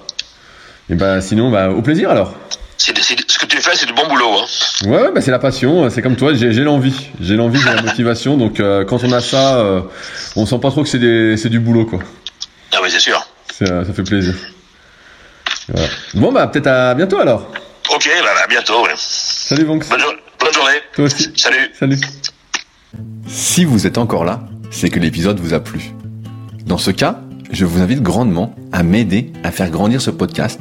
[0.90, 2.34] Et bah sinon, bah au plaisir alors.
[2.78, 3.23] ce que
[3.64, 4.30] tu fais, c'est du bon boulot.
[4.38, 4.88] Hein.
[4.88, 5.88] Ouais, bah c'est la passion.
[5.88, 8.36] C'est comme toi, j'ai l'envie, j'ai l'envie, j'ai la motivation.
[8.36, 9.80] Donc euh, quand on a ça, euh,
[10.36, 12.00] on sent pas trop que c'est du boulot quoi.
[12.74, 13.26] Ah oui, c'est sûr.
[13.50, 14.34] Ça, fait plaisir.
[16.14, 17.50] Bon bah peut-être à bientôt alors.
[17.94, 18.82] Ok, bah, à bientôt.
[18.84, 18.92] Ouais.
[18.96, 19.88] Salut Vonx.
[19.88, 20.00] Bonne,
[20.40, 20.80] bonne journée.
[20.94, 21.32] Toi aussi.
[21.36, 21.70] Salut.
[21.78, 21.98] Salut.
[23.26, 25.92] Si vous êtes encore là, c'est que l'épisode vous a plu.
[26.66, 27.20] Dans ce cas,
[27.50, 30.60] je vous invite grandement à m'aider à faire grandir ce podcast